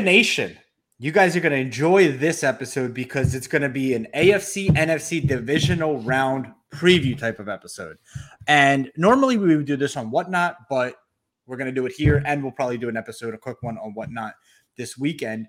Nation, 0.00 0.56
you 0.98 1.12
guys 1.12 1.36
are 1.36 1.40
going 1.40 1.52
to 1.52 1.58
enjoy 1.58 2.12
this 2.12 2.42
episode 2.42 2.92
because 2.92 3.34
it's 3.34 3.46
going 3.46 3.62
to 3.62 3.68
be 3.68 3.94
an 3.94 4.06
AFC 4.14 4.68
NFC 4.70 5.26
divisional 5.26 5.98
round 6.00 6.52
preview 6.72 7.16
type 7.16 7.38
of 7.38 7.48
episode. 7.48 7.98
And 8.46 8.90
normally 8.96 9.36
we 9.36 9.56
would 9.56 9.66
do 9.66 9.76
this 9.76 9.96
on 9.96 10.10
Whatnot, 10.10 10.56
but 10.68 10.96
we're 11.46 11.56
going 11.56 11.72
to 11.72 11.80
do 11.80 11.86
it 11.86 11.92
here. 11.92 12.22
And 12.26 12.42
we'll 12.42 12.52
probably 12.52 12.78
do 12.78 12.88
an 12.88 12.96
episode, 12.96 13.34
a 13.34 13.38
quick 13.38 13.62
one 13.62 13.78
on 13.78 13.94
Whatnot 13.94 14.34
this 14.76 14.98
weekend. 14.98 15.46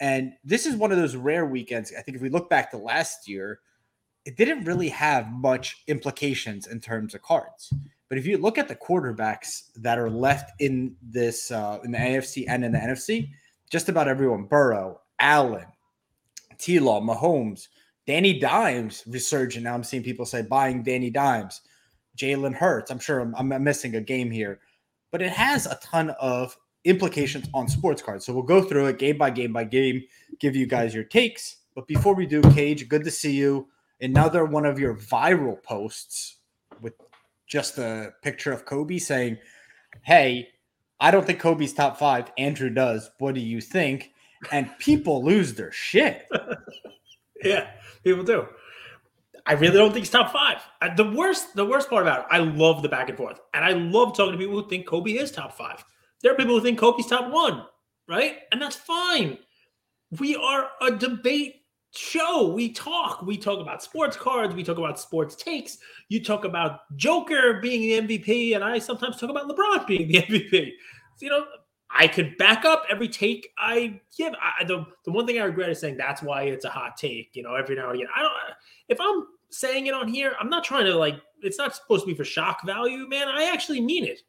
And 0.00 0.32
this 0.44 0.66
is 0.66 0.76
one 0.76 0.92
of 0.92 0.98
those 0.98 1.16
rare 1.16 1.46
weekends. 1.46 1.92
I 1.96 2.02
think 2.02 2.16
if 2.16 2.22
we 2.22 2.28
look 2.28 2.50
back 2.50 2.70
to 2.70 2.78
last 2.78 3.28
year, 3.28 3.60
it 4.24 4.36
didn't 4.36 4.64
really 4.64 4.88
have 4.88 5.30
much 5.30 5.82
implications 5.86 6.66
in 6.66 6.80
terms 6.80 7.14
of 7.14 7.22
cards. 7.22 7.72
But 8.08 8.18
if 8.18 8.26
you 8.26 8.38
look 8.38 8.58
at 8.58 8.68
the 8.68 8.76
quarterbacks 8.76 9.70
that 9.76 9.98
are 9.98 10.10
left 10.10 10.50
in 10.60 10.96
this 11.02 11.50
uh, 11.50 11.78
in 11.84 11.92
the 11.92 11.98
AFC 11.98 12.44
and 12.48 12.64
in 12.64 12.72
the 12.72 12.78
NFC, 12.78 13.30
just 13.70 13.88
about 13.88 14.08
everyone: 14.08 14.44
Burrow, 14.44 15.00
Allen, 15.18 15.66
T. 16.58 16.78
Law, 16.78 17.00
Mahomes, 17.00 17.68
Danny 18.06 18.38
Dimes 18.38 19.02
resurgent. 19.06 19.64
Now 19.64 19.74
I'm 19.74 19.84
seeing 19.84 20.02
people 20.02 20.26
say 20.26 20.42
buying 20.42 20.82
Danny 20.82 21.10
Dimes, 21.10 21.62
Jalen 22.16 22.54
Hurts. 22.54 22.90
I'm 22.90 22.98
sure 22.98 23.20
I'm, 23.20 23.34
I'm 23.34 23.62
missing 23.62 23.96
a 23.96 24.00
game 24.00 24.30
here, 24.30 24.60
but 25.10 25.22
it 25.22 25.30
has 25.30 25.66
a 25.66 25.78
ton 25.82 26.10
of 26.20 26.56
implications 26.84 27.48
on 27.52 27.68
sports 27.68 28.00
cards. 28.00 28.24
So 28.24 28.32
we'll 28.32 28.44
go 28.44 28.62
through 28.62 28.86
it 28.86 28.98
game 28.98 29.18
by 29.18 29.30
game 29.30 29.52
by 29.52 29.64
game, 29.64 30.02
give 30.38 30.54
you 30.54 30.66
guys 30.66 30.94
your 30.94 31.04
takes. 31.04 31.56
But 31.74 31.86
before 31.86 32.14
we 32.14 32.26
do, 32.26 32.40
Cage, 32.52 32.88
good 32.88 33.04
to 33.04 33.10
see 33.10 33.32
you. 33.32 33.68
Another 34.00 34.44
one 34.44 34.64
of 34.64 34.78
your 34.78 34.94
viral 34.94 35.62
posts 35.62 36.36
with 36.80 36.94
just 37.46 37.78
a 37.78 38.12
picture 38.22 38.52
of 38.52 38.64
Kobe 38.64 38.98
saying, 38.98 39.38
Hey, 40.02 40.48
I 41.00 41.10
don't 41.10 41.26
think 41.26 41.40
Kobe's 41.40 41.72
top 41.72 41.98
five. 41.98 42.32
Andrew 42.38 42.70
does. 42.70 43.10
What 43.18 43.34
do 43.34 43.40
you 43.40 43.60
think? 43.60 44.12
And 44.50 44.70
people 44.78 45.24
lose 45.24 45.54
their 45.54 45.72
shit. 45.72 46.26
yeah, 47.44 47.70
people 48.04 48.24
do. 48.24 48.46
I 49.46 49.52
really 49.52 49.76
don't 49.76 49.92
think 49.92 50.04
he's 50.04 50.10
top 50.10 50.32
five. 50.32 50.60
The 50.96 51.12
worst, 51.12 51.54
the 51.54 51.64
worst 51.64 51.88
part 51.88 52.02
about 52.02 52.20
it, 52.20 52.26
I 52.30 52.38
love 52.38 52.82
the 52.82 52.88
back 52.88 53.08
and 53.08 53.16
forth, 53.16 53.40
and 53.54 53.64
I 53.64 53.70
love 53.70 54.16
talking 54.16 54.32
to 54.32 54.38
people 54.38 54.60
who 54.60 54.68
think 54.68 54.86
Kobe 54.86 55.12
is 55.12 55.30
top 55.30 55.56
five. 55.56 55.84
There 56.20 56.32
are 56.32 56.36
people 56.36 56.54
who 56.54 56.60
think 56.60 56.78
Kobe's 56.78 57.06
top 57.06 57.30
one, 57.30 57.64
right? 58.08 58.38
And 58.50 58.60
that's 58.60 58.76
fine. 58.76 59.38
We 60.18 60.34
are 60.34 60.68
a 60.80 60.90
debate 60.90 61.62
show. 61.92 62.52
We 62.52 62.72
talk. 62.72 63.22
We 63.22 63.36
talk 63.36 63.60
about 63.60 63.82
sports 63.82 64.16
cards. 64.16 64.54
We 64.54 64.62
talk 64.62 64.78
about 64.78 64.98
sports 64.98 65.36
takes. 65.36 65.78
You 66.08 66.22
talk 66.22 66.44
about 66.44 66.80
Joker 66.96 67.60
being 67.60 68.06
the 68.06 68.18
MVP, 68.18 68.54
and 68.54 68.64
I 68.64 68.78
sometimes 68.78 69.18
talk 69.18 69.30
about 69.30 69.48
LeBron 69.48 69.86
being 69.88 70.08
the 70.08 70.22
MVP. 70.22 70.72
So, 71.16 71.24
you 71.24 71.30
know, 71.30 71.46
I 71.90 72.08
could 72.08 72.36
back 72.36 72.64
up 72.64 72.84
every 72.90 73.08
take 73.08 73.48
I 73.58 74.00
give. 74.16 74.34
I, 74.34 74.64
the 74.64 74.84
the 75.04 75.12
one 75.12 75.26
thing 75.26 75.40
I 75.40 75.44
regret 75.44 75.70
is 75.70 75.80
saying 75.80 75.96
that's 75.96 76.22
why 76.22 76.42
it's 76.42 76.64
a 76.64 76.70
hot 76.70 76.96
take. 76.96 77.30
You 77.34 77.42
know, 77.42 77.54
every 77.54 77.76
now 77.76 77.90
and 77.90 77.96
again. 77.96 78.08
I 78.14 78.22
don't. 78.22 78.32
If 78.88 78.98
I'm 79.00 79.26
saying 79.50 79.86
it 79.86 79.94
on 79.94 80.08
here, 80.08 80.34
I'm 80.40 80.50
not 80.50 80.64
trying 80.64 80.84
to 80.86 80.94
like. 80.94 81.16
It's 81.42 81.58
not 81.58 81.74
supposed 81.74 82.04
to 82.04 82.06
be 82.06 82.14
for 82.14 82.24
shock 82.24 82.64
value, 82.64 83.08
man. 83.08 83.28
I 83.28 83.50
actually 83.52 83.80
mean 83.80 84.04
it. 84.04 84.20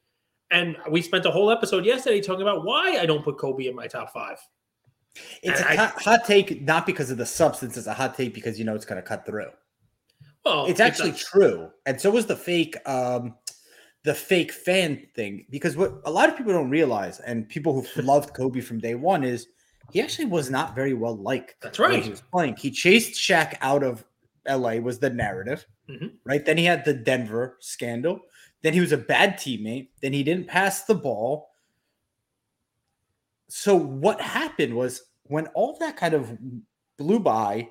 And 0.51 0.77
we 0.89 1.01
spent 1.01 1.25
a 1.25 1.31
whole 1.31 1.51
episode 1.51 1.85
yesterday 1.85 2.21
talking 2.21 2.41
about 2.41 2.63
why 2.63 2.97
I 2.99 3.05
don't 3.05 3.23
put 3.23 3.37
Kobe 3.37 3.67
in 3.67 3.75
my 3.75 3.87
top 3.87 4.13
five. 4.13 4.37
It's 5.43 5.61
and 5.61 5.79
a 5.79 5.83
I, 5.83 5.85
hot 5.87 6.25
take, 6.25 6.61
not 6.61 6.85
because 6.85 7.11
of 7.11 7.17
the 7.17 7.25
substance. 7.25 7.77
It's 7.77 7.87
a 7.87 7.93
hot 7.93 8.15
take 8.15 8.33
because 8.33 8.57
you 8.57 8.65
know 8.65 8.75
it's 8.75 8.85
going 8.85 9.01
to 9.01 9.07
cut 9.07 9.25
through. 9.25 9.49
Well, 10.45 10.65
it's 10.65 10.79
actually 10.79 11.09
it's 11.09 11.29
true, 11.29 11.69
and 11.85 11.99
so 11.99 12.09
was 12.09 12.25
the 12.25 12.35
fake, 12.35 12.75
um, 12.87 13.35
the 14.03 14.13
fake 14.13 14.51
fan 14.51 15.05
thing. 15.13 15.45
Because 15.49 15.75
what 15.75 16.01
a 16.05 16.11
lot 16.11 16.29
of 16.29 16.37
people 16.37 16.53
don't 16.53 16.69
realize, 16.69 17.19
and 17.19 17.47
people 17.49 17.81
who 17.81 18.01
loved 18.01 18.33
Kobe 18.33 18.61
from 18.61 18.79
day 18.79 18.95
one, 18.95 19.23
is 19.23 19.47
he 19.91 20.01
actually 20.01 20.25
was 20.25 20.49
not 20.49 20.75
very 20.75 20.93
well 20.93 21.17
liked. 21.17 21.55
That's 21.61 21.79
right. 21.79 22.03
he 22.03 22.09
was 22.09 22.21
playing. 22.21 22.55
He 22.55 22.71
chased 22.71 23.13
Shaq 23.13 23.55
out 23.61 23.83
of 23.83 24.05
L.A. 24.45 24.79
Was 24.79 24.99
the 24.99 25.09
narrative, 25.09 25.65
mm-hmm. 25.89 26.07
right? 26.25 26.45
Then 26.45 26.57
he 26.57 26.65
had 26.65 26.85
the 26.85 26.93
Denver 26.93 27.57
scandal. 27.59 28.21
Then 28.63 28.73
he 28.73 28.79
was 28.79 28.91
a 28.91 28.97
bad 28.97 29.37
teammate. 29.37 29.89
Then 30.01 30.13
he 30.13 30.23
didn't 30.23 30.47
pass 30.47 30.83
the 30.85 30.95
ball. 30.95 31.49
So 33.49 33.75
what 33.75 34.19
happened 34.19 34.75
was 34.75 35.03
when 35.29 35.47
all 35.47 35.77
that 35.79 35.97
kind 35.97 36.13
of 36.13 36.37
blew 36.97 37.19
by, 37.19 37.69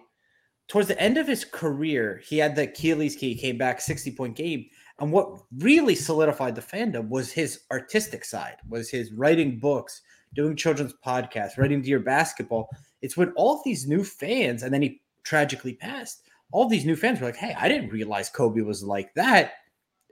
towards 0.68 0.88
the 0.88 1.00
end 1.00 1.16
of 1.16 1.28
his 1.28 1.44
career, 1.44 2.20
he 2.26 2.38
had 2.38 2.56
the 2.56 2.62
Achilles 2.64 3.16
key, 3.16 3.34
came 3.34 3.58
back 3.58 3.80
60 3.80 4.12
point 4.12 4.36
game. 4.36 4.66
And 4.98 5.12
what 5.12 5.42
really 5.58 5.94
solidified 5.94 6.54
the 6.54 6.62
fandom 6.62 7.08
was 7.08 7.30
his 7.30 7.60
artistic 7.70 8.24
side, 8.24 8.56
was 8.68 8.88
his 8.88 9.12
writing 9.12 9.58
books, 9.58 10.00
doing 10.34 10.56
children's 10.56 10.94
podcasts, 11.04 11.58
writing 11.58 11.82
Dear 11.82 12.00
Basketball. 12.00 12.68
It's 13.02 13.16
when 13.16 13.32
all 13.36 13.62
these 13.64 13.86
new 13.86 14.02
fans, 14.02 14.62
and 14.62 14.72
then 14.72 14.82
he 14.82 15.02
tragically 15.22 15.74
passed, 15.74 16.22
all 16.52 16.68
these 16.68 16.86
new 16.86 16.96
fans 16.96 17.20
were 17.20 17.26
like, 17.26 17.36
hey, 17.36 17.54
I 17.58 17.68
didn't 17.68 17.90
realize 17.90 18.30
Kobe 18.30 18.62
was 18.62 18.82
like 18.82 19.12
that. 19.14 19.54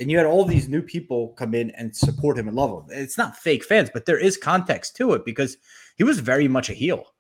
And 0.01 0.11
you 0.11 0.19
had 0.19 0.27
all 0.27 0.45
these 0.45 0.69
new 0.69 0.83
people 0.83 1.29
come 1.39 1.55
in 1.55 1.71
and 1.71 1.95
support 1.95 2.37
him 2.37 2.49
and 2.49 2.57
love 2.57 2.71
him. 2.71 2.87
It's 2.91 3.17
not 3.17 3.37
fake 3.37 3.65
fans, 3.65 3.91
but 3.93 4.07
there 4.07 4.19
is 4.19 4.37
context 4.37 4.97
to 4.97 5.13
it 5.13 5.25
because 5.25 5.57
he 5.97 6.05
was 6.05 6.19
very 6.19 6.49
much 6.49 6.69
a 6.69 6.75
heel. 6.75 7.14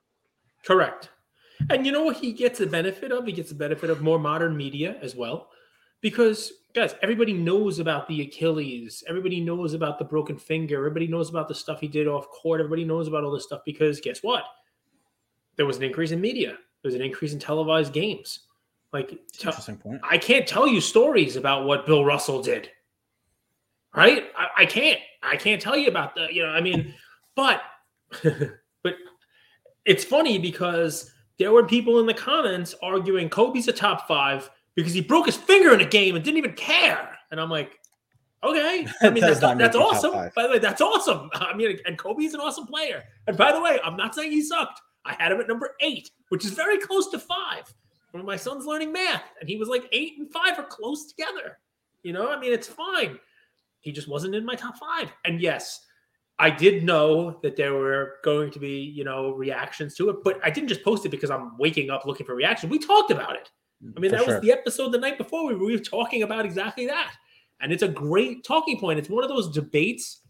Correct. 0.66 1.10
And 1.70 1.86
you 1.86 1.92
know 1.92 2.02
what 2.02 2.16
he 2.16 2.32
gets 2.32 2.58
the 2.58 2.66
benefit 2.66 3.12
of? 3.12 3.26
He 3.26 3.32
gets 3.32 3.50
the 3.50 3.54
benefit 3.54 3.90
of 3.90 4.02
more 4.02 4.18
modern 4.18 4.56
media 4.56 4.96
as 5.00 5.14
well. 5.14 5.48
Because 6.00 6.52
guys, 6.74 6.94
everybody 7.02 7.32
knows 7.32 7.78
about 7.78 8.06
the 8.08 8.22
Achilles, 8.22 9.02
everybody 9.08 9.40
knows 9.40 9.74
about 9.74 9.98
the 9.98 10.04
broken 10.04 10.36
finger, 10.36 10.76
everybody 10.76 11.06
knows 11.06 11.30
about 11.30 11.48
the 11.48 11.54
stuff 11.54 11.80
he 11.80 11.88
did 11.88 12.06
off 12.06 12.28
court, 12.28 12.60
everybody 12.60 12.84
knows 12.84 13.08
about 13.08 13.24
all 13.24 13.30
this 13.30 13.44
stuff 13.44 13.62
because 13.64 14.00
guess 14.00 14.22
what? 14.22 14.44
There 15.56 15.66
was 15.66 15.76
an 15.76 15.84
increase 15.84 16.10
in 16.10 16.20
media. 16.20 16.58
There 16.82 16.88
was 16.88 16.94
an 16.94 17.00
increase 17.00 17.32
in 17.32 17.38
televised 17.38 17.92
games. 17.92 18.40
Like 18.92 19.18
interesting 19.40 19.78
point. 19.78 20.00
I 20.08 20.18
can't 20.18 20.46
tell 20.46 20.68
you 20.68 20.80
stories 20.80 21.36
about 21.36 21.64
what 21.64 21.86
Bill 21.86 22.04
Russell 22.04 22.42
did. 22.42 22.70
Right? 23.94 24.24
I, 24.36 24.62
I 24.62 24.66
can't. 24.66 25.00
I 25.22 25.36
can't 25.36 25.62
tell 25.62 25.76
you 25.76 25.88
about 25.88 26.14
the, 26.14 26.26
you 26.30 26.42
know, 26.42 26.50
I 26.50 26.60
mean, 26.60 26.94
but 27.34 27.62
but 28.22 28.94
it's 29.84 30.04
funny 30.04 30.38
because 30.38 31.10
there 31.38 31.52
were 31.52 31.64
people 31.66 32.00
in 32.00 32.06
the 32.06 32.14
comments 32.14 32.74
arguing 32.82 33.28
Kobe's 33.28 33.68
a 33.68 33.72
top 33.72 34.06
five 34.06 34.50
because 34.74 34.92
he 34.92 35.00
broke 35.00 35.26
his 35.26 35.36
finger 35.36 35.72
in 35.74 35.80
a 35.80 35.86
game 35.86 36.16
and 36.16 36.24
didn't 36.24 36.38
even 36.38 36.54
care. 36.54 37.16
And 37.30 37.40
I'm 37.40 37.50
like, 37.50 37.78
okay. 38.42 38.86
I 39.02 39.10
mean, 39.10 39.20
that's, 39.20 39.40
that's 39.40 39.76
awesome. 39.76 40.12
By 40.34 40.42
the 40.42 40.50
way, 40.50 40.58
that's 40.58 40.80
awesome. 40.80 41.30
I 41.34 41.54
mean, 41.54 41.78
and 41.86 41.98
Kobe's 41.98 42.34
an 42.34 42.40
awesome 42.40 42.66
player. 42.66 43.02
And 43.26 43.36
by 43.36 43.52
the 43.52 43.60
way, 43.60 43.78
I'm 43.84 43.96
not 43.96 44.14
saying 44.14 44.30
he 44.30 44.42
sucked. 44.42 44.80
I 45.04 45.14
had 45.14 45.32
him 45.32 45.40
at 45.40 45.48
number 45.48 45.70
eight, 45.80 46.10
which 46.30 46.44
is 46.44 46.52
very 46.52 46.78
close 46.78 47.10
to 47.10 47.18
five. 47.18 47.72
When 48.12 48.24
my 48.24 48.36
son's 48.36 48.64
learning 48.64 48.92
math, 48.92 49.24
and 49.40 49.48
he 49.48 49.56
was 49.56 49.68
like 49.68 49.88
eight 49.90 50.14
and 50.18 50.30
five 50.30 50.56
are 50.56 50.64
close 50.64 51.06
together. 51.06 51.58
You 52.04 52.12
know, 52.12 52.30
I 52.30 52.38
mean, 52.38 52.52
it's 52.52 52.68
fine. 52.68 53.18
He 53.80 53.90
just 53.90 54.06
wasn't 54.06 54.36
in 54.36 54.44
my 54.44 54.54
top 54.54 54.76
five. 54.78 55.10
And 55.24 55.40
yes, 55.40 55.80
I 56.38 56.50
did 56.50 56.84
know 56.84 57.38
that 57.42 57.56
there 57.56 57.74
were 57.74 58.14
going 58.24 58.50
to 58.52 58.58
be, 58.58 58.80
you 58.80 59.04
know, 59.04 59.30
reactions 59.32 59.94
to 59.96 60.10
it, 60.10 60.16
but 60.24 60.40
I 60.42 60.50
didn't 60.50 60.68
just 60.68 60.82
post 60.82 61.06
it 61.06 61.10
because 61.10 61.30
I'm 61.30 61.56
waking 61.58 61.90
up 61.90 62.06
looking 62.06 62.26
for 62.26 62.34
reaction. 62.34 62.68
We 62.68 62.78
talked 62.78 63.10
about 63.10 63.36
it. 63.36 63.50
I 63.96 64.00
mean, 64.00 64.10
for 64.10 64.16
that 64.16 64.24
sure. 64.24 64.34
was 64.34 64.42
the 64.42 64.52
episode 64.52 64.90
the 64.90 64.98
night 64.98 65.18
before. 65.18 65.46
We 65.46 65.72
were 65.72 65.78
talking 65.78 66.22
about 66.22 66.44
exactly 66.44 66.86
that. 66.86 67.14
And 67.60 67.72
it's 67.72 67.82
a 67.82 67.88
great 67.88 68.44
talking 68.44 68.78
point. 68.80 68.98
It's 68.98 69.08
one 69.08 69.22
of 69.22 69.30
those 69.30 69.52
debates 69.52 70.22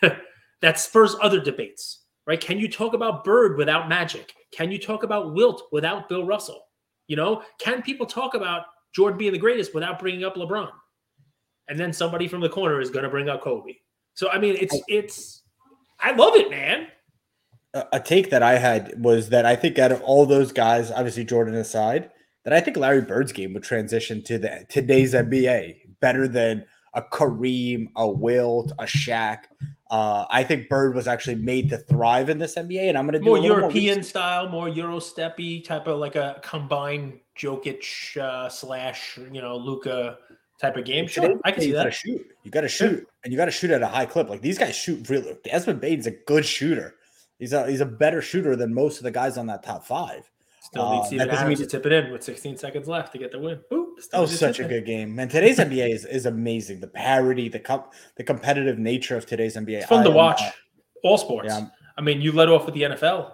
that 0.60 0.80
spurs 0.80 1.14
other 1.20 1.40
debates, 1.40 2.04
right? 2.26 2.40
Can 2.40 2.58
you 2.58 2.68
talk 2.68 2.94
about 2.94 3.22
Bird 3.22 3.56
without 3.56 3.88
Magic? 3.88 4.34
Can 4.50 4.72
you 4.72 4.78
talk 4.78 5.04
about 5.04 5.34
Wilt 5.34 5.62
without 5.70 6.08
Bill 6.08 6.24
Russell? 6.24 6.62
You 7.06 7.16
know, 7.16 7.42
can 7.58 7.82
people 7.82 8.06
talk 8.06 8.34
about 8.34 8.64
Jordan 8.94 9.18
being 9.18 9.32
the 9.32 9.38
greatest 9.38 9.74
without 9.74 9.98
bringing 9.98 10.24
up 10.24 10.34
LeBron? 10.34 10.70
And 11.68 11.78
then 11.78 11.92
somebody 11.92 12.26
from 12.26 12.40
the 12.40 12.48
corner 12.48 12.80
is 12.80 12.90
going 12.90 13.04
to 13.04 13.10
bring 13.10 13.28
up 13.28 13.42
Kobe. 13.42 13.74
So 14.14 14.30
I 14.30 14.38
mean, 14.38 14.56
it's 14.58 14.78
it's 14.88 15.41
I 16.02 16.12
love 16.12 16.34
it, 16.34 16.50
man. 16.50 16.88
A 17.92 18.00
take 18.00 18.30
that 18.30 18.42
I 18.42 18.58
had 18.58 19.02
was 19.02 19.30
that 19.30 19.46
I 19.46 19.56
think 19.56 19.78
out 19.78 19.92
of 19.92 20.02
all 20.02 20.26
those 20.26 20.52
guys, 20.52 20.90
obviously 20.90 21.24
Jordan 21.24 21.54
aside, 21.54 22.10
that 22.44 22.52
I 22.52 22.60
think 22.60 22.76
Larry 22.76 23.00
Bird's 23.00 23.32
game 23.32 23.54
would 23.54 23.62
transition 23.62 24.22
to 24.24 24.38
the 24.38 24.66
today's 24.68 25.14
NBA 25.14 26.00
better 26.00 26.28
than 26.28 26.66
a 26.94 27.00
Kareem, 27.00 27.86
a 27.96 28.08
Wilt, 28.08 28.72
a 28.78 28.84
Shaq. 28.84 29.44
Uh, 29.90 30.26
I 30.30 30.42
think 30.42 30.68
Bird 30.68 30.94
was 30.94 31.06
actually 31.06 31.36
made 31.36 31.70
to 31.70 31.78
thrive 31.78 32.28
in 32.28 32.38
this 32.38 32.56
NBA, 32.56 32.88
and 32.88 32.98
I'm 32.98 33.06
going 33.06 33.14
to 33.14 33.18
do 33.18 33.26
more 33.26 33.38
European 33.38 33.96
more 33.96 34.02
style, 34.02 34.48
more 34.48 34.68
Euro 34.68 34.98
steppy 34.98 35.64
type 35.64 35.86
of 35.86 35.98
like 35.98 36.16
a 36.16 36.40
combined 36.42 37.20
Jokic 37.38 38.16
uh, 38.16 38.48
slash 38.48 39.18
you 39.30 39.40
know 39.40 39.56
Luka 39.56 40.18
type 40.62 40.76
of 40.76 40.84
game. 40.84 41.06
Sure, 41.06 41.38
I 41.44 41.50
can 41.50 41.60
see 41.60 41.72
that. 41.72 41.92
Shoot, 41.92 42.26
you 42.44 42.50
got 42.50 42.62
to 42.62 42.68
shoot, 42.68 43.06
and 43.24 43.32
you 43.32 43.36
got 43.36 43.46
to 43.46 43.50
shoot 43.50 43.70
at 43.70 43.82
a 43.82 43.88
high 43.88 44.06
clip. 44.06 44.30
Like 44.30 44.40
these 44.40 44.58
guys 44.58 44.74
shoot 44.74 45.08
really. 45.10 45.36
Desmond 45.44 45.80
Bane's 45.80 46.06
a 46.06 46.12
good 46.12 46.46
shooter. 46.46 46.94
He's 47.38 47.52
a 47.52 47.68
he's 47.68 47.80
a 47.80 47.86
better 47.86 48.22
shooter 48.22 48.56
than 48.56 48.72
most 48.72 48.98
of 48.98 49.02
the 49.02 49.10
guys 49.10 49.36
on 49.36 49.46
that 49.48 49.62
top 49.62 49.84
five. 49.84 50.30
Still 50.62 50.92
needs 50.92 51.06
uh, 51.06 51.08
Steven 51.08 51.30
Adams 51.30 51.48
mean 51.48 51.58
to 51.58 51.66
tip 51.66 51.84
it 51.86 51.92
in 51.92 52.12
with 52.12 52.22
16 52.22 52.56
seconds 52.56 52.86
left 52.86 53.12
to 53.12 53.18
get 53.18 53.32
the 53.32 53.38
win. 53.40 53.60
Oh, 54.12 54.26
such 54.26 54.60
a 54.60 54.64
good 54.64 54.86
game, 54.86 55.14
man! 55.16 55.28
Today's 55.28 55.58
NBA 55.58 55.92
is, 55.92 56.04
is 56.04 56.24
amazing. 56.24 56.80
The 56.80 56.86
parity, 56.86 57.48
the 57.48 57.58
com- 57.58 57.84
the 58.16 58.24
competitive 58.24 58.78
nature 58.78 59.16
of 59.16 59.26
today's 59.26 59.56
NBA. 59.56 59.78
It's 59.78 59.86
fun 59.86 60.00
I 60.00 60.04
to 60.04 60.10
watch. 60.10 60.40
all 61.02 61.18
sports. 61.18 61.48
Yeah, 61.48 61.66
I 61.98 62.00
mean, 62.00 62.22
you 62.22 62.30
led 62.32 62.48
off 62.48 62.64
with 62.64 62.74
the 62.74 62.82
NFL. 62.82 63.32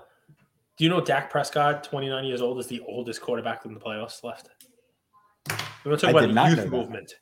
Do 0.78 0.84
you 0.84 0.90
know 0.90 1.00
Dak 1.00 1.28
Prescott, 1.28 1.82
29 1.82 2.24
years 2.24 2.40
old, 2.40 2.58
is 2.60 2.68
the 2.68 2.80
oldest 2.86 3.20
quarterback 3.20 3.64
in 3.64 3.74
the 3.74 3.80
playoffs 3.80 4.22
left? 4.22 4.48
We're 5.84 5.90
going 5.90 5.98
to 5.98 6.06
talk 6.06 6.14
I 6.14 6.24
about 6.24 6.34
the 6.34 6.50
youth 6.50 6.64
that. 6.64 6.70
movement. 6.70 7.14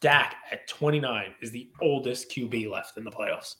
Dak 0.00 0.34
at 0.50 0.66
29 0.68 1.34
is 1.40 1.50
the 1.50 1.70
oldest 1.80 2.30
QB 2.30 2.70
left 2.70 2.96
in 2.96 3.04
the 3.04 3.10
playoffs. 3.10 3.56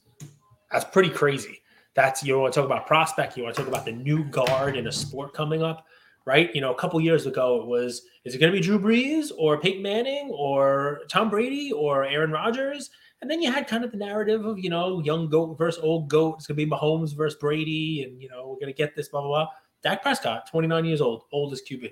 That's 0.70 0.84
pretty 0.84 1.10
crazy. 1.10 1.60
That's 1.94 2.22
you 2.22 2.38
want 2.38 2.52
to 2.54 2.60
talk 2.60 2.66
about 2.66 2.86
prospect. 2.86 3.36
You 3.36 3.44
want 3.44 3.54
to 3.54 3.62
talk 3.62 3.68
about 3.68 3.84
the 3.84 3.92
new 3.92 4.24
guard 4.24 4.76
in 4.76 4.86
a 4.86 4.92
sport 4.92 5.34
coming 5.34 5.62
up, 5.62 5.84
right? 6.24 6.52
You 6.54 6.60
know, 6.60 6.72
a 6.72 6.78
couple 6.78 7.00
years 7.00 7.26
ago 7.26 7.60
it 7.60 7.66
was 7.66 8.02
is 8.24 8.34
it 8.34 8.38
going 8.38 8.52
to 8.52 8.58
be 8.58 8.62
Drew 8.62 8.78
Brees 8.78 9.30
or 9.36 9.60
Peyton 9.60 9.82
Manning 9.82 10.30
or 10.32 11.02
Tom 11.08 11.30
Brady 11.30 11.70
or 11.70 12.04
Aaron 12.04 12.30
Rodgers? 12.32 12.90
And 13.20 13.30
then 13.30 13.40
you 13.40 13.52
had 13.52 13.68
kind 13.68 13.84
of 13.84 13.92
the 13.92 13.98
narrative 13.98 14.44
of 14.46 14.58
you 14.58 14.70
know 14.70 15.00
young 15.00 15.28
goat 15.28 15.56
versus 15.58 15.82
old 15.82 16.08
goat. 16.08 16.36
It's 16.38 16.46
going 16.46 16.56
to 16.56 16.64
be 16.64 16.70
Mahomes 16.70 17.14
versus 17.14 17.38
Brady, 17.38 18.02
and 18.02 18.20
you 18.20 18.28
know 18.28 18.48
we're 18.48 18.56
going 18.56 18.66
to 18.66 18.72
get 18.72 18.96
this 18.96 19.08
blah 19.08 19.20
blah 19.20 19.28
blah. 19.28 19.48
Dak 19.82 20.02
Prescott, 20.02 20.48
29 20.50 20.84
years 20.84 21.00
old, 21.00 21.24
oldest 21.32 21.68
QB. 21.68 21.90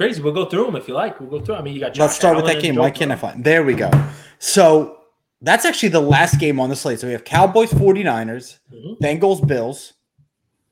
Crazy. 0.00 0.22
We'll 0.22 0.32
go 0.32 0.46
through 0.46 0.64
them 0.64 0.76
if 0.76 0.88
you 0.88 0.94
like. 0.94 1.20
We'll 1.20 1.28
go 1.28 1.44
through. 1.44 1.56
I 1.56 1.62
mean, 1.62 1.74
you 1.74 1.80
got. 1.80 1.88
Let's 1.88 1.98
Josh 1.98 2.14
start 2.14 2.36
with 2.36 2.46
that 2.46 2.62
game. 2.62 2.74
Joe 2.74 2.80
Why 2.80 2.90
can't 2.90 3.12
I 3.12 3.16
find? 3.16 3.44
There 3.44 3.62
we 3.62 3.74
go. 3.74 3.90
So 4.38 4.96
that's 5.42 5.66
actually 5.66 5.90
the 5.90 6.00
last 6.00 6.40
game 6.40 6.58
on 6.58 6.70
the 6.70 6.76
slate. 6.76 7.00
So 7.00 7.06
we 7.06 7.12
have 7.12 7.24
Cowboys 7.24 7.70
49ers, 7.70 8.60
Mhm. 8.72 8.98
Bengals 8.98 9.46
Bills, 9.46 9.92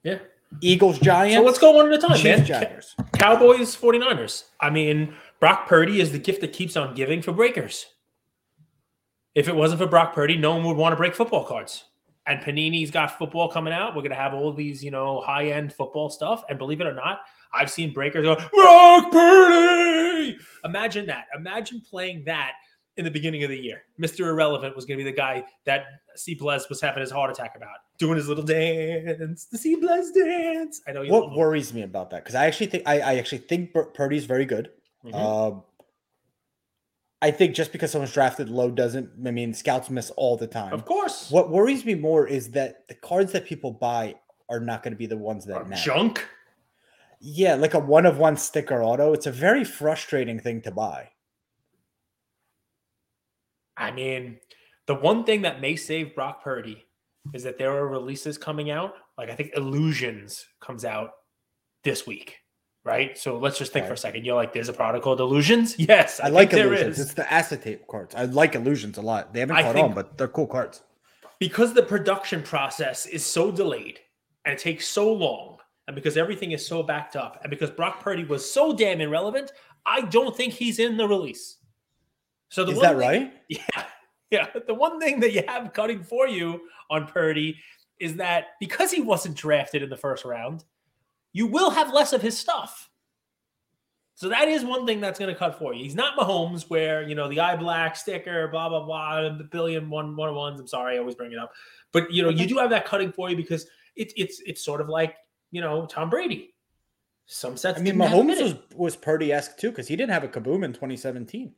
Yeah. 0.02 0.20
Eagles 0.62 0.98
Giants. 0.98 1.36
So 1.36 1.42
let's 1.42 1.58
go 1.58 1.72
one 1.72 1.92
at 1.92 1.92
a 1.92 1.98
time, 1.98 2.16
Chiefs 2.16 2.38
man. 2.38 2.46
Jaguars. 2.46 2.94
Cowboys, 3.19 3.76
49ers. 3.76 4.44
I 4.62 4.70
mean, 4.70 5.14
Brock 5.40 5.69
Purdy 5.69 6.00
is 6.00 6.12
the 6.12 6.19
gift 6.19 6.40
that 6.40 6.54
keeps 6.54 6.74
on 6.74 6.94
giving 6.94 7.20
for 7.20 7.32
breakers. 7.32 7.84
If 9.34 9.46
it 9.46 9.54
wasn't 9.54 9.82
for 9.82 9.86
Brock 9.86 10.14
Purdy, 10.14 10.38
no 10.38 10.54
one 10.54 10.64
would 10.64 10.78
want 10.78 10.92
to 10.92 10.96
break 10.96 11.14
football 11.14 11.44
cards. 11.44 11.84
And 12.28 12.40
Panini's 12.40 12.90
got 12.90 13.19
football 13.19 13.48
coming 13.48 13.72
out. 13.72 13.94
We're 13.96 14.02
going 14.02 14.10
to 14.10 14.16
have 14.16 14.34
all 14.34 14.52
these, 14.52 14.84
you 14.84 14.90
know, 14.90 15.20
high 15.22 15.46
end 15.46 15.72
football 15.72 16.10
stuff. 16.10 16.44
And 16.50 16.58
believe 16.58 16.80
it 16.80 16.86
or 16.86 16.92
not, 16.94 17.20
I've 17.54 17.70
seen 17.70 17.92
breakers 17.94 18.25
go, 18.25 18.34
Brock 18.54 19.10
Purdy. 19.10 20.38
Imagine 20.64 21.06
that. 21.06 21.25
Imagine 21.34 21.80
playing 21.88 22.25
that 22.26 22.52
in 22.98 23.04
the 23.04 23.10
beginning 23.10 23.44
of 23.44 23.50
the 23.50 23.58
year. 23.58 23.82
Mr. 23.98 24.26
Irrelevant 24.26 24.76
was 24.76 24.84
going 24.84 24.98
to 24.98 25.04
be 25.04 25.10
the 25.10 25.16
guy 25.16 25.44
that 25.64 25.84
C. 26.16 26.34
Bless 26.34 26.69
was 26.69 26.80
having 26.80 27.00
his 27.00 27.10
heart 27.10 27.30
attack 27.30 27.54
about, 27.56 27.76
doing 27.96 28.16
his 28.16 28.28
little 28.28 28.44
dance, 28.44 29.46
the 29.46 29.56
C. 29.56 29.76
Bless 29.76 30.10
dance. 30.10 30.82
I 30.86 30.92
know 30.92 31.04
What 31.06 31.34
worries 31.34 31.72
me 31.72 31.82
about 31.82 32.10
that? 32.10 32.24
Because 32.24 32.34
I 32.34 32.46
actually 32.46 32.66
think 32.66 32.82
I, 32.86 33.00
I 33.00 33.14
actually 33.16 33.38
think 33.38 33.72
Pur- 33.72 33.84
Purdy's 33.86 34.26
very 34.26 34.44
good. 34.44 34.70
Mhm. 35.04 35.14
Um, 35.14 35.62
I 37.20 37.31
think 37.32 37.55
just 37.55 37.73
because 37.73 37.91
someone's 37.91 38.12
drafted 38.12 38.49
low 38.49 38.70
doesn't. 38.70 39.11
I 39.26 39.31
mean, 39.31 39.53
scouts 39.53 39.91
miss 39.91 40.11
all 40.11 40.37
the 40.37 40.47
time. 40.47 40.73
Of 40.73 40.85
course. 40.85 41.31
What 41.31 41.50
worries 41.50 41.85
me 41.85 41.94
more 41.94 42.26
is 42.26 42.50
that 42.53 42.87
the 42.88 42.94
cards 42.94 43.32
that 43.32 43.44
people 43.44 43.73
buy 43.73 44.15
are 44.49 44.61
not 44.61 44.82
going 44.82 44.93
to 44.93 44.99
be 44.99 45.06
the 45.06 45.17
ones 45.17 45.44
that 45.47 45.69
matter. 45.69 45.82
junk. 45.82 46.26
Yeah, 47.20 47.55
like 47.55 47.75
a 47.75 47.81
one 47.81 48.06
of 48.06 48.19
one 48.19 48.37
sticker 48.37 48.82
auto. 48.82 49.12
It's 49.12 49.26
a 49.26 49.32
very 49.32 49.65
frustrating 49.65 50.38
thing 50.38 50.62
to 50.62 50.70
buy. 50.70 51.11
I 53.76 53.91
mean, 53.91 54.38
the 54.87 54.94
one 54.94 55.25
thing 55.25 55.43
that 55.43 55.61
may 55.61 55.76
save 55.76 56.15
Brock 56.15 56.43
Purdy 56.43 56.85
is 57.35 57.43
that 57.43 57.59
there 57.59 57.73
are 57.73 57.88
releases 57.88 58.38
coming 58.38 58.70
out. 58.70 58.94
Like 59.17 59.31
I 59.31 59.35
think 59.35 59.53
Illusions 59.56 60.47
comes 60.61 60.85
out 60.85 61.11
this 61.82 62.06
week, 62.06 62.37
right? 62.88 63.17
So 63.19 63.38
let's 63.38 63.58
just 63.58 63.73
think 63.73 63.87
for 63.87 63.93
a 63.93 63.96
second. 63.96 64.25
You're 64.25 64.35
like, 64.35 64.52
there's 64.52 64.69
a 64.70 64.73
product 64.73 65.05
called 65.05 65.20
Illusions. 65.20 65.76
Yes, 65.88 66.19
I, 66.19 66.25
think 66.25 66.35
like 66.35 66.52
illusions. 66.55 66.99
is. 66.99 67.05
It's 67.06 67.14
the 67.14 67.31
acetate 67.32 67.87
cards. 67.87 68.14
I 68.14 68.25
like 68.25 68.55
illusions 68.55 68.96
a 68.99 69.02
lot. 69.02 69.32
They 69.32 69.40
haven't 69.40 69.56
I 69.56 69.62
caught 69.62 69.76
on, 69.76 69.94
but 69.94 70.17
they're 70.19 70.26
cool 70.29 70.46
cards. 70.46 70.82
because 71.38 71.75
the 71.75 71.82
production 71.82 72.43
process 72.43 73.06
is 73.06 73.25
so 73.25 73.50
delayed 73.52 74.00
and 74.44 74.55
it 74.55 74.58
takes 74.58 74.88
so 74.88 75.12
long, 75.12 75.58
and 75.87 75.94
because 75.94 76.17
everything 76.17 76.52
is 76.52 76.67
so 76.67 76.82
backed 76.82 77.14
up, 77.17 77.38
and 77.43 77.50
because 77.50 77.70
Brock 77.70 78.00
Purdy 78.00 78.25
was 78.25 78.50
so 78.50 78.75
damn 78.75 79.00
irrelevant, 79.02 79.52
I 79.84 80.00
don't 80.02 80.34
think 80.34 80.55
he's 80.55 80.79
in 80.79 80.96
the 80.96 81.06
release. 81.06 81.56
So 82.49 82.64
the 82.64 82.73
Is 82.73 82.81
that 82.81 82.96
thing- 82.96 82.99
right? 82.99 83.32
Yeah. 83.49 83.84
Yeah. 84.31 84.46
The 84.67 84.75
one 84.75 84.99
thing 85.00 85.20
that 85.20 85.32
you 85.32 85.43
have 85.49 85.73
cutting 85.73 86.02
for 86.02 86.26
you 86.26 86.61
on 86.91 87.06
Purdy 87.06 87.56
is 88.00 88.17
that 88.17 88.49
because 88.61 88.91
he 88.91 89.00
wasn't 89.00 89.34
drafted 89.37 89.82
in 89.82 89.88
the 89.91 89.96
first 89.96 90.25
round, 90.25 90.64
you 91.32 91.46
will 91.46 91.70
have 91.70 91.92
less 91.92 92.12
of 92.12 92.22
his 92.22 92.38
stuff. 92.38 92.88
So 94.14 94.28
that 94.30 94.48
is 94.48 94.64
one 94.64 94.84
thing 94.84 95.00
that's 95.00 95.16
going 95.16 95.32
to 95.32 95.38
cut 95.38 95.60
for 95.60 95.72
you. 95.72 95.84
He's 95.84 95.94
not 95.94 96.19
Mahomes, 96.19 96.69
where 96.69 97.02
you 97.02 97.14
know 97.14 97.28
the 97.28 97.38
eye 97.38 97.54
black 97.54 97.94
sticker, 97.94 98.48
blah 98.48 98.69
blah 98.69 98.84
blah, 98.84 99.25
and 99.25 99.38
the 99.38 99.44
billion 99.44 99.88
one 99.88 100.16
one 100.16 100.30
oh 100.30 100.34
ones. 100.34 100.58
I'm 100.58 100.66
sorry, 100.66 100.96
I 100.96 100.98
always 100.98 101.14
bring 101.14 101.30
it 101.30 101.38
up, 101.38 101.52
but 101.92 102.10
you 102.10 102.25
know 102.25 102.28
you 102.28 102.46
do 102.46 102.58
have 102.58 102.70
that 102.70 102.84
cutting 102.84 103.12
for 103.12 103.30
you 103.30 103.36
because 103.36 103.69
it's 103.94 104.12
it's 104.16 104.42
it's 104.44 104.64
sort 104.64 104.80
of 104.80 104.88
like 104.88 105.14
you 105.52 105.60
know 105.60 105.86
Tom 105.86 106.10
Brady. 106.10 106.52
Some 107.26 107.56
sets. 107.56 107.78
I 107.78 107.82
mean, 107.82 107.94
Mahomes 107.94 108.42
was 108.42 108.54
was 108.74 108.96
Purdy 108.96 109.32
esque 109.32 109.56
too 109.56 109.70
because 109.70 109.86
he 109.86 109.94
didn't 109.94 110.12
have 110.12 110.24
a 110.24 110.28
kaboom 110.28 110.64
in 110.64 110.72
2017. 110.72 111.54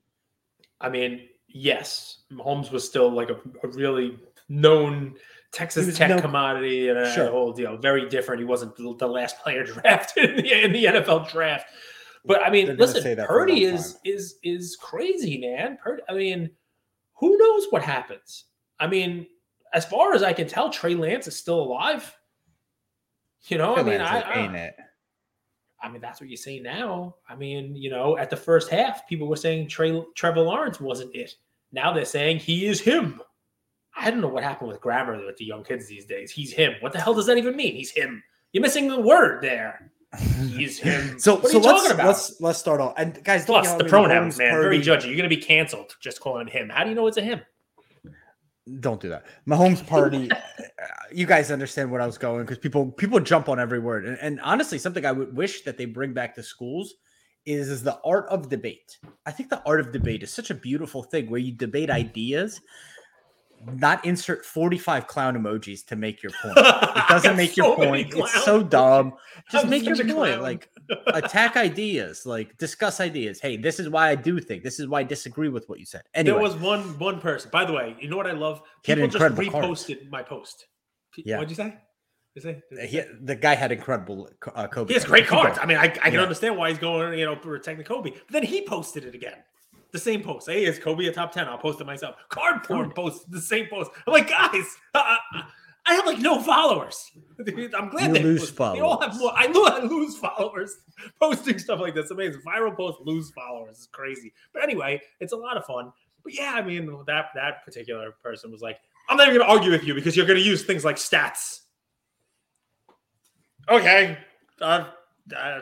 I 0.82 0.88
mean, 0.90 1.28
yes, 1.48 2.24
Mahomes 2.30 2.70
was 2.70 2.84
still 2.84 3.10
like 3.10 3.30
a, 3.30 3.40
a 3.62 3.68
really 3.68 4.18
known 4.50 5.14
Texas 5.52 5.96
Tech 5.98 6.10
no- 6.10 6.20
commodity 6.20 6.88
and 6.88 6.98
a 6.98 7.12
Sure. 7.12 7.30
whole 7.30 7.52
deal. 7.52 7.76
Very 7.76 8.08
different. 8.08 8.40
He 8.40 8.44
wasn't 8.44 8.76
the 8.76 9.06
last 9.06 9.38
player 9.40 9.64
drafted 9.64 10.30
in 10.30 10.36
the, 10.44 10.64
in 10.64 10.72
the 10.72 10.84
NFL 10.84 11.30
draft. 11.30 11.66
But 12.24 12.42
I 12.44 12.50
mean, 12.50 12.66
They're 12.66 12.76
listen, 12.76 13.16
Purdy 13.26 13.64
is 13.64 13.98
is 14.04 14.36
is 14.42 14.76
crazy, 14.76 15.38
man. 15.38 15.78
Purdy, 15.82 16.02
I 16.08 16.12
mean, 16.14 16.50
who 17.14 17.36
knows 17.38 17.66
what 17.70 17.82
happens? 17.82 18.44
I 18.78 18.86
mean, 18.86 19.26
as 19.72 19.84
far 19.86 20.12
as 20.14 20.22
I 20.22 20.32
can 20.32 20.46
tell, 20.46 20.70
Trey 20.70 20.94
Lance 20.94 21.26
is 21.26 21.36
still 21.36 21.60
alive. 21.60 22.14
You 23.46 23.56
know, 23.56 23.74
I 23.74 23.82
mean, 23.82 24.00
I, 24.02 24.20
I, 24.20 24.34
ain't 24.40 24.54
it? 24.54 24.76
I 25.82 25.88
mean, 25.88 26.02
that's 26.02 26.20
what 26.20 26.28
you 26.28 26.36
say 26.36 26.58
now. 26.60 27.16
I 27.26 27.34
mean, 27.34 27.74
you 27.74 27.88
know, 27.88 28.18
at 28.18 28.28
the 28.28 28.36
first 28.36 28.68
half, 28.68 29.08
people 29.08 29.26
were 29.26 29.36
saying 29.36 29.68
Trey, 29.68 30.02
Trevor 30.14 30.42
Lawrence 30.42 30.78
wasn't 30.78 31.14
it. 31.16 31.34
Now 31.72 31.90
they're 31.92 32.04
saying 32.04 32.40
he 32.40 32.66
is 32.66 32.80
him. 32.82 33.22
I 34.00 34.10
don't 34.10 34.20
know 34.20 34.28
what 34.28 34.42
happened 34.42 34.68
with 34.68 34.80
grammar 34.80 35.24
with 35.24 35.36
the 35.36 35.44
young 35.44 35.62
kids 35.62 35.86
these 35.86 36.06
days. 36.06 36.30
He's 36.30 36.52
him. 36.52 36.74
What 36.80 36.92
the 36.92 37.00
hell 37.00 37.14
does 37.14 37.26
that 37.26 37.36
even 37.36 37.54
mean? 37.54 37.74
He's 37.74 37.90
him. 37.90 38.22
You're 38.52 38.62
missing 38.62 38.88
the 38.88 39.00
word 39.00 39.42
there. 39.42 39.92
He's 40.18 40.78
him. 40.80 41.18
So, 41.18 41.34
what 41.34 41.44
are 41.44 41.48
so 41.48 41.58
you 41.58 41.64
let's 41.64 41.82
talking 41.82 41.94
about? 41.94 42.06
let's 42.06 42.40
let's 42.40 42.58
start 42.58 42.80
off. 42.80 42.94
And 42.96 43.22
guys, 43.22 43.44
Plus 43.44 43.74
the 43.74 43.84
pronouns, 43.84 44.38
man. 44.38 44.52
Very 44.52 44.80
judgy. 44.80 45.06
You're 45.06 45.16
gonna 45.16 45.28
be 45.28 45.36
canceled 45.36 45.96
just 46.00 46.20
calling 46.20 46.46
him. 46.46 46.70
How 46.70 46.82
do 46.82 46.90
you 46.90 46.96
know 46.96 47.06
it's 47.06 47.18
a 47.18 47.22
him? 47.22 47.40
Don't 48.80 49.00
do 49.00 49.08
that. 49.10 49.26
Mahomes 49.46 49.86
party. 49.86 50.30
uh, 50.32 50.36
you 51.12 51.26
guys 51.26 51.50
understand 51.50 51.90
what 51.90 52.00
I 52.00 52.06
was 52.06 52.18
going 52.18 52.44
because 52.44 52.58
people 52.58 52.90
people 52.92 53.20
jump 53.20 53.48
on 53.48 53.60
every 53.60 53.80
word. 53.80 54.06
And, 54.06 54.18
and 54.20 54.40
honestly, 54.40 54.78
something 54.78 55.04
I 55.04 55.12
would 55.12 55.36
wish 55.36 55.62
that 55.62 55.76
they 55.76 55.84
bring 55.84 56.12
back 56.14 56.34
to 56.36 56.42
schools 56.42 56.94
is 57.46 57.68
is 57.68 57.82
the 57.82 57.98
art 58.04 58.26
of 58.28 58.48
debate. 58.48 58.98
I 59.26 59.30
think 59.30 59.50
the 59.50 59.62
art 59.64 59.80
of 59.80 59.92
debate 59.92 60.22
is 60.22 60.32
such 60.32 60.50
a 60.50 60.54
beautiful 60.54 61.02
thing 61.02 61.30
where 61.30 61.40
you 61.40 61.52
debate 61.52 61.90
ideas, 61.90 62.60
not 63.74 64.04
insert 64.04 64.44
45 64.44 65.06
clown 65.06 65.36
emojis 65.36 65.84
to 65.86 65.96
make 65.96 66.22
your 66.22 66.32
point. 66.42 66.56
It 67.00 67.08
doesn't 67.08 67.36
make 67.36 67.56
your 67.56 67.74
point. 67.76 68.12
It's 68.14 68.44
so 68.44 68.62
dumb. 68.62 69.14
Just 69.50 69.64
I'm 69.64 69.70
make 69.70 69.84
your 69.84 69.96
point. 69.96 70.10
clown. 70.10 70.40
Like 70.42 70.70
attack 71.08 71.56
ideas, 71.56 72.24
like 72.24 72.56
discuss 72.58 73.00
ideas. 73.00 73.40
Hey, 73.40 73.56
this 73.56 73.80
is 73.80 73.88
why 73.88 74.08
I 74.10 74.14
do 74.14 74.38
think. 74.40 74.62
This 74.62 74.78
is 74.78 74.86
why 74.88 75.00
I 75.00 75.02
disagree 75.02 75.48
with 75.48 75.68
what 75.68 75.78
you 75.80 75.86
said. 75.86 76.02
Anyway, 76.14 76.34
There 76.34 76.42
was 76.42 76.54
one 76.56 76.98
one 76.98 77.20
person. 77.20 77.50
By 77.52 77.64
the 77.64 77.72
way, 77.72 77.96
you 78.00 78.08
know 78.08 78.16
what 78.16 78.26
I 78.26 78.32
love? 78.32 78.62
People 78.84 79.08
just 79.08 79.24
reposted 79.34 80.08
my 80.10 80.22
post. 80.22 80.66
Yeah. 81.16 81.36
What'd 81.36 81.50
you 81.50 81.56
say? 81.56 81.74
You 82.36 82.42
say? 82.42 82.62
Did 82.70 82.92
you 82.92 83.00
he, 83.02 83.08
the 83.22 83.34
guy 83.34 83.56
had 83.56 83.72
incredible 83.72 84.30
uh, 84.54 84.68
Kobe. 84.68 84.88
He 84.88 84.94
has 84.94 85.04
great 85.04 85.26
cards. 85.26 85.58
I 85.60 85.66
mean, 85.66 85.78
I, 85.78 85.84
I 85.84 85.88
can 85.88 86.14
Yeah. 86.14 86.22
understand 86.22 86.56
why 86.56 86.68
he's 86.70 86.78
going, 86.78 87.18
you 87.18 87.24
know, 87.26 87.34
protecting 87.34 87.84
Kobe. 87.84 88.10
But 88.10 88.28
then 88.30 88.42
he 88.44 88.64
posted 88.64 89.04
it 89.04 89.14
again. 89.16 89.38
The 89.92 89.98
same 89.98 90.22
post. 90.22 90.48
Hey, 90.48 90.64
is 90.64 90.78
Kobe 90.78 91.04
a 91.06 91.12
top 91.12 91.32
10? 91.32 91.48
I'll 91.48 91.58
post 91.58 91.80
it 91.80 91.84
myself. 91.86 92.16
Card 92.28 92.62
porn 92.64 92.90
post 92.92 93.30
the 93.30 93.40
same 93.40 93.66
post. 93.68 93.90
I'm 94.06 94.12
like, 94.12 94.28
guys, 94.28 94.64
uh, 94.94 95.16
I 95.86 95.94
have 95.94 96.06
like 96.06 96.18
no 96.18 96.40
followers. 96.40 97.10
I'm 97.76 97.88
glad 97.88 98.08
You 98.08 98.12
they 98.14 98.22
lose 98.22 98.50
post- 98.52 98.74
They 98.74 98.80
all 98.80 99.00
have 99.00 99.12
followers. 99.16 99.18
more. 99.20 99.32
I 99.36 99.46
lo- 99.46 99.64
I 99.64 99.80
lose 99.84 100.16
followers 100.18 100.76
posting 101.20 101.58
stuff 101.58 101.80
like 101.80 101.94
this. 101.94 102.10
Amazing. 102.10 102.42
Viral 102.42 102.76
posts 102.76 103.00
lose 103.04 103.30
followers. 103.32 103.78
It's 103.78 103.86
crazy. 103.88 104.32
But 104.52 104.62
anyway, 104.62 105.00
it's 105.18 105.32
a 105.32 105.36
lot 105.36 105.56
of 105.56 105.64
fun. 105.64 105.92
But 106.22 106.34
yeah, 106.34 106.52
I 106.54 106.62
mean, 106.62 106.86
that 107.06 107.30
that 107.34 107.64
particular 107.64 108.12
person 108.22 108.52
was 108.52 108.60
like, 108.60 108.78
I'm 109.08 109.16
not 109.16 109.26
even 109.26 109.38
going 109.38 109.48
to 109.48 109.52
argue 109.52 109.70
with 109.72 109.84
you 109.84 109.94
because 109.94 110.16
you're 110.16 110.26
going 110.26 110.38
to 110.38 110.44
use 110.44 110.62
things 110.64 110.84
like 110.84 110.96
stats. 110.96 111.60
Okay. 113.68 114.18
Uh, 114.60 114.84
uh, 115.36 115.60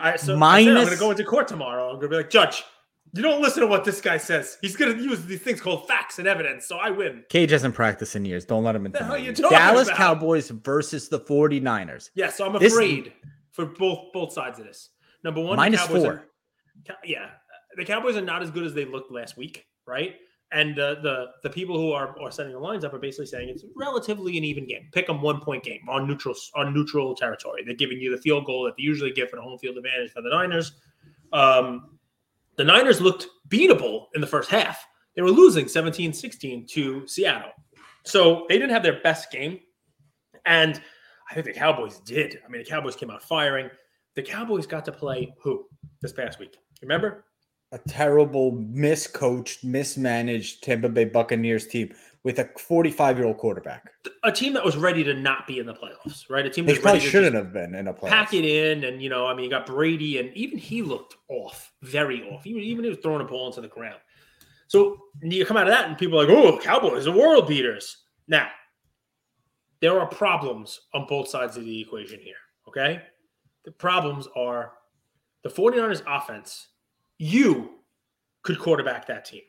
I, 0.00 0.16
so 0.16 0.34
I 0.34 0.36
minus, 0.36 0.68
I'm 0.68 0.74
going 0.84 0.88
to 0.88 0.96
go 0.96 1.10
into 1.10 1.24
court 1.24 1.46
tomorrow. 1.48 1.84
I'm 1.90 1.96
going 1.96 2.02
to 2.02 2.08
be 2.08 2.16
like, 2.16 2.30
Judge, 2.30 2.64
you 3.12 3.22
don't 3.22 3.42
listen 3.42 3.60
to 3.62 3.66
what 3.66 3.84
this 3.84 4.00
guy 4.00 4.16
says. 4.16 4.58
He's 4.62 4.76
going 4.76 4.96
to 4.96 5.02
use 5.02 5.24
these 5.26 5.40
things 5.42 5.60
called 5.60 5.88
facts 5.88 6.18
and 6.18 6.28
evidence. 6.28 6.66
So 6.66 6.76
I 6.76 6.90
win. 6.90 7.24
Cage 7.28 7.50
hasn't 7.50 7.74
practiced 7.74 8.14
in 8.16 8.24
years. 8.24 8.44
Don't 8.44 8.62
let 8.64 8.76
him 8.76 8.84
The 8.84 8.88
intimidate 8.88 9.38
you. 9.38 9.48
Dallas 9.50 9.88
about? 9.88 9.96
Cowboys 9.96 10.50
versus 10.50 11.08
the 11.08 11.20
49ers. 11.20 12.10
Yeah. 12.14 12.30
So 12.30 12.46
I'm 12.46 12.58
This- 12.58 12.72
afraid 12.72 13.12
for 13.52 13.66
both 13.66 14.12
both 14.12 14.32
sides 14.32 14.58
of 14.58 14.64
this. 14.66 14.90
Number 15.24 15.40
one, 15.40 15.56
Minus 15.56 15.82
four. 15.86 16.06
Are, 16.06 16.24
yeah, 17.04 17.30
the 17.76 17.84
Cowboys 17.84 18.16
are 18.16 18.22
not 18.22 18.42
as 18.42 18.50
good 18.50 18.64
as 18.64 18.72
they 18.74 18.84
looked 18.86 19.12
last 19.12 19.36
week, 19.36 19.66
right? 19.86 20.14
And 20.52 20.78
uh, 20.80 20.96
the 21.02 21.26
the 21.42 21.50
people 21.50 21.78
who 21.78 21.92
are, 21.92 22.18
are 22.20 22.30
setting 22.30 22.52
the 22.52 22.58
lines 22.58 22.84
up 22.84 22.92
are 22.94 22.98
basically 22.98 23.26
saying 23.26 23.48
it's 23.50 23.64
relatively 23.76 24.36
an 24.38 24.44
even 24.44 24.66
game. 24.66 24.88
Pick 24.92 25.06
them 25.06 25.20
one 25.20 25.40
point 25.40 25.62
game 25.62 25.80
on 25.88 26.08
neutral 26.08 26.34
on 26.54 26.72
neutral 26.74 27.14
territory. 27.14 27.62
They're 27.64 27.76
giving 27.76 28.00
you 28.00 28.10
the 28.14 28.20
field 28.22 28.46
goal 28.46 28.64
that 28.64 28.76
they 28.76 28.82
usually 28.82 29.12
give 29.12 29.30
for 29.30 29.36
the 29.36 29.42
home 29.42 29.58
field 29.58 29.76
advantage 29.76 30.10
for 30.12 30.22
the 30.22 30.30
Niners. 30.30 30.72
Um, 31.32 31.98
the 32.60 32.64
Niners 32.64 33.00
looked 33.00 33.26
beatable 33.48 34.08
in 34.14 34.20
the 34.20 34.26
first 34.26 34.50
half. 34.50 34.86
They 35.16 35.22
were 35.22 35.30
losing 35.30 35.64
17-16 35.64 36.68
to 36.68 37.08
Seattle. 37.08 37.52
So 38.04 38.44
they 38.50 38.58
didn't 38.58 38.72
have 38.72 38.82
their 38.82 39.00
best 39.00 39.32
game. 39.32 39.60
And 40.44 40.78
I 41.30 41.32
think 41.32 41.46
the 41.46 41.54
Cowboys 41.54 42.00
did. 42.00 42.38
I 42.44 42.50
mean, 42.50 42.62
the 42.62 42.68
Cowboys 42.68 42.96
came 42.96 43.10
out 43.10 43.22
firing. 43.22 43.70
The 44.14 44.20
Cowboys 44.20 44.66
got 44.66 44.84
to 44.84 44.92
play 44.92 45.32
who 45.42 45.64
this 46.02 46.12
past 46.12 46.38
week? 46.38 46.54
Remember? 46.82 47.24
A 47.72 47.78
terrible, 47.88 48.52
miscoached, 48.52 49.64
mismanaged 49.64 50.62
Tampa 50.62 50.90
Bay 50.90 51.06
Buccaneers 51.06 51.66
team 51.66 51.94
with 52.22 52.38
a 52.38 52.50
45 52.58 53.18
year 53.18 53.26
old 53.26 53.38
quarterback. 53.38 53.90
A 54.24 54.32
team 54.32 54.52
that 54.52 54.64
was 54.64 54.76
ready 54.76 55.02
to 55.04 55.14
not 55.14 55.46
be 55.46 55.58
in 55.58 55.66
the 55.66 55.74
playoffs, 55.74 56.28
right? 56.28 56.44
A 56.44 56.50
team 56.50 56.66
they 56.66 56.74
that 56.74 56.82
probably 56.82 57.00
shouldn't 57.00 57.34
have 57.34 57.52
been 57.52 57.74
in 57.74 57.88
a 57.88 57.94
playoffs. 57.94 58.08
Pack 58.08 58.34
it 58.34 58.44
in, 58.44 58.84
and 58.84 59.02
you 59.02 59.08
know, 59.08 59.26
I 59.26 59.34
mean, 59.34 59.44
you 59.44 59.50
got 59.50 59.66
Brady, 59.66 60.18
and 60.18 60.34
even 60.36 60.58
he 60.58 60.82
looked 60.82 61.16
off, 61.28 61.72
very 61.82 62.22
off. 62.30 62.46
Even 62.46 62.62
even 62.62 62.84
he 62.84 62.90
was 62.90 62.98
throwing 63.02 63.22
a 63.22 63.24
ball 63.24 63.46
into 63.48 63.60
the 63.60 63.68
ground. 63.68 64.00
So 64.68 64.98
you 65.22 65.44
come 65.46 65.56
out 65.56 65.66
of 65.66 65.72
that, 65.72 65.88
and 65.88 65.98
people 65.98 66.20
are 66.20 66.26
like, 66.26 66.36
"Oh, 66.36 66.58
Cowboys 66.58 67.06
are 67.06 67.16
world 67.16 67.48
beaters." 67.48 67.96
Now, 68.28 68.48
there 69.80 69.98
are 69.98 70.06
problems 70.06 70.80
on 70.94 71.06
both 71.08 71.28
sides 71.28 71.56
of 71.56 71.64
the 71.64 71.80
equation 71.80 72.20
here. 72.20 72.36
Okay, 72.68 73.02
the 73.64 73.72
problems 73.72 74.28
are 74.36 74.72
the 75.42 75.48
49ers 75.48 76.02
offense. 76.06 76.68
You 77.18 77.78
could 78.42 78.58
quarterback 78.58 79.06
that 79.06 79.24
team. 79.24 79.42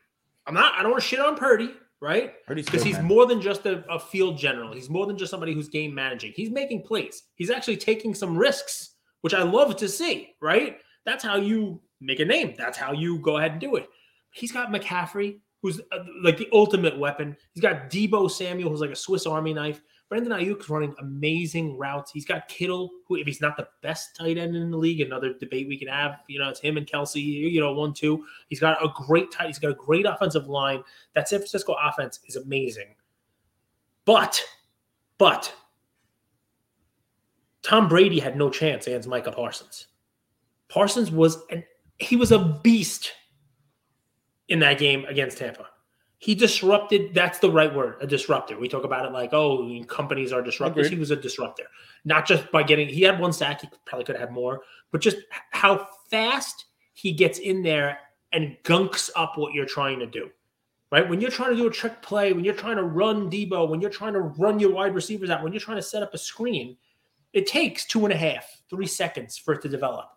I'm 0.47 0.53
not. 0.53 0.73
I 0.73 0.81
don't 0.81 0.91
want 0.91 1.03
to 1.03 1.07
shit 1.07 1.19
on 1.19 1.35
Purdy 1.35 1.71
right? 2.01 2.33
Because 2.47 2.83
he's 2.83 2.97
man. 2.97 3.05
more 3.05 3.25
than 3.27 3.39
just 3.39 3.65
a, 3.65 3.85
a, 3.89 3.99
field 3.99 4.37
general. 4.37 4.73
He's 4.73 4.89
more 4.89 5.05
than 5.05 5.17
just 5.17 5.29
somebody 5.29 5.53
who's 5.53 5.69
game 5.69 5.93
managing. 5.93 6.33
He's 6.35 6.49
making 6.49 6.81
plays. 6.81 7.23
He's 7.35 7.51
actually 7.51 7.77
taking 7.77 8.15
some 8.15 8.35
risks, 8.35 8.95
which 9.21 9.35
I 9.35 9.43
love 9.43 9.77
to 9.77 9.87
see, 9.87 10.33
right? 10.41 10.77
That's 11.05 11.23
how 11.23 11.37
you 11.37 11.79
make 12.01 12.19
a 12.19 12.25
name. 12.25 12.55
That's 12.57 12.77
how 12.77 12.91
you 12.91 13.19
go 13.19 13.37
ahead 13.37 13.51
and 13.51 13.61
do 13.61 13.75
it. 13.75 13.87
He's 14.33 14.51
got 14.51 14.71
McCaffrey, 14.71 15.39
who's 15.61 15.79
uh, 15.79 16.03
like 16.23 16.37
the 16.37 16.49
ultimate 16.51 16.97
weapon. 16.97 17.37
He's 17.53 17.61
got 17.61 17.89
Deebo 17.89 18.29
Samuel, 18.31 18.69
who's 18.71 18.81
like 18.81 18.89
a 18.89 18.95
Swiss 18.95 19.27
Army 19.27 19.53
knife. 19.53 19.81
Brandon 20.11 20.33
Aiyuk's 20.33 20.69
running 20.69 20.93
amazing 20.99 21.77
routes. 21.77 22.11
He's 22.11 22.25
got 22.25 22.49
Kittle, 22.49 22.91
who, 23.07 23.15
if 23.15 23.25
he's 23.25 23.39
not 23.39 23.55
the 23.55 23.69
best 23.81 24.13
tight 24.13 24.37
end 24.37 24.57
in 24.57 24.69
the 24.69 24.75
league, 24.75 24.99
another 24.99 25.35
debate 25.39 25.69
we 25.69 25.77
can 25.77 25.87
have. 25.87 26.19
You 26.27 26.37
know, 26.37 26.49
it's 26.49 26.59
him 26.59 26.75
and 26.75 26.85
Kelce, 26.85 27.23
You 27.23 27.61
know, 27.61 27.71
one 27.71 27.93
two. 27.93 28.25
He's 28.49 28.59
got 28.59 28.83
a 28.83 28.89
great 28.93 29.31
tight. 29.31 29.47
He's 29.47 29.57
got 29.57 29.71
a 29.71 29.75
great 29.75 30.05
offensive 30.05 30.49
line. 30.49 30.83
That 31.15 31.29
San 31.29 31.39
Francisco 31.39 31.77
offense 31.81 32.19
is 32.25 32.35
amazing. 32.35 32.93
But, 34.03 34.43
but, 35.17 35.53
Tom 37.63 37.87
Brady 37.87 38.19
had 38.19 38.35
no 38.35 38.49
chance 38.49 38.87
against 38.87 39.07
Micah 39.07 39.31
Parsons. 39.31 39.87
Parsons 40.67 41.09
was 41.09 41.41
an 41.51 41.63
he 41.99 42.17
was 42.17 42.33
a 42.33 42.59
beast 42.61 43.13
in 44.49 44.59
that 44.59 44.77
game 44.77 45.05
against 45.05 45.37
Tampa 45.37 45.70
he 46.21 46.35
disrupted. 46.35 47.15
That's 47.15 47.39
the 47.39 47.49
right 47.49 47.73
word, 47.73 47.95
a 47.99 48.05
disruptor. 48.05 48.59
We 48.59 48.69
talk 48.69 48.83
about 48.83 49.07
it 49.07 49.11
like, 49.11 49.33
oh, 49.33 49.83
companies 49.87 50.31
are 50.31 50.43
disruptors. 50.43 50.85
Agreed. 50.85 50.91
He 50.91 50.99
was 50.99 51.09
a 51.09 51.15
disruptor, 51.15 51.63
not 52.05 52.27
just 52.27 52.51
by 52.51 52.61
getting. 52.61 52.87
He 52.87 53.01
had 53.01 53.19
one 53.19 53.33
sack. 53.33 53.61
He 53.61 53.69
probably 53.85 54.05
could 54.05 54.17
have 54.17 54.29
had 54.29 54.31
more, 54.31 54.61
but 54.91 55.01
just 55.01 55.17
how 55.49 55.87
fast 56.11 56.65
he 56.93 57.11
gets 57.11 57.39
in 57.39 57.63
there 57.63 57.97
and 58.31 58.55
gunks 58.63 59.09
up 59.15 59.35
what 59.35 59.53
you're 59.53 59.65
trying 59.65 59.97
to 59.97 60.05
do. 60.05 60.29
Right 60.91 61.09
when 61.09 61.21
you're 61.21 61.31
trying 61.31 61.51
to 61.51 61.55
do 61.55 61.65
a 61.65 61.71
trick 61.71 62.03
play, 62.03 62.33
when 62.33 62.45
you're 62.45 62.53
trying 62.53 62.75
to 62.75 62.83
run 62.83 63.27
Deebo, 63.27 63.67
when 63.67 63.81
you're 63.81 63.89
trying 63.89 64.13
to 64.13 64.21
run 64.21 64.59
your 64.59 64.71
wide 64.71 64.93
receivers 64.93 65.31
out, 65.31 65.41
when 65.41 65.51
you're 65.51 65.59
trying 65.59 65.77
to 65.77 65.83
set 65.83 66.03
up 66.03 66.13
a 66.13 66.19
screen, 66.19 66.77
it 67.33 67.47
takes 67.47 67.85
two 67.85 68.05
and 68.05 68.13
a 68.13 68.17
half, 68.17 68.61
three 68.69 68.85
seconds 68.85 69.39
for 69.39 69.55
it 69.55 69.63
to 69.63 69.69
develop. 69.69 70.11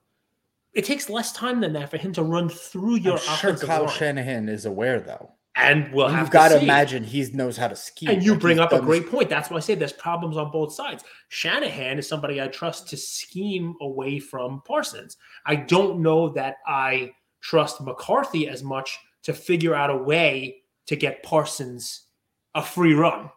It 0.75 0.85
takes 0.85 1.09
less 1.09 1.33
time 1.33 1.63
than 1.63 1.73
that 1.73 1.91
for 1.91 1.97
him 1.97 2.13
to 2.13 2.23
run 2.23 2.51
through 2.51 2.97
your 2.97 3.15
I'm 3.15 3.21
offensive 3.21 3.61
sure 3.61 3.69
Kyle 3.69 3.85
line. 3.85 3.97
Shanahan 3.97 4.49
is 4.51 4.67
aware 4.67 5.01
though 5.01 5.33
and 5.57 5.93
we'll 5.93 6.07
You've 6.07 6.17
have 6.17 6.31
got 6.31 6.49
to, 6.49 6.61
imagine 6.61 7.05
he 7.05 7.25
knows 7.33 7.57
how 7.57 7.69
to 7.69 7.77
ski. 7.77 8.07
And 8.07 8.23
you 8.23 8.35
bring 8.35 8.59
up 8.59 8.73
a 8.73 8.81
great 8.81 9.09
point. 9.09 9.29
That's 9.29 9.51
why 9.51 9.59
I 9.59 9.61
say 9.61 9.75
there's 9.75 9.93
problems 9.93 10.37
on 10.37 10.51
both 10.51 10.73
sides. 10.73 11.05
Shanahan 11.29 11.99
is 11.99 12.09
somebody 12.09 12.43
I 12.43 12.49
trust 12.49 12.89
to 12.89 12.97
scheme 12.97 13.75
away 13.81 14.19
from 14.19 14.63
Parsons. 14.67 15.17
I 15.47 15.57
don't 15.57 16.01
know 16.01 16.29
that 16.31 16.57
I 16.67 17.13
trust 17.41 17.81
McCarthy 17.81 18.49
as 18.49 18.63
much 18.65 18.99
to 19.23 19.33
figure 19.33 19.75
out 19.75 19.91
a 19.91 19.97
way 19.97 20.63
to 20.87 20.97
get 20.97 21.23
Parsons 21.23 22.09
a 22.55 22.63
free 22.63 22.95
run 22.95 23.31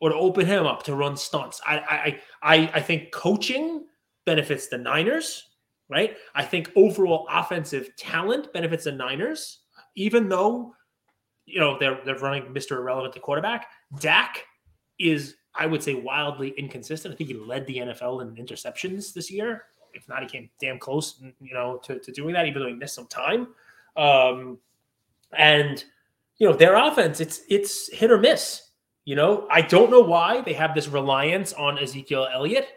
or 0.00 0.10
to 0.10 0.16
open 0.16 0.46
him 0.46 0.66
up 0.66 0.82
to 0.84 0.96
run 0.96 1.16
stunts. 1.16 1.60
I 1.64 1.78
I 1.78 2.20
I, 2.42 2.70
I 2.74 2.80
think 2.80 3.12
coaching 3.12 3.86
benefits 4.24 4.66
the 4.66 4.78
Niners, 4.78 5.50
right? 5.88 6.16
I 6.34 6.44
think 6.44 6.72
overall 6.74 7.26
offensive 7.30 7.94
talent 7.96 8.52
benefits 8.52 8.84
the 8.84 8.92
Niners, 8.92 9.60
even 9.94 10.28
though 10.28 10.74
you 11.52 11.60
know, 11.60 11.78
they're 11.78 12.00
they're 12.04 12.18
running 12.18 12.44
Mr. 12.54 12.72
Irrelevant 12.78 13.12
to 13.14 13.20
quarterback. 13.20 13.66
Dak 14.00 14.46
is, 14.98 15.36
I 15.54 15.66
would 15.66 15.82
say, 15.82 15.94
wildly 15.94 16.54
inconsistent. 16.56 17.12
I 17.12 17.16
think 17.16 17.28
he 17.28 17.36
led 17.36 17.66
the 17.66 17.76
NFL 17.76 18.22
in 18.22 18.34
interceptions 18.42 19.12
this 19.12 19.30
year. 19.30 19.64
If 19.92 20.08
not, 20.08 20.22
he 20.22 20.28
came 20.28 20.48
damn 20.58 20.78
close, 20.78 21.22
you 21.40 21.52
know, 21.52 21.78
to, 21.84 21.98
to 21.98 22.10
doing 22.12 22.32
that, 22.32 22.46
even 22.46 22.62
though 22.62 22.68
he 22.68 22.74
missed 22.74 22.94
some 22.94 23.06
time. 23.06 23.48
Um, 23.96 24.58
and 25.36 25.84
you 26.38 26.48
know, 26.48 26.56
their 26.56 26.74
offense, 26.74 27.20
it's 27.20 27.42
it's 27.50 27.92
hit 27.92 28.10
or 28.10 28.18
miss. 28.18 28.70
You 29.04 29.16
know, 29.16 29.46
I 29.50 29.60
don't 29.60 29.90
know 29.90 30.00
why 30.00 30.40
they 30.40 30.54
have 30.54 30.74
this 30.74 30.88
reliance 30.88 31.52
on 31.52 31.78
Ezekiel 31.78 32.28
Elliott. 32.32 32.68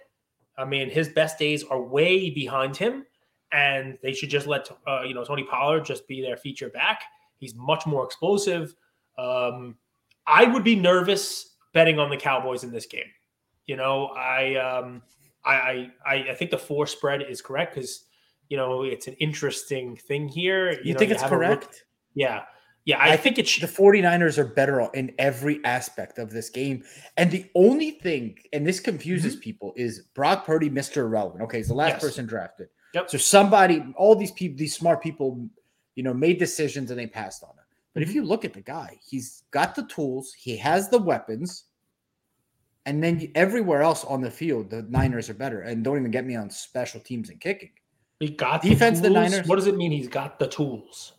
I 0.57 0.65
mean, 0.65 0.89
his 0.89 1.07
best 1.09 1.39
days 1.39 1.63
are 1.63 1.81
way 1.81 2.29
behind 2.29 2.75
him, 2.75 3.05
and 3.53 3.97
they 4.03 4.11
should 4.11 4.29
just 4.29 4.47
let 4.47 4.69
uh, 4.85 5.03
you 5.03 5.13
know 5.13 5.23
Tony 5.23 5.43
Pollard 5.43 5.85
just 5.85 6.07
be 6.09 6.21
their 6.21 6.35
feature 6.35 6.69
back. 6.69 7.03
He's 7.45 7.55
much 7.55 7.85
more 7.85 8.03
explosive. 8.03 8.73
Um, 9.17 9.75
I 10.27 10.45
would 10.45 10.63
be 10.63 10.75
nervous 10.75 11.55
betting 11.73 11.99
on 11.99 12.09
the 12.09 12.17
Cowboys 12.17 12.63
in 12.63 12.71
this 12.71 12.85
game. 12.85 13.05
You 13.67 13.75
know, 13.75 14.07
I 14.07 14.55
um, 14.55 15.01
I, 15.45 15.91
I 16.05 16.13
I 16.31 16.33
think 16.33 16.51
the 16.51 16.57
four 16.57 16.87
spread 16.87 17.21
is 17.21 17.41
correct 17.41 17.75
because 17.75 18.05
you 18.49 18.57
know 18.57 18.83
it's 18.83 19.07
an 19.07 19.13
interesting 19.15 19.95
thing 19.95 20.27
here. 20.27 20.71
You, 20.71 20.79
you 20.83 20.93
know, 20.93 20.99
think 20.99 21.09
you 21.09 21.15
it's 21.15 21.23
correct? 21.23 21.85
yeah. 22.15 22.43
Yeah, 22.87 22.99
I, 22.99 23.13
I 23.13 23.17
think, 23.17 23.37
think 23.37 23.47
the 23.47 23.67
49ers 23.67 24.37
are 24.37 24.45
better 24.45 24.87
in 24.93 25.11
every 25.17 25.59
aspect 25.65 26.19
of 26.19 26.29
this 26.29 26.51
game. 26.51 26.83
And 27.17 27.31
the 27.31 27.49
only 27.55 27.91
thing, 27.91 28.37
and 28.53 28.65
this 28.65 28.79
confuses 28.79 29.33
mm-hmm. 29.33 29.41
people, 29.41 29.73
is 29.75 30.01
Brock 30.13 30.45
Purdy, 30.45 30.69
Mr. 30.69 30.97
Irrelevant. 30.97 31.41
Okay, 31.45 31.57
he's 31.57 31.67
the 31.67 31.73
last 31.73 31.93
yes. 31.93 32.01
person 32.03 32.27
drafted. 32.27 32.67
Yep. 32.93 33.09
So 33.09 33.17
somebody, 33.17 33.83
all 33.97 34.15
these 34.15 34.31
people, 34.31 34.57
these 34.59 34.75
smart 34.75 35.01
people 35.01 35.49
you 35.95 36.03
know, 36.03 36.13
made 36.13 36.37
decisions 36.37 36.91
and 36.91 36.99
they 36.99 37.07
passed 37.07 37.43
on 37.43 37.49
him. 37.49 37.65
But 37.93 38.01
mm-hmm. 38.01 38.09
if 38.09 38.15
you 38.15 38.23
look 38.23 38.45
at 38.45 38.53
the 38.53 38.61
guy, 38.61 38.99
he's 39.05 39.43
got 39.51 39.75
the 39.75 39.85
tools, 39.87 40.33
he 40.33 40.57
has 40.57 40.89
the 40.89 40.99
weapons, 40.99 41.65
and 42.85 43.03
then 43.03 43.31
everywhere 43.33 43.81
else 43.81 44.03
on 44.03 44.21
the 44.21 44.29
field, 44.29 44.69
the 44.69 44.83
Niners 44.83 45.29
are 45.29 45.33
better. 45.33 45.61
And 45.61 45.83
don't 45.83 45.97
even 45.97 46.11
get 46.11 46.25
me 46.25 46.35
on 46.35 46.49
special 46.49 46.99
teams 46.99 47.29
and 47.29 47.39
kicking. 47.41 47.71
He 48.19 48.29
got 48.29 48.61
the 48.61 48.69
defense. 48.69 48.99
The, 48.99 49.09
the, 49.09 49.13
Niners. 49.13 49.47
What 49.47 49.55
does 49.55 49.67
it 49.67 49.75
mean? 49.75 49.91
He's 49.91 50.07
got 50.07 50.39
the 50.39 50.47
tools. 50.47 51.13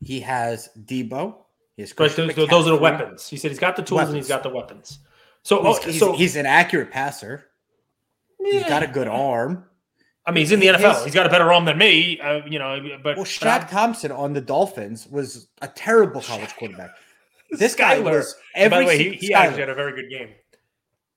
He 0.00 0.20
has 0.20 0.68
Deebo. 0.84 1.36
He 1.76 1.82
has 1.82 1.92
those, 1.92 2.16
those, 2.16 2.68
are 2.68 2.70
the 2.70 2.76
weapons. 2.76 3.28
He 3.28 3.36
said 3.36 3.50
he's 3.50 3.58
got 3.58 3.74
the 3.74 3.82
tools 3.82 3.98
weapons. 3.98 4.14
and 4.14 4.16
he's 4.18 4.28
got 4.28 4.44
the 4.44 4.50
weapons. 4.50 5.00
So, 5.42 5.74
he's, 5.74 6.00
oh, 6.00 6.06
so 6.06 6.12
he's 6.12 6.36
an 6.36 6.46
accurate 6.46 6.90
passer. 6.90 7.46
Yeah. 8.38 8.60
He's 8.60 8.68
got 8.68 8.82
a 8.82 8.86
good 8.86 9.08
arm. 9.08 9.64
I 10.26 10.30
mean, 10.30 10.42
he's 10.42 10.52
in 10.52 10.60
the 10.60 10.68
NFL. 10.68 10.94
His, 10.94 11.04
he's 11.04 11.14
got 11.14 11.26
a 11.26 11.28
better 11.28 11.52
arm 11.52 11.66
than 11.66 11.76
me, 11.76 12.18
uh, 12.20 12.40
you 12.46 12.58
know. 12.58 12.80
But 13.02 13.16
well, 13.16 13.26
Shaq 13.26 13.68
Thompson 13.68 14.10
on 14.10 14.32
the 14.32 14.40
Dolphins 14.40 15.06
was 15.06 15.48
a 15.60 15.68
terrible 15.68 16.20
college 16.22 16.54
quarterback. 16.56 16.90
This 17.50 17.74
guy 17.74 17.98
was 18.00 18.34
every. 18.54 18.70
By 18.70 18.80
the 18.80 18.86
way, 18.86 18.98
he, 18.98 19.26
he 19.26 19.34
actually 19.34 19.60
had 19.60 19.68
a 19.68 19.74
very 19.74 19.92
good 19.92 20.10
game. 20.10 20.30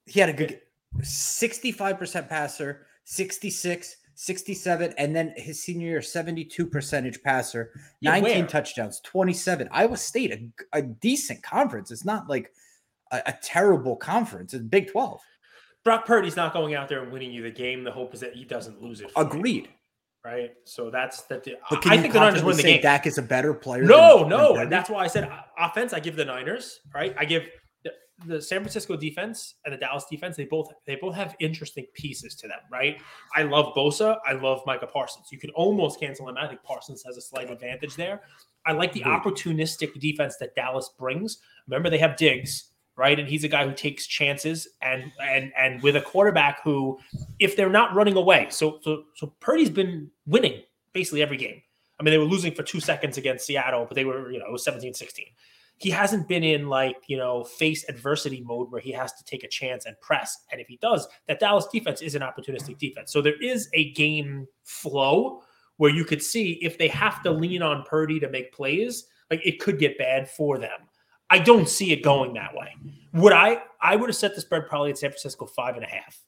He 0.06 0.20
had 0.20 0.28
a 0.28 0.34
good, 0.34 0.60
sixty-five 1.02 1.98
percent 1.98 2.28
passer, 2.28 2.86
66, 3.04 3.96
67, 4.14 4.94
and 4.98 5.16
then 5.16 5.32
his 5.36 5.62
senior 5.62 5.88
year, 5.88 6.02
seventy-two 6.02 6.66
percentage 6.66 7.22
passer, 7.22 7.72
nineteen 8.02 8.46
touchdowns, 8.46 9.00
twenty-seven. 9.00 9.68
Iowa 9.72 9.96
State, 9.96 10.32
a, 10.32 10.78
a 10.78 10.82
decent 10.82 11.42
conference. 11.42 11.90
It's 11.90 12.04
not 12.04 12.28
like 12.28 12.52
a, 13.10 13.22
a 13.26 13.38
terrible 13.42 13.96
conference. 13.96 14.52
It's 14.52 14.64
Big 14.64 14.92
Twelve. 14.92 15.20
Brock 15.84 16.06
Purdy's 16.06 16.36
not 16.36 16.52
going 16.52 16.74
out 16.74 16.88
there 16.88 17.02
and 17.02 17.12
winning 17.12 17.32
you 17.32 17.42
the 17.42 17.50
game. 17.50 17.84
The 17.84 17.90
hope 17.90 18.14
is 18.14 18.20
that 18.20 18.34
he 18.34 18.44
doesn't 18.44 18.82
lose 18.82 19.00
it. 19.00 19.10
Agreed. 19.16 19.64
You, 19.64 20.30
right. 20.30 20.50
So 20.64 20.90
that's 20.90 21.22
that. 21.22 21.44
The, 21.44 21.56
But 21.70 21.82
can 21.82 21.92
I 21.92 21.98
think 21.98 22.12
the 22.12 22.20
Niners 22.20 22.42
win 22.42 22.56
the 22.56 22.62
game. 22.62 22.82
Dak 22.82 23.06
is 23.06 23.18
a 23.18 23.22
better 23.22 23.54
player. 23.54 23.82
No, 23.82 24.20
than, 24.20 24.28
no, 24.28 24.52
than 24.54 24.64
and 24.64 24.72
that's 24.72 24.90
why 24.90 25.04
I 25.04 25.06
said 25.06 25.30
offense. 25.58 25.92
I 25.92 26.00
give 26.00 26.16
the 26.16 26.24
Niners. 26.24 26.80
Right. 26.94 27.14
I 27.18 27.24
give 27.24 27.48
the, 27.84 27.92
the, 28.26 28.42
San 28.42 28.60
Francisco 28.60 28.96
defense 28.96 29.54
and 29.64 29.72
the 29.72 29.78
Dallas 29.78 30.04
defense. 30.10 30.36
They 30.36 30.44
both 30.44 30.72
they 30.86 30.96
both 30.96 31.14
have 31.14 31.36
interesting 31.40 31.86
pieces 31.94 32.34
to 32.36 32.48
them. 32.48 32.58
Right. 32.70 33.00
I 33.34 33.44
love 33.44 33.74
Bosa. 33.74 34.18
I 34.26 34.32
love 34.32 34.62
Micah 34.66 34.86
Parsons. 34.86 35.28
You 35.30 35.38
can 35.38 35.50
almost 35.50 36.00
cancel 36.00 36.28
him. 36.28 36.36
I 36.36 36.48
think 36.48 36.62
Parsons 36.62 37.02
has 37.06 37.16
a 37.16 37.22
slight 37.22 37.50
advantage 37.50 37.94
there. 37.94 38.20
I 38.66 38.72
like 38.72 38.92
the 38.92 39.00
opportunistic 39.02 39.98
defense 39.98 40.36
that 40.38 40.54
Dallas 40.54 40.90
brings. 40.98 41.38
Remember, 41.66 41.88
they 41.88 41.98
have 41.98 42.16
Diggs, 42.16 42.70
right? 42.98 43.18
And 43.18 43.28
he's 43.28 43.44
a 43.44 43.48
guy 43.48 43.64
who 43.66 43.72
takes 43.72 44.06
chances 44.06 44.68
and 44.82 45.10
and 45.22 45.52
and 45.56 45.82
with 45.82 45.96
a 45.96 46.00
quarterback 46.02 46.62
who, 46.62 46.98
if 47.38 47.56
they're 47.56 47.70
not 47.70 47.94
running 47.94 48.16
away, 48.16 48.48
so 48.50 48.80
so 48.82 49.04
so 49.14 49.32
Purdy's 49.40 49.70
been 49.70 50.10
winning 50.26 50.62
basically 50.92 51.22
every 51.22 51.36
game. 51.36 51.62
I 51.98 52.02
mean, 52.02 52.12
they 52.12 52.18
were 52.18 52.24
losing 52.24 52.54
for 52.54 52.62
two 52.62 52.80
seconds 52.80 53.16
against 53.16 53.46
Seattle, 53.46 53.86
but 53.86 53.94
they 53.94 54.04
were, 54.04 54.30
you 54.30 54.38
know, 54.38 54.46
it 54.46 54.52
was 54.52 54.64
17 54.64 54.94
16 54.94 55.26
he 55.78 55.90
hasn't 55.90 56.26
been 56.26 56.42
in 56.42 56.68
like 56.68 56.96
you 57.06 57.16
know 57.16 57.44
face 57.44 57.88
adversity 57.88 58.42
mode 58.42 58.70
where 58.70 58.80
he 58.80 58.92
has 58.92 59.12
to 59.12 59.24
take 59.24 59.44
a 59.44 59.48
chance 59.48 59.86
and 59.86 59.98
press 60.00 60.44
and 60.50 60.60
if 60.60 60.66
he 60.66 60.76
does 60.82 61.08
that 61.26 61.40
dallas 61.40 61.66
defense 61.72 62.02
is 62.02 62.14
an 62.14 62.22
opportunistic 62.22 62.78
defense 62.78 63.12
so 63.12 63.22
there 63.22 63.40
is 63.40 63.68
a 63.74 63.92
game 63.92 64.46
flow 64.64 65.42
where 65.76 65.90
you 65.90 66.04
could 66.04 66.22
see 66.22 66.52
if 66.62 66.76
they 66.78 66.88
have 66.88 67.22
to 67.22 67.30
lean 67.30 67.62
on 67.62 67.84
purdy 67.84 68.18
to 68.20 68.28
make 68.28 68.52
plays 68.52 69.06
like 69.30 69.40
it 69.44 69.60
could 69.60 69.78
get 69.78 69.96
bad 69.98 70.28
for 70.28 70.58
them 70.58 70.80
i 71.30 71.38
don't 71.38 71.68
see 71.68 71.92
it 71.92 72.02
going 72.02 72.34
that 72.34 72.54
way 72.54 72.74
would 73.12 73.32
i 73.32 73.58
i 73.80 73.96
would 73.96 74.08
have 74.08 74.16
set 74.16 74.34
the 74.34 74.40
spread 74.40 74.66
probably 74.68 74.90
at 74.90 74.98
san 74.98 75.10
francisco 75.10 75.46
five 75.46 75.76
and 75.76 75.84
a 75.84 75.88
half 75.88 76.18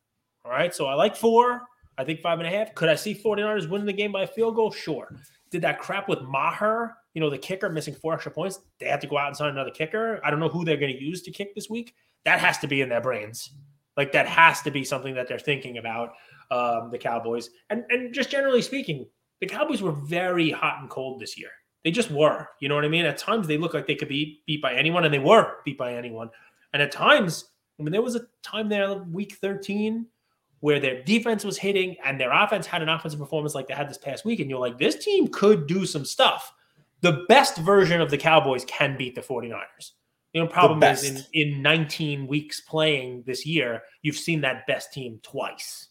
all 0.45 0.51
right 0.51 0.75
so 0.75 0.87
i 0.87 0.95
like 0.95 1.17
four 1.17 1.63
i 1.99 2.05
think 2.05 2.21
five 2.21 2.39
and 2.39 2.47
a 2.47 2.51
half 2.51 2.75
could 2.75 2.89
i 2.89 2.95
see 2.95 3.15
49ers 3.15 3.69
winning 3.69 3.87
the 3.87 3.93
game 3.93 4.13
by 4.13 4.23
a 4.23 4.27
field 4.27 4.57
goal 4.57 4.71
sure 4.71 5.15
did 5.51 5.63
that 5.63 5.79
crap 5.79 6.09
with 6.09 6.23
maher 6.23 6.97
you 7.15 7.21
know, 7.21 7.31
the 7.31 7.39
kicker 7.39 7.69
missing 7.69 7.95
four 7.95 8.15
extra 8.15 8.31
points, 8.31 8.61
they 8.79 8.87
have 8.87 9.01
to 9.01 9.07
go 9.07 9.19
out 9.19 9.29
and 9.29 9.37
sign 9.37 9.51
another 9.51 9.71
kicker. 9.71 10.21
I 10.25 10.31
don't 10.31 10.41
know 10.41 10.49
who 10.49 10.65
they're 10.65 10.77
going 10.77 10.95
to 10.95 11.03
use 11.03 11.23
to 11.23 11.31
kick 11.31 11.55
this 11.55 11.69
week. 11.69 11.95
That 12.25 12.39
has 12.41 12.59
to 12.59 12.69
be 12.69 12.83
in 12.83 12.89
their 12.89 13.01
brains. 13.01 13.51
Like 13.97 14.13
that 14.13 14.27
has 14.29 14.63
to 14.63 14.71
be 14.71 14.85
something 14.85 15.15
that 15.15 15.27
they're 15.27 15.39
thinking 15.39 15.79
about. 15.79 16.13
Um, 16.51 16.91
the 16.91 16.99
Cowboys 16.99 17.51
and 17.71 17.85
and 17.91 18.13
just 18.13 18.29
generally 18.29 18.63
speaking, 18.63 19.07
the 19.41 19.47
Cowboys 19.47 19.83
were 19.83 19.93
very 19.93 20.51
hot 20.51 20.79
and 20.81 20.91
cold 20.91 21.21
this 21.21 21.39
year. 21.39 21.51
They 21.85 21.91
just 21.91 22.11
were. 22.11 22.49
You 22.61 22.69
know 22.69 22.75
what 22.75 22.85
I 22.85 22.89
mean? 22.89 23.07
At 23.07 23.19
times 23.19 23.47
they 23.47 23.57
looked 23.57 23.75
like 23.75 23.87
they 23.87 23.95
could 23.95 24.09
be 24.09 24.43
beat 24.47 24.61
by 24.61 24.75
anyone, 24.75 25.05
and 25.05 25.13
they 25.13 25.19
were 25.19 25.57
beat 25.65 25.79
by 25.79 25.95
anyone. 25.95 26.31
And 26.73 26.83
at 26.83 26.93
times, 26.93 27.47
I 27.79 27.83
mean, 27.83 27.93
there 27.93 28.03
was 28.03 28.17
a 28.17 28.27
time 28.43 28.69
there, 28.69 28.95
week 28.95 29.39
13, 29.41 30.07
where 30.61 30.79
their 30.79 31.03
defense 31.03 31.45
was 31.45 31.57
hitting 31.57 31.97
and 32.05 32.21
their 32.21 32.33
offense 32.33 32.67
had 32.67 32.83
an 32.83 32.91
offensive 32.91 33.19
performance 33.19 33.55
like 33.55 33.67
they 33.67 33.75
had 33.75 33.89
this 33.89 33.99
past 33.99 34.27
week. 34.27 34.41
And 34.41 34.51
you're 34.51 34.61
like, 34.61 34.79
this 34.79 35.03
team 35.03 35.27
could 35.29 35.67
do 35.67 35.87
some 35.87 36.05
stuff 36.05 36.53
the 37.01 37.25
best 37.29 37.57
version 37.59 38.01
of 38.01 38.11
the 38.11 38.19
Cowboys 38.19 38.65
can 38.65 38.97
beat 38.97 39.15
the 39.15 39.21
49ers. 39.21 39.93
The 40.33 40.41
only 40.41 40.53
problem 40.53 40.83
is 40.83 41.05
in, 41.05 41.25
in 41.33 41.63
19 41.63 42.27
weeks 42.27 42.61
playing 42.61 43.25
this 43.27 43.45
year, 43.45 43.83
you've 44.03 44.17
seen 44.17 44.43
that 44.43 44.67
best 44.67 44.93
team 44.93 45.19
twice. 45.23 45.89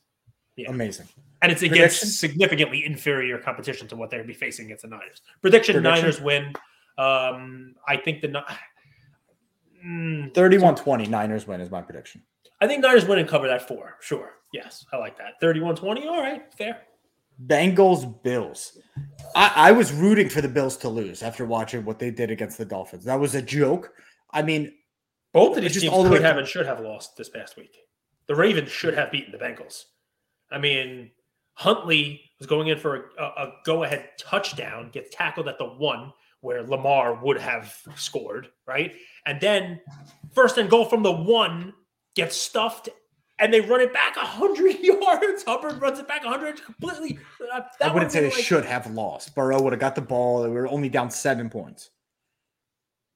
Yeah. 0.55 0.69
Amazing. 0.69 1.07
And 1.41 1.51
it's 1.51 1.61
against 1.61 2.01
Prediction? 2.01 2.09
significantly 2.09 2.85
inferior 2.85 3.37
competition 3.37 3.87
to 3.87 3.95
what 3.95 4.09
they'd 4.09 4.27
be 4.27 4.33
facing 4.33 4.65
against 4.65 4.81
the 4.83 4.89
Niners. 4.89 5.21
Prediction, 5.41 5.75
Prediction? 5.75 6.01
Niners 6.01 6.21
win. 6.21 6.53
Um, 6.97 7.75
I 7.87 7.95
think 7.95 8.21
the 8.21 8.43
mm, 9.85 10.33
31 10.33 10.75
20 10.75 11.05
Niners 11.07 11.47
win 11.47 11.61
is 11.61 11.71
my 11.71 11.81
prediction. 11.81 12.21
I 12.61 12.67
think 12.67 12.83
Niners 12.83 13.05
win 13.05 13.19
and 13.19 13.27
cover 13.27 13.47
that 13.47 13.67
four. 13.67 13.95
Sure. 14.01 14.33
Yes. 14.53 14.85
I 14.91 14.97
like 14.97 15.17
that. 15.17 15.39
31 15.39 15.75
20. 15.75 16.07
All 16.07 16.21
right. 16.21 16.53
Fair. 16.53 16.81
Bengals 17.47 18.21
Bills. 18.21 18.77
I, 19.33 19.51
I, 19.55 19.71
was 19.71 19.93
rooting 19.93 20.27
for 20.27 20.41
the 20.41 20.49
Bills 20.49 20.75
to 20.77 20.89
lose 20.89 21.23
after 21.23 21.45
watching 21.45 21.85
what 21.85 21.97
they 21.97 22.11
did 22.11 22.31
against 22.31 22.57
the 22.57 22.65
Dolphins. 22.65 23.05
That 23.05 23.19
was 23.19 23.33
a 23.33 23.41
joke. 23.41 23.93
I 24.31 24.41
mean, 24.41 24.73
both 25.31 25.55
of 25.55 25.63
these 25.63 25.79
teams 25.79 25.93
all 25.93 26.07
could 26.07 26.21
have 26.21 26.37
and 26.37 26.47
should 26.47 26.65
have 26.65 26.81
lost 26.81 27.15
this 27.15 27.29
past 27.29 27.55
week. 27.55 27.77
The 28.27 28.35
Ravens 28.35 28.69
should 28.69 28.93
have 28.93 29.11
beaten 29.11 29.31
the 29.31 29.37
Bengals. 29.37 29.85
I 30.51 30.57
mean, 30.57 31.11
Huntley 31.59 32.21
was 32.39 32.47
going 32.47 32.69
in 32.69 32.79
for 32.79 33.11
a, 33.19 33.23
a 33.23 33.53
go-ahead 33.65 34.11
touchdown, 34.17 34.89
gets 34.93 35.13
tackled 35.13 35.49
at 35.49 35.57
the 35.57 35.65
one 35.65 36.13
where 36.39 36.63
Lamar 36.63 37.21
would 37.21 37.37
have 37.37 37.75
scored, 37.97 38.47
right? 38.65 38.93
And 39.25 39.41
then 39.41 39.81
first 40.31 40.57
and 40.57 40.69
goal 40.69 40.85
from 40.85 41.03
the 41.03 41.11
one 41.11 41.73
gets 42.15 42.37
stuffed 42.37 42.87
and 43.39 43.53
they 43.53 43.59
run 43.59 43.81
it 43.81 43.91
back 43.91 44.15
100 44.15 44.79
yards. 44.81 45.43
Hubbard 45.43 45.81
runs 45.81 45.99
it 45.99 46.07
back 46.07 46.23
100 46.23 46.63
completely. 46.63 47.19
Uh, 47.53 47.59
I 47.81 47.93
wouldn't 47.93 48.13
say 48.13 48.21
they 48.21 48.29
like, 48.29 48.41
should 48.41 48.63
have 48.63 48.89
lost. 48.91 49.35
Burrow 49.35 49.61
would 49.61 49.73
have 49.73 49.81
got 49.81 49.95
the 49.95 50.01
ball. 50.01 50.43
They 50.43 50.49
were 50.49 50.69
only 50.69 50.87
down 50.87 51.11
seven 51.11 51.49
points. 51.49 51.89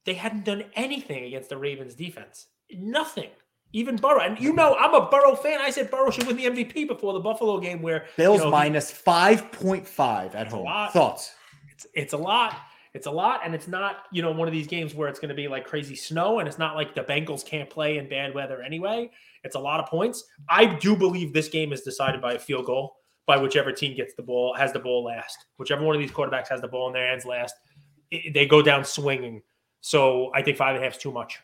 They 0.04 0.16
hadn't 0.16 0.44
done 0.44 0.66
anything 0.74 1.24
against 1.24 1.48
the 1.48 1.58
Ravens 1.58 1.96
defense. 1.96 2.48
Nothing. 2.70 3.30
Even 3.74 3.96
Burrow. 3.96 4.20
And 4.20 4.40
you 4.40 4.54
know, 4.54 4.76
I'm 4.76 4.94
a 4.94 5.10
Burrow 5.10 5.36
fan. 5.36 5.60
I 5.60 5.72
said 5.72 5.92
Burrow 5.92 6.12
should 6.12 6.28
win 6.28 6.38
the 6.38 6.46
MVP 6.46 6.88
before 6.88 7.14
the 7.14 7.20
Buffalo 7.20 7.60
game 7.60 7.82
where 7.82 8.06
Bills 8.16 8.40
you 8.40 8.46
know, 8.46 8.52
minus 8.52 8.92
5.5 8.92 10.36
at 10.36 10.48
home. 10.48 10.66
Thoughts? 10.92 11.34
It's, 11.72 11.88
it's 11.94 12.14
a 12.14 12.18
lot. 12.18 12.56
It's 12.94 13.08
a 13.08 13.12
lot, 13.12 13.42
and 13.44 13.56
it's 13.56 13.68
not, 13.68 14.04
you 14.12 14.22
know, 14.22 14.32
one 14.32 14.48
of 14.48 14.52
these 14.52 14.68
games 14.68 14.94
where 14.94 15.10
it's 15.10 15.20
going 15.20 15.30
to 15.30 15.36
be 15.36 15.48
like 15.48 15.66
crazy 15.66 15.96
snow, 15.96 16.38
and 16.38 16.48
it's 16.48 16.60
not 16.60 16.76
like 16.76 16.94
the 16.94 17.02
Bengals 17.02 17.44
can't 17.44 17.68
play 17.68 17.98
in 17.98 18.08
bad 18.08 18.36
weather 18.36 18.62
anyway. 18.62 19.10
It's 19.44 19.56
a 19.56 19.60
lot 19.60 19.80
of 19.80 19.88
points. 19.88 20.26
I 20.48 20.66
do 20.66 20.96
believe 20.96 21.34
this 21.34 21.50
game 21.50 21.74
is 21.74 21.82
decided 21.82 22.22
by 22.22 22.34
a 22.34 22.40
field 22.40 22.68
goal 22.68 22.98
by 23.26 23.38
whichever 23.38 23.72
team 23.72 23.96
gets 23.96 24.14
the 24.14 24.22
ball, 24.22 24.54
has 24.54 24.74
the 24.74 24.80
ball 24.80 25.04
last. 25.04 25.46
Whichever 25.58 25.84
one 25.84 25.96
of 25.96 26.02
these 26.02 26.12
quarterbacks 26.12 26.50
has 26.50 26.62
the 26.62 26.68
ball 26.68 26.88
in 26.88 26.94
their 26.94 27.08
hands 27.08 27.26
last, 27.26 27.56
it, 28.12 28.34
they 28.34 28.46
go 28.46 28.62
down 28.62 28.84
swinging. 28.86 29.42
So 29.82 30.32
I 30.36 30.44
think 30.44 30.58
five 30.58 30.76
and 30.76 30.84
a 30.84 30.86
half 30.86 30.96
is 30.96 31.02
too 31.02 31.12
much. 31.12 31.40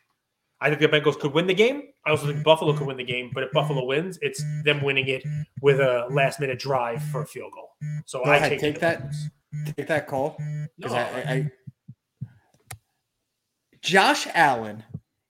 I 0.61 0.69
think 0.69 0.81
the 0.81 0.87
Bengals 0.87 1.19
could 1.19 1.33
win 1.33 1.47
the 1.47 1.53
game. 1.53 1.83
I 2.05 2.11
also 2.11 2.25
think 2.25 2.37
mm-hmm. 2.37 2.43
Buffalo 2.43 2.73
could 2.73 2.87
win 2.87 2.97
the 2.97 3.03
game. 3.03 3.31
But 3.33 3.43
if 3.43 3.51
Buffalo 3.51 3.85
wins, 3.85 4.19
it's 4.21 4.43
them 4.65 4.81
winning 4.81 5.07
it 5.07 5.23
with 5.61 5.79
a 5.79 6.07
last 6.11 6.39
minute 6.39 6.59
drive 6.59 7.01
for 7.03 7.21
a 7.21 7.25
field 7.25 7.51
goal. 7.53 7.69
So 8.05 8.23
go 8.23 8.31
I 8.31 8.37
ahead, 8.37 8.51
take, 8.51 8.59
take 8.59 8.79
that 8.79 9.13
take 9.77 9.87
that 9.87 10.07
call 10.07 10.37
because 10.77 10.93
no. 10.93 10.97
I, 10.97 11.31
I 11.31 11.51
Josh 13.81 14.27
Allen 14.33 14.83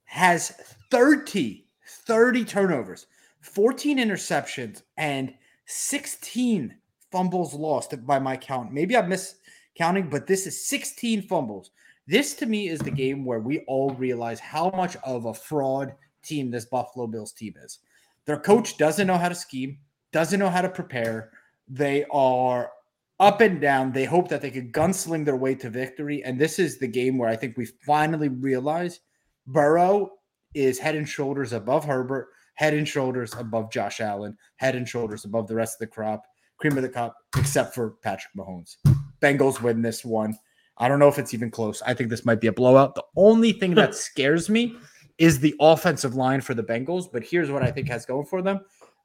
has 0.06 0.50
30 0.90 1.70
30 2.10 2.46
turnovers, 2.46 3.06
14 3.42 4.00
interceptions, 4.00 4.82
and 4.98 5.34
16 5.68 6.76
fumbles 7.12 7.54
lost 7.54 7.94
by 8.06 8.18
my 8.20 8.36
count. 8.36 8.72
Maybe 8.72 8.98
I'm 8.98 9.10
miscounting, 9.10 10.10
but 10.10 10.26
this 10.26 10.48
is 10.48 10.68
16 10.68 11.24
fumbles. 11.24 11.72
This 12.10 12.34
to 12.38 12.48
me 12.48 12.70
is 12.70 12.80
the 12.80 12.90
game 12.90 13.24
where 13.24 13.40
we 13.40 13.60
all 13.68 13.92
realize 13.92 14.40
how 14.40 14.72
much 14.72 14.96
of 15.04 15.26
a 15.26 15.34
fraud 15.36 15.94
team 16.24 16.50
this 16.50 16.66
Buffalo 16.66 17.06
Bills 17.06 17.34
team 17.34 17.54
is. 17.64 17.78
Their 18.26 18.40
coach 18.40 18.80
doesn't 18.80 19.06
know 19.06 19.20
how 19.20 19.30
to 19.30 19.36
scheme, 19.36 19.78
doesn't 20.12 20.40
know 20.40 20.50
how 20.50 20.62
to 20.62 20.70
prepare. 20.70 21.30
They 21.68 22.06
are 22.06 22.72
up 23.20 23.42
and 23.42 23.62
down. 23.62 23.92
They 23.92 24.06
hope 24.06 24.28
that 24.30 24.42
they 24.42 24.50
could 24.50 24.72
gunsling 24.72 25.24
their 25.24 25.36
way 25.36 25.54
to 25.54 25.70
victory. 25.70 26.24
And 26.24 26.40
this 26.40 26.58
is 26.58 26.80
the 26.80 26.88
game 26.88 27.20
where 27.20 27.30
I 27.30 27.36
think 27.36 27.58
we 27.58 27.66
finally 27.86 28.30
realize 28.30 29.02
Burrow 29.46 30.10
is 30.56 30.80
head 30.80 30.96
and 30.96 31.08
shoulders 31.08 31.54
above 31.54 31.86
Herbert, 31.86 32.30
head 32.56 32.74
and 32.74 32.88
shoulders 32.88 33.36
above 33.38 33.72
Josh 33.72 34.00
Allen, 34.00 34.36
head 34.56 34.76
and 34.76 34.90
shoulders 34.90 35.26
above 35.26 35.48
the 35.48 35.54
rest 35.54 35.76
of 35.76 35.82
the 35.82 35.94
crop, 35.94 36.24
cream 36.58 36.76
of 36.76 36.82
the 36.82 36.90
crop, 36.90 37.16
except 37.38 37.76
for 37.76 37.92
Patrick 38.02 38.34
Mahomes. 38.36 38.78
Bengals 39.22 39.62
win 39.62 39.84
this 39.84 40.04
one. 40.04 40.36
I 40.80 40.88
don't 40.88 41.00
know 41.00 41.10
if 41.10 41.20
it's 41.20 41.34
even 41.34 41.52
close. 41.52 41.82
I 41.82 41.94
think 41.94 42.10
this 42.10 42.26
might 42.26 42.40
be 42.40 42.48
a 42.48 42.54
blowout. 42.54 42.96
The 42.96 43.04
only 43.16 43.52
thing 43.52 43.76
that 43.76 43.96
scares 44.08 44.50
me 44.50 44.76
is 45.18 45.40
the 45.40 45.54
offensive 45.60 46.16
line 46.16 46.42
for 46.42 46.54
the 46.54 46.64
Bengals. 46.64 47.06
But 47.12 47.24
here's 47.24 47.52
what 47.52 47.64
I 47.64 47.72
think 47.72 47.90
has 47.90 48.06
going 48.06 48.26
for 48.26 48.42
them. 48.42 48.62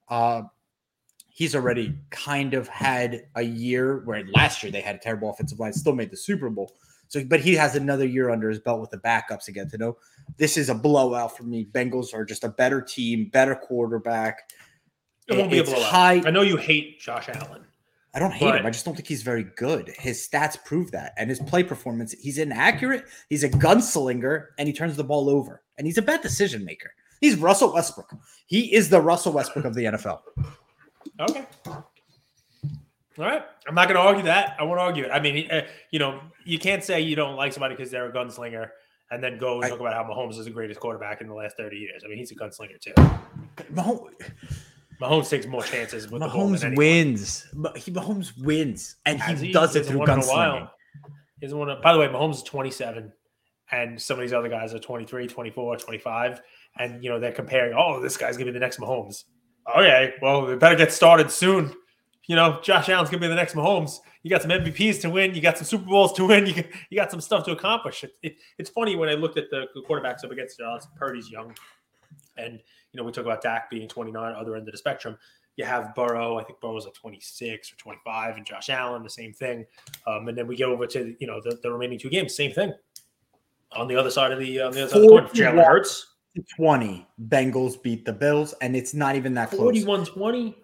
Uh, 0.08 0.42
he's 1.28 1.56
already 1.56 1.94
kind 2.10 2.54
of 2.54 2.68
had 2.68 3.24
a 3.34 3.42
year 3.42 4.02
where 4.04 4.24
last 4.34 4.62
year 4.62 4.70
they 4.70 4.80
had 4.80 4.94
a 4.94 4.98
terrible 4.98 5.28
offensive 5.30 5.58
line, 5.58 5.72
still 5.72 5.94
made 5.94 6.10
the 6.10 6.16
Super 6.16 6.48
Bowl. 6.48 6.72
So, 7.08 7.24
but 7.24 7.40
he 7.40 7.54
has 7.54 7.74
another 7.74 8.06
year 8.06 8.30
under 8.30 8.48
his 8.48 8.60
belt 8.60 8.80
with 8.80 8.90
the 8.90 8.98
backups 8.98 9.48
again 9.48 9.68
to 9.70 9.78
know 9.78 9.96
this 10.36 10.56
is 10.56 10.68
a 10.68 10.74
blowout 10.74 11.36
for 11.36 11.42
me. 11.42 11.66
Bengals 11.70 12.14
are 12.14 12.24
just 12.24 12.44
a 12.44 12.48
better 12.48 12.80
team, 12.80 13.28
better 13.32 13.54
quarterback. 13.54 14.50
It 15.28 15.36
won't 15.36 15.50
be 15.50 15.58
a 15.58 15.64
blowout. 15.64 15.82
High, 15.82 16.22
I 16.24 16.30
know 16.30 16.42
you 16.42 16.56
hate 16.56 17.00
Josh 17.00 17.28
Allen. 17.28 17.63
I 18.14 18.20
don't 18.20 18.32
hate 18.32 18.46
but, 18.46 18.60
him. 18.60 18.66
I 18.66 18.70
just 18.70 18.84
don't 18.84 18.94
think 18.94 19.08
he's 19.08 19.22
very 19.22 19.44
good. 19.56 19.92
His 19.98 20.26
stats 20.26 20.62
prove 20.64 20.92
that. 20.92 21.14
And 21.18 21.28
his 21.28 21.40
play 21.40 21.64
performance, 21.64 22.12
he's 22.12 22.38
inaccurate. 22.38 23.04
He's 23.28 23.42
a 23.42 23.48
gunslinger 23.48 24.46
and 24.58 24.68
he 24.68 24.72
turns 24.72 24.96
the 24.96 25.04
ball 25.04 25.28
over. 25.28 25.62
And 25.78 25.86
he's 25.86 25.98
a 25.98 26.02
bad 26.02 26.22
decision 26.22 26.64
maker. 26.64 26.92
He's 27.20 27.36
Russell 27.36 27.72
Westbrook. 27.72 28.14
He 28.46 28.72
is 28.72 28.88
the 28.88 29.00
Russell 29.00 29.32
Westbrook 29.32 29.64
of 29.64 29.74
the 29.74 29.84
NFL. 29.84 30.20
Okay. 31.20 31.46
All 33.16 33.24
right, 33.24 33.42
I'm 33.68 33.76
not 33.76 33.86
going 33.86 33.94
to 33.94 34.02
argue 34.02 34.24
that. 34.24 34.56
I 34.58 34.64
won't 34.64 34.80
argue 34.80 35.04
it. 35.04 35.10
I 35.10 35.20
mean, 35.20 35.48
uh, 35.48 35.62
you 35.92 36.00
know, 36.00 36.20
you 36.44 36.58
can't 36.58 36.82
say 36.82 37.00
you 37.00 37.14
don't 37.14 37.36
like 37.36 37.52
somebody 37.52 37.76
because 37.76 37.90
they're 37.92 38.08
a 38.08 38.12
gunslinger 38.12 38.70
and 39.12 39.22
then 39.22 39.38
go 39.38 39.56
and 39.56 39.66
I, 39.66 39.68
talk 39.68 39.78
about 39.78 39.92
how 39.92 40.02
Mahomes 40.02 40.36
is 40.36 40.46
the 40.46 40.50
greatest 40.50 40.80
quarterback 40.80 41.20
in 41.20 41.28
the 41.28 41.34
last 41.34 41.56
30 41.56 41.76
years. 41.76 42.02
I 42.04 42.08
mean, 42.08 42.18
he's 42.18 42.32
a 42.32 42.34
gunslinger 42.34 42.80
too. 42.80 42.92
Mahomes, 43.72 44.10
Mahomes 45.00 45.28
takes 45.28 45.46
more 45.46 45.62
chances 45.62 46.10
with 46.10 46.22
Mahomes 46.22 46.60
the 46.60 46.74
wins. 46.76 47.46
He, 47.76 47.90
Mahomes 47.90 48.32
wins, 48.42 48.96
and 49.06 49.20
he, 49.20 49.46
he, 49.46 49.52
does 49.52 49.76
it 49.76 49.86
through 49.86 50.00
gunslinging. 50.00 50.68
He. 51.40 51.46
A, 51.46 51.76
by 51.82 51.92
the 51.92 51.98
way, 51.98 52.06
Mahomes 52.08 52.36
is 52.36 52.42
27, 52.44 53.12
and 53.72 54.00
some 54.00 54.16
of 54.16 54.20
these 54.20 54.32
other 54.32 54.48
guys 54.48 54.74
are 54.74 54.78
23, 54.78 55.26
24, 55.26 55.76
25, 55.76 56.40
and 56.78 57.02
you 57.02 57.10
know 57.10 57.18
they're 57.18 57.32
comparing. 57.32 57.74
Oh, 57.76 58.00
this 58.00 58.16
guy's 58.16 58.36
gonna 58.36 58.46
be 58.46 58.52
the 58.52 58.60
next 58.60 58.78
Mahomes. 58.78 59.24
Okay, 59.76 60.14
well, 60.22 60.46
they 60.46 60.56
better 60.56 60.76
get 60.76 60.92
started 60.92 61.30
soon 61.30 61.74
You 62.26 62.36
know, 62.36 62.60
Josh 62.62 62.88
Allen's 62.88 63.10
gonna 63.10 63.20
be 63.20 63.28
the 63.28 63.34
next 63.34 63.54
Mahomes. 63.54 63.98
You 64.22 64.30
got 64.30 64.42
some 64.42 64.50
MVPs 64.50 65.02
to 65.02 65.10
win. 65.10 65.34
You 65.34 65.42
got 65.42 65.58
some 65.58 65.66
Super 65.66 65.84
Bowls 65.84 66.12
to 66.14 66.26
win. 66.26 66.46
You 66.46 66.54
got, 66.54 66.66
you 66.88 66.98
got 66.98 67.10
some 67.10 67.20
stuff 67.20 67.44
to 67.44 67.52
accomplish. 67.52 68.04
It, 68.04 68.14
it, 68.22 68.36
it's 68.58 68.70
funny 68.70 68.96
when 68.96 69.08
I 69.08 69.14
looked 69.14 69.36
at 69.36 69.50
the 69.50 69.66
quarterbacks 69.86 70.24
up 70.24 70.30
against 70.30 70.58
Dallas. 70.58 70.86
Purdy's 70.96 71.30
young, 71.30 71.54
and 72.38 72.60
you 72.94 73.00
know 73.00 73.04
we 73.04 73.12
talk 73.12 73.24
about 73.24 73.42
Dak 73.42 73.68
being 73.68 73.88
29, 73.88 74.34
other 74.34 74.54
end 74.54 74.68
of 74.68 74.72
the 74.72 74.78
spectrum. 74.78 75.18
You 75.56 75.64
have 75.64 75.94
Burrow. 75.94 76.38
I 76.38 76.44
think 76.44 76.60
Burrow's 76.60 76.84
like 76.84 76.94
26 76.94 77.72
or 77.72 77.76
25, 77.76 78.36
and 78.36 78.46
Josh 78.46 78.70
Allen 78.70 79.02
the 79.02 79.10
same 79.10 79.32
thing. 79.32 79.66
Um, 80.06 80.28
and 80.28 80.38
then 80.38 80.46
we 80.46 80.56
get 80.56 80.68
over 80.68 80.86
to 80.86 81.14
you 81.18 81.26
know 81.26 81.40
the, 81.42 81.58
the 81.62 81.70
remaining 81.70 81.98
two 81.98 82.08
games, 82.08 82.34
same 82.34 82.52
thing. 82.52 82.72
On 83.72 83.88
the 83.88 83.96
other 83.96 84.10
side 84.10 84.30
of 84.30 84.38
the, 84.38 84.60
on 84.60 84.72
the 84.72 84.84
other 84.84 84.90
side 84.90 84.96
of 84.98 85.02
the 85.02 85.08
coin, 85.08 85.28
Jalen 85.28 85.66
Hurts. 85.66 86.06
20 86.56 87.06
Bengals 87.28 87.80
beat 87.80 88.04
the 88.04 88.12
Bills, 88.12 88.54
and 88.60 88.74
it's 88.74 88.92
not 88.92 89.14
even 89.14 89.34
that 89.34 89.50
close. 89.50 89.60
41 89.60 90.06
20. 90.06 90.56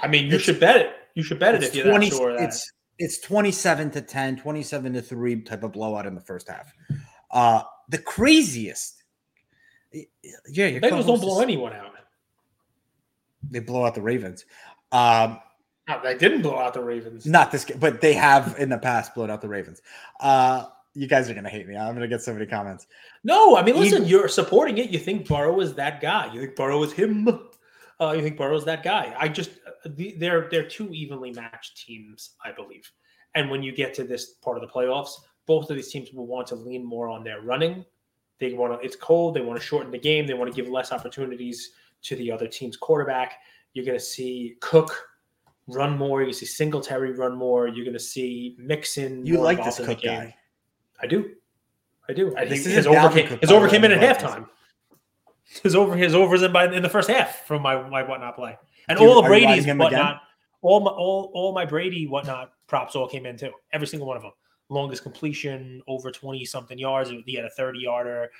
I 0.00 0.06
mean, 0.06 0.26
you 0.26 0.36
it's, 0.36 0.44
should 0.44 0.60
bet 0.60 0.76
it. 0.76 0.92
You 1.14 1.22
should 1.24 1.40
bet 1.40 1.56
it 1.56 1.64
if 1.64 1.74
you're 1.74 1.86
20, 1.86 2.10
sure 2.10 2.36
It's 2.40 2.70
it's 2.98 3.18
27 3.20 3.90
to 3.92 4.02
10, 4.02 4.36
27 4.36 4.92
to 4.92 5.02
3 5.02 5.42
type 5.42 5.62
of 5.62 5.72
blowout 5.72 6.06
in 6.06 6.14
the 6.14 6.20
first 6.20 6.48
half. 6.48 6.72
Uh 7.30 7.62
the 7.88 7.98
craziest. 7.98 8.97
Yeah, 9.92 10.78
Bengals 10.78 11.06
don't 11.06 11.20
blow 11.20 11.40
anyone 11.40 11.72
out. 11.72 11.92
They 13.50 13.60
blow 13.60 13.84
out 13.84 13.94
the 13.94 14.02
Ravens. 14.02 14.44
Um 14.92 15.38
no, 15.88 15.98
they 16.02 16.16
didn't 16.16 16.42
blow 16.42 16.58
out 16.58 16.74
the 16.74 16.82
Ravens. 16.82 17.24
Not 17.24 17.50
this, 17.50 17.64
but 17.64 18.02
they 18.02 18.12
have 18.12 18.56
in 18.58 18.68
the 18.68 18.76
past 18.76 19.14
blown 19.14 19.30
out 19.30 19.40
the 19.40 19.48
Ravens. 19.48 19.80
Uh, 20.20 20.66
you 20.94 21.06
guys 21.06 21.30
are 21.30 21.34
gonna 21.34 21.48
hate 21.48 21.66
me. 21.66 21.76
I'm 21.76 21.94
gonna 21.94 22.08
get 22.08 22.20
so 22.20 22.34
many 22.34 22.44
comments. 22.44 22.86
No, 23.24 23.56
I 23.56 23.62
mean, 23.62 23.76
listen, 23.76 23.98
Even, 23.98 24.08
you're 24.08 24.28
supporting 24.28 24.76
it. 24.78 24.90
You 24.90 24.98
think 24.98 25.26
Burrow 25.26 25.60
is 25.60 25.74
that 25.74 26.02
guy. 26.02 26.30
You 26.32 26.40
think 26.40 26.56
Burrow 26.56 26.82
is 26.82 26.92
him. 26.92 27.28
Uh, 28.00 28.12
you 28.12 28.22
think 28.22 28.36
Burrow's 28.36 28.64
that 28.64 28.84
guy. 28.84 29.12
I 29.18 29.26
just 29.26 29.50
uh, 29.66 29.88
they're 30.18 30.48
they're 30.52 30.68
two 30.68 30.88
evenly 30.92 31.32
matched 31.32 31.84
teams, 31.84 32.36
I 32.44 32.52
believe. 32.52 32.88
And 33.34 33.50
when 33.50 33.60
you 33.60 33.72
get 33.72 33.92
to 33.94 34.04
this 34.04 34.34
part 34.34 34.56
of 34.56 34.60
the 34.60 34.68
playoffs, 34.68 35.10
both 35.46 35.68
of 35.68 35.74
these 35.74 35.90
teams 35.90 36.12
will 36.12 36.26
want 36.26 36.46
to 36.48 36.54
lean 36.54 36.84
more 36.84 37.08
on 37.08 37.24
their 37.24 37.40
running. 37.40 37.84
They 38.38 38.52
want 38.54 38.78
to. 38.80 38.84
It's 38.84 38.96
cold. 38.96 39.34
They 39.34 39.40
want 39.40 39.60
to 39.60 39.66
shorten 39.66 39.90
the 39.90 39.98
game. 39.98 40.26
They 40.26 40.34
want 40.34 40.52
to 40.52 40.56
give 40.56 40.70
less 40.70 40.92
opportunities 40.92 41.72
to 42.02 42.16
the 42.16 42.30
other 42.30 42.46
team's 42.46 42.76
quarterback. 42.76 43.38
You're 43.72 43.84
going 43.84 43.98
to 43.98 44.04
see 44.04 44.56
Cook 44.60 45.08
run 45.66 45.96
more. 45.98 46.22
You 46.22 46.32
see 46.32 46.46
Singletary 46.46 47.12
run 47.12 47.36
more. 47.36 47.68
You're 47.68 47.84
going 47.84 47.94
to 47.94 48.00
see 48.00 48.56
Mixon. 48.58 49.26
You 49.26 49.40
like 49.40 49.62
this 49.62 49.78
Cook 49.78 50.02
guy? 50.02 50.34
I 51.00 51.06
do. 51.06 51.34
I 52.08 52.12
do. 52.12 52.34
I 52.36 52.48
think 52.48 52.62
his 52.62 52.86
over 52.86 53.10
came, 53.10 53.38
his 53.38 53.50
over 53.50 53.68
came 53.68 53.84
in 53.84 53.92
at 53.92 54.18
halftime. 54.18 54.48
His 55.62 55.74
over 55.74 55.96
his 55.96 56.14
overs 56.14 56.42
in 56.42 56.52
by 56.52 56.72
in 56.72 56.82
the 56.82 56.88
first 56.88 57.08
half 57.08 57.46
from 57.46 57.62
my 57.62 57.88
my 57.88 58.02
whatnot 58.02 58.36
play, 58.36 58.58
and 58.88 58.98
all 58.98 59.22
the 59.22 59.28
Brady's 59.28 59.66
whatnot, 59.66 59.92
again? 59.92 60.16
all 60.60 60.80
my 60.80 60.90
all 60.90 61.30
all 61.34 61.52
my 61.52 61.64
Brady 61.64 62.06
whatnot 62.06 62.52
props 62.66 62.94
all 62.94 63.08
came 63.08 63.24
in 63.24 63.36
too. 63.36 63.52
Every 63.72 63.86
single 63.86 64.06
one 64.06 64.16
of 64.16 64.22
them. 64.22 64.32
Longest 64.68 65.02
completion 65.02 65.82
over 65.86 66.10
twenty 66.10 66.44
something 66.44 66.78
yards. 66.78 67.10
He 67.26 67.34
had 67.34 67.44
a 67.44 67.50
thirty 67.50 67.80
yarder. 67.80 68.30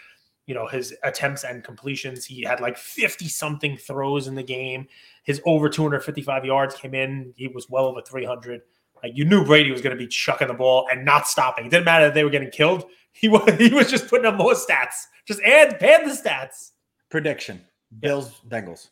You 0.47 0.55
know 0.55 0.67
his 0.67 0.95
attempts 1.03 1.45
and 1.45 1.63
completions. 1.63 2.25
He 2.25 2.43
had 2.43 2.61
like 2.61 2.77
fifty 2.77 3.29
something 3.29 3.77
throws 3.77 4.27
in 4.27 4.35
the 4.35 4.43
game. 4.43 4.87
His 5.25 5.41
over 5.45 5.69
two 5.69 5.83
hundred 5.83 6.01
fifty 6.05 6.23
five 6.23 6.45
yards 6.45 6.75
came 6.75 6.95
in. 6.95 7.33
He 7.37 7.49
was 7.49 7.69
well 7.69 7.87
over 7.87 8.01
three 8.03 8.25
hundred. 8.25 8.63
Like 9.03 9.13
you 9.15 9.25
knew 9.25 9.45
Brady 9.45 9.71
was 9.71 9.81
going 9.81 9.97
to 9.97 10.03
be 10.03 10.09
chucking 10.09 10.49
the 10.49 10.55
ball 10.55 10.89
and 10.91 11.05
not 11.05 11.27
stopping. 11.29 11.67
It 11.67 11.71
didn't 11.71 11.85
matter 11.85 12.07
that 12.07 12.15
they 12.15 12.25
were 12.25 12.31
getting 12.31 12.51
killed. 12.51 12.85
He 13.13 13.29
was 13.29 13.51
he 13.59 13.73
was 13.73 13.91
just 13.91 14.09
putting 14.09 14.27
up 14.27 14.37
more 14.37 14.55
stats. 14.55 15.07
Just 15.27 15.41
add 15.43 15.79
pad 15.79 16.07
the 16.07 16.11
stats. 16.11 16.73
Prediction: 17.11 17.61
Bills 18.01 18.41
Bengals. 18.49 18.89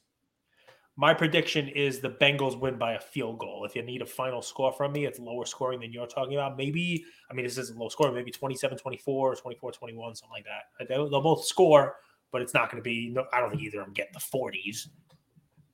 My 0.98 1.12
prediction 1.12 1.68
is 1.68 2.00
the 2.00 2.08
Bengals 2.08 2.58
win 2.58 2.78
by 2.78 2.94
a 2.94 3.00
field 3.00 3.38
goal. 3.38 3.66
If 3.66 3.76
you 3.76 3.82
need 3.82 4.00
a 4.00 4.06
final 4.06 4.40
score 4.40 4.72
from 4.72 4.92
me, 4.92 5.04
it's 5.04 5.18
lower 5.18 5.44
scoring 5.44 5.80
than 5.80 5.92
you're 5.92 6.06
talking 6.06 6.34
about. 6.34 6.56
Maybe, 6.56 7.04
I 7.30 7.34
mean, 7.34 7.44
this 7.44 7.58
isn't 7.58 7.78
low 7.78 7.90
scoring, 7.90 8.14
maybe 8.14 8.30
27 8.30 8.78
24, 8.78 9.36
24 9.36 9.72
21, 9.72 10.14
something 10.14 10.32
like 10.32 10.44
that. 10.44 10.88
They'll, 10.88 11.10
they'll 11.10 11.20
both 11.20 11.44
score, 11.44 11.96
but 12.32 12.40
it's 12.40 12.54
not 12.54 12.70
going 12.70 12.82
to 12.82 12.84
be, 12.84 13.10
no, 13.10 13.24
I 13.32 13.40
don't 13.40 13.50
think 13.50 13.62
either 13.62 13.80
of 13.80 13.86
them 13.86 13.92
get 13.92 14.12
the 14.14 14.20
40s 14.20 14.88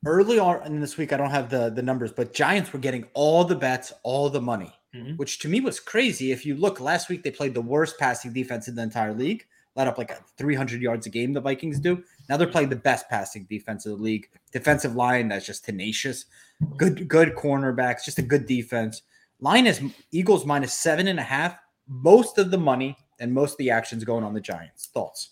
early 0.05 0.39
on 0.39 0.65
in 0.65 0.79
this 0.79 0.97
week, 0.97 1.13
I 1.13 1.17
don't 1.17 1.29
have 1.29 1.49
the 1.49 1.69
the 1.69 1.81
numbers, 1.81 2.11
but 2.11 2.33
Giants 2.33 2.73
were 2.73 2.79
getting 2.79 3.07
all 3.13 3.43
the 3.43 3.55
bets, 3.55 3.93
all 4.03 4.29
the 4.29 4.41
money, 4.41 4.71
mm-hmm. 4.93 5.15
which 5.15 5.39
to 5.39 5.47
me 5.47 5.61
was 5.61 5.79
crazy. 5.79 6.31
If 6.31 6.45
you 6.45 6.55
look 6.55 6.79
last 6.79 7.09
week, 7.09 7.23
they 7.23 7.31
played 7.31 7.53
the 7.53 7.61
worst 7.61 7.97
passing 7.97 8.33
defense 8.33 8.67
in 8.67 8.75
the 8.75 8.83
entire 8.83 9.13
league, 9.13 9.45
let 9.75 9.87
up 9.87 9.97
like 9.97 10.11
300 10.37 10.81
yards 10.81 11.07
a 11.07 11.09
game. 11.09 11.33
The 11.33 11.41
Vikings 11.41 11.79
do. 11.79 12.03
Now 12.29 12.37
they're 12.37 12.47
playing 12.47 12.69
the 12.69 12.75
best 12.75 13.09
passing 13.09 13.45
defense 13.49 13.85
of 13.85 13.97
the 13.97 14.03
league. 14.03 14.29
Defensive 14.51 14.95
line 14.95 15.27
that's 15.27 15.45
just 15.45 15.65
tenacious. 15.65 16.25
Good, 16.77 17.07
good 17.07 17.35
cornerbacks, 17.35 18.05
just 18.05 18.19
a 18.19 18.23
good 18.23 18.45
defense. 18.45 19.01
Line 19.39 19.67
is 19.67 19.81
Eagles 20.11 20.45
minus 20.45 20.73
seven 20.73 21.07
and 21.07 21.19
a 21.19 21.23
half. 21.23 21.57
Most 21.87 22.37
of 22.37 22.51
the 22.51 22.57
money 22.57 22.95
and 23.19 23.33
most 23.33 23.53
of 23.53 23.57
the 23.57 23.69
actions 23.69 24.03
going 24.03 24.23
on 24.23 24.33
the 24.33 24.41
Giants. 24.41 24.87
Thoughts? 24.87 25.31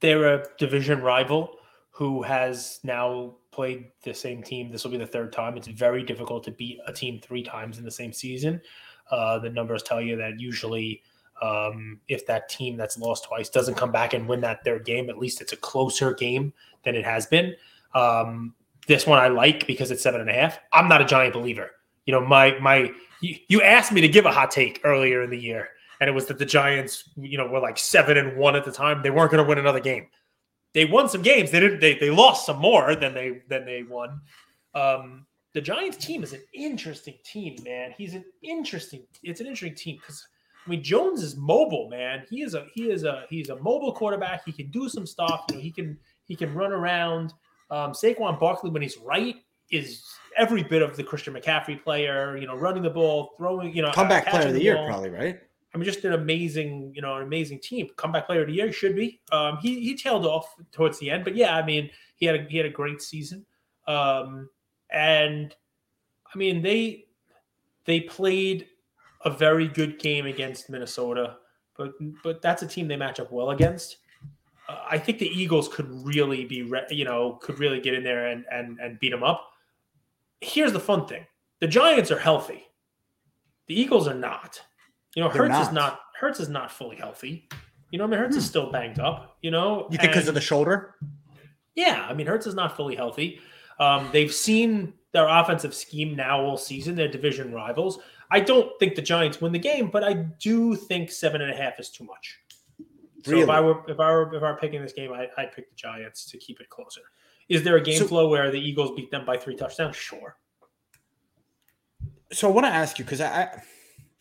They're 0.00 0.34
a 0.34 0.44
division 0.58 1.00
rival 1.00 1.56
who 1.90 2.22
has 2.22 2.80
now 2.82 3.36
played 3.52 3.86
the 4.02 4.12
same 4.12 4.42
team. 4.42 4.70
This 4.70 4.84
will 4.84 4.90
be 4.90 4.98
the 4.98 5.06
third 5.06 5.32
time. 5.32 5.56
It's 5.56 5.68
very 5.68 6.02
difficult 6.02 6.42
to 6.44 6.50
beat 6.50 6.80
a 6.86 6.92
team 6.92 7.20
three 7.20 7.42
times 7.42 7.78
in 7.78 7.84
the 7.84 7.90
same 7.90 8.12
season. 8.12 8.60
Uh, 9.10 9.38
the 9.38 9.50
numbers 9.50 9.82
tell 9.82 10.00
you 10.00 10.16
that 10.16 10.40
usually, 10.40 11.02
um, 11.44 12.00
if 12.08 12.26
that 12.26 12.48
team 12.48 12.76
that's 12.76 12.98
lost 12.98 13.24
twice 13.24 13.48
doesn't 13.48 13.74
come 13.74 13.92
back 13.92 14.14
and 14.14 14.28
win 14.28 14.40
that 14.42 14.64
third 14.64 14.84
game, 14.84 15.10
at 15.10 15.18
least 15.18 15.40
it's 15.40 15.52
a 15.52 15.56
closer 15.56 16.14
game 16.14 16.52
than 16.84 16.94
it 16.94 17.04
has 17.04 17.26
been. 17.26 17.54
Um, 17.94 18.54
this 18.86 19.06
one 19.06 19.18
I 19.18 19.28
like 19.28 19.66
because 19.66 19.90
it's 19.90 20.02
seven 20.02 20.20
and 20.20 20.30
a 20.30 20.34
half. 20.34 20.58
I'm 20.72 20.88
not 20.88 21.00
a 21.00 21.06
giant 21.06 21.34
believer. 21.34 21.70
You 22.06 22.12
know, 22.12 22.26
my 22.26 22.58
my 22.60 22.92
you, 23.20 23.62
asked 23.62 23.92
me 23.92 24.00
to 24.02 24.08
give 24.08 24.26
a 24.26 24.32
hot 24.32 24.50
take 24.50 24.80
earlier 24.84 25.22
in 25.22 25.30
the 25.30 25.38
year, 25.38 25.70
and 26.00 26.08
it 26.10 26.12
was 26.12 26.26
that 26.26 26.38
the 26.38 26.44
Giants, 26.44 27.08
you 27.16 27.38
know, 27.38 27.46
were 27.46 27.60
like 27.60 27.78
seven 27.78 28.18
and 28.18 28.36
one 28.36 28.56
at 28.56 28.64
the 28.66 28.72
time. 28.72 29.02
They 29.02 29.08
weren't 29.08 29.30
going 29.30 29.42
to 29.42 29.48
win 29.48 29.58
another 29.58 29.80
game 29.80 30.08
they 30.74 30.84
won 30.84 31.08
some 31.08 31.22
games. 31.22 31.50
They 31.50 31.60
didn't. 31.60 31.80
They, 31.80 31.94
they 31.94 32.10
lost 32.10 32.44
some 32.44 32.58
more 32.58 32.94
than 32.94 33.14
they 33.14 33.42
than 33.48 33.64
they 33.64 33.84
won. 33.84 34.20
Um, 34.74 35.24
the 35.54 35.60
Giants 35.60 35.96
team 35.96 36.24
is 36.24 36.32
an 36.32 36.42
interesting 36.52 37.14
team, 37.24 37.56
man. 37.64 37.94
He's 37.96 38.14
an 38.14 38.24
interesting. 38.42 39.04
It's 39.22 39.40
an 39.40 39.46
interesting 39.46 39.76
team 39.76 39.96
because 39.96 40.26
I 40.66 40.70
mean 40.70 40.82
Jones 40.82 41.22
is 41.22 41.36
mobile, 41.36 41.88
man. 41.88 42.24
He 42.30 42.42
is 42.42 42.54
a 42.54 42.66
he 42.74 42.90
is 42.90 43.04
a 43.04 43.24
he's 43.28 43.50
a 43.50 43.56
mobile 43.56 43.92
quarterback. 43.92 44.44
He 44.44 44.52
can 44.52 44.70
do 44.70 44.88
some 44.88 45.06
stuff. 45.06 45.44
You 45.50 45.56
know, 45.56 45.62
he 45.62 45.70
can 45.70 45.98
he 46.24 46.36
can 46.36 46.54
run 46.54 46.72
around. 46.72 47.34
Um, 47.70 47.92
Saquon 47.92 48.38
Barkley, 48.38 48.70
when 48.70 48.82
he's 48.82 48.98
right, 48.98 49.36
is 49.70 50.04
every 50.36 50.62
bit 50.62 50.82
of 50.82 50.96
the 50.96 51.02
Christian 51.02 51.34
McCaffrey 51.34 51.82
player. 51.82 52.36
You 52.36 52.46
know, 52.46 52.56
running 52.56 52.82
the 52.82 52.90
ball, 52.90 53.34
throwing. 53.36 53.74
You 53.74 53.82
know, 53.82 53.92
comeback 53.92 54.26
player 54.26 54.42
of 54.42 54.48
the, 54.48 54.54
the 54.54 54.62
year, 54.62 54.84
probably 54.86 55.10
right. 55.10 55.40
I 55.74 55.76
mean, 55.76 55.84
just 55.84 56.04
an 56.04 56.12
amazing, 56.12 56.92
you 56.94 57.02
know, 57.02 57.16
an 57.16 57.22
amazing 57.24 57.58
team. 57.58 57.88
Comeback 57.96 58.26
player 58.26 58.42
of 58.42 58.46
the 58.46 58.52
year 58.54 58.70
should 58.72 58.94
be. 58.94 59.20
Um, 59.32 59.58
he 59.60 59.80
he 59.80 59.96
tailed 59.96 60.24
off 60.24 60.54
towards 60.70 60.98
the 60.98 61.10
end, 61.10 61.24
but 61.24 61.34
yeah, 61.34 61.56
I 61.56 61.64
mean, 61.64 61.90
he 62.14 62.26
had 62.26 62.36
a 62.36 62.44
he 62.48 62.56
had 62.56 62.66
a 62.66 62.70
great 62.70 63.02
season. 63.02 63.44
Um, 63.88 64.48
and 64.90 65.54
I 66.32 66.38
mean, 66.38 66.62
they 66.62 67.06
they 67.86 68.00
played 68.00 68.68
a 69.24 69.30
very 69.30 69.68
good 69.68 69.98
game 69.98 70.26
against 70.26 70.70
Minnesota, 70.70 71.36
but 71.76 71.92
but 72.22 72.42
that's 72.42 72.62
a 72.62 72.66
team 72.66 72.88
they 72.88 72.96
match 72.96 73.20
up 73.20 73.32
well 73.32 73.50
against. 73.50 73.98
Uh, 74.68 74.78
I 74.90 74.98
think 74.98 75.18
the 75.18 75.28
Eagles 75.28 75.68
could 75.68 75.88
really 76.04 76.44
be, 76.44 76.62
re- 76.62 76.86
you 76.90 77.04
know, 77.04 77.38
could 77.42 77.58
really 77.58 77.80
get 77.80 77.94
in 77.94 78.04
there 78.04 78.28
and 78.28 78.44
and 78.50 78.78
and 78.80 79.00
beat 79.00 79.10
them 79.10 79.24
up. 79.24 79.50
Here's 80.40 80.72
the 80.72 80.80
fun 80.80 81.06
thing: 81.06 81.24
the 81.60 81.66
Giants 81.66 82.10
are 82.10 82.18
healthy, 82.18 82.64
the 83.66 83.78
Eagles 83.78 84.08
are 84.08 84.14
not. 84.14 84.60
You 85.14 85.22
know, 85.22 85.28
Hurts 85.28 85.50
not. 85.50 85.62
is 85.62 85.72
not 85.72 86.00
Hurts 86.18 86.40
is 86.40 86.48
not 86.48 86.70
fully 86.70 86.96
healthy. 86.96 87.48
You 87.90 87.98
know, 87.98 88.04
I 88.04 88.08
mean, 88.08 88.18
Hurts 88.18 88.34
hmm. 88.34 88.40
is 88.40 88.46
still 88.46 88.70
banged 88.70 88.98
up. 88.98 89.36
You 89.42 89.50
know, 89.50 89.86
you 89.90 89.98
think 89.98 90.12
because 90.12 90.28
of 90.28 90.34
the 90.34 90.40
shoulder? 90.40 90.96
Yeah, 91.74 92.06
I 92.08 92.14
mean, 92.14 92.26
Hurts 92.26 92.46
is 92.46 92.54
not 92.54 92.76
fully 92.76 92.96
healthy. 92.96 93.40
Um, 93.78 94.08
they've 94.12 94.32
seen 94.32 94.94
their 95.12 95.28
offensive 95.28 95.74
scheme 95.74 96.14
now 96.16 96.40
all 96.40 96.56
season. 96.56 96.94
They're 96.94 97.08
division 97.08 97.52
rivals. 97.52 97.98
I 98.34 98.40
don't 98.40 98.76
think 98.80 98.96
the 98.96 99.02
Giants 99.02 99.40
win 99.40 99.52
the 99.52 99.60
game, 99.60 99.90
but 99.90 100.02
I 100.02 100.14
do 100.14 100.74
think 100.74 101.12
seven 101.12 101.40
and 101.40 101.52
a 101.52 101.54
half 101.54 101.78
is 101.78 101.88
too 101.88 102.02
much. 102.02 102.40
So 103.24 103.30
really? 103.30 103.44
if 103.44 103.48
I 103.48 103.60
were 103.60 103.80
if 103.88 104.00
I 104.00 104.10
were 104.10 104.34
if 104.34 104.42
I 104.42 104.50
were 104.50 104.56
picking 104.56 104.82
this 104.82 104.92
game, 104.92 105.12
I, 105.12 105.28
would 105.38 105.52
pick 105.52 105.70
the 105.70 105.76
Giants 105.76 106.24
to 106.26 106.38
keep 106.38 106.60
it 106.60 106.68
closer. 106.68 107.02
Is 107.48 107.62
there 107.62 107.76
a 107.76 107.80
game 107.80 108.00
so, 108.00 108.08
flow 108.08 108.28
where 108.28 108.50
the 108.50 108.58
Eagles 108.58 108.90
beat 108.96 109.12
them 109.12 109.24
by 109.24 109.36
three 109.36 109.54
touchdowns? 109.54 109.94
Sure. 109.94 110.36
So 112.32 112.48
I 112.48 112.52
want 112.52 112.66
to 112.66 112.72
ask 112.72 112.98
you 112.98 113.04
because 113.04 113.20
I, 113.20 113.44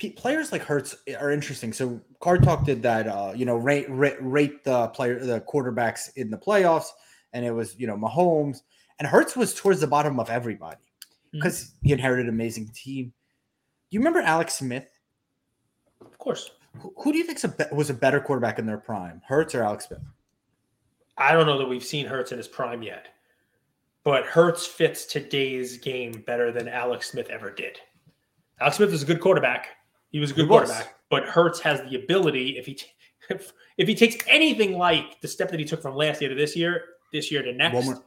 I 0.02 0.10
players 0.16 0.52
like 0.52 0.62
Hurts 0.62 0.96
are 1.20 1.32
interesting. 1.32 1.74
So 1.74 2.00
Card 2.20 2.44
Talk 2.44 2.66
did 2.66 2.84
that, 2.84 3.08
uh, 3.08 3.34
you 3.36 3.46
know, 3.46 3.56
rate, 3.56 3.90
rate 3.90 4.18
rate 4.22 4.64
the 4.64 4.90
player 4.90 5.26
the 5.26 5.42
quarterbacks 5.42 6.16
in 6.16 6.30
the 6.30 6.38
playoffs, 6.38 6.90
and 7.34 7.44
it 7.44 7.52
was 7.52 7.76
you 7.80 7.88
know 7.88 7.98
Mahomes 7.98 8.60
and 9.00 9.08
Hurts 9.08 9.36
was 9.36 9.56
towards 9.56 9.80
the 9.80 9.88
bottom 9.88 10.20
of 10.20 10.30
everybody 10.30 10.78
because 11.32 11.64
mm-hmm. 11.64 11.88
he 11.88 11.94
inherited 11.94 12.28
an 12.28 12.30
amazing 12.30 12.70
team. 12.76 13.12
You 13.94 14.00
remember 14.00 14.22
Alex 14.22 14.56
Smith? 14.56 14.88
Of 16.02 16.18
course. 16.18 16.50
Who, 16.80 16.92
who 16.98 17.12
do 17.12 17.20
you 17.20 17.24
think 17.26 17.40
was 17.72 17.92
a 17.92 17.94
better 17.94 18.20
quarterback 18.20 18.58
in 18.58 18.66
their 18.66 18.80
prime, 18.80 19.22
Hurts 19.24 19.54
or 19.54 19.62
Alex 19.62 19.86
Smith? 19.88 20.02
I 21.16 21.32
don't 21.32 21.46
know 21.46 21.60
that 21.60 21.70
we've 21.70 21.84
seen 21.84 22.08
Hurts 22.08 22.32
in 22.32 22.40
his 22.40 22.48
prime 22.48 22.82
yet. 22.82 23.10
but 24.04 24.26
Hurts 24.26 24.66
fits 24.66 25.06
today's 25.06 25.78
game 25.78 26.24
better 26.26 26.52
than 26.52 26.68
Alex 26.68 27.12
Smith 27.12 27.30
ever 27.30 27.52
did. 27.52 27.78
Alex 28.60 28.78
Smith 28.78 28.92
is 28.92 29.04
a 29.04 29.06
good 29.06 29.22
quarterback. 29.22 29.68
He 30.10 30.20
was 30.20 30.32
a 30.32 30.34
good 30.34 30.50
was. 30.50 30.70
quarterback, 30.70 30.96
but 31.10 31.26
Hurts 31.26 31.60
has 31.60 31.80
the 31.88 31.96
ability 31.96 32.58
if 32.58 32.66
he 32.66 32.74
t- 32.74 32.88
if, 33.30 33.54
if 33.78 33.88
he 33.88 33.94
takes 33.94 34.18
anything 34.28 34.76
like 34.76 35.22
the 35.22 35.28
step 35.28 35.52
that 35.52 35.60
he 35.60 35.66
took 35.66 35.84
from 35.84 35.96
last 35.96 36.20
year 36.20 36.32
to 36.32 36.36
this 36.36 36.56
year, 36.56 36.84
this 37.12 37.32
year 37.32 37.44
to 37.44 37.54
next, 37.54 38.02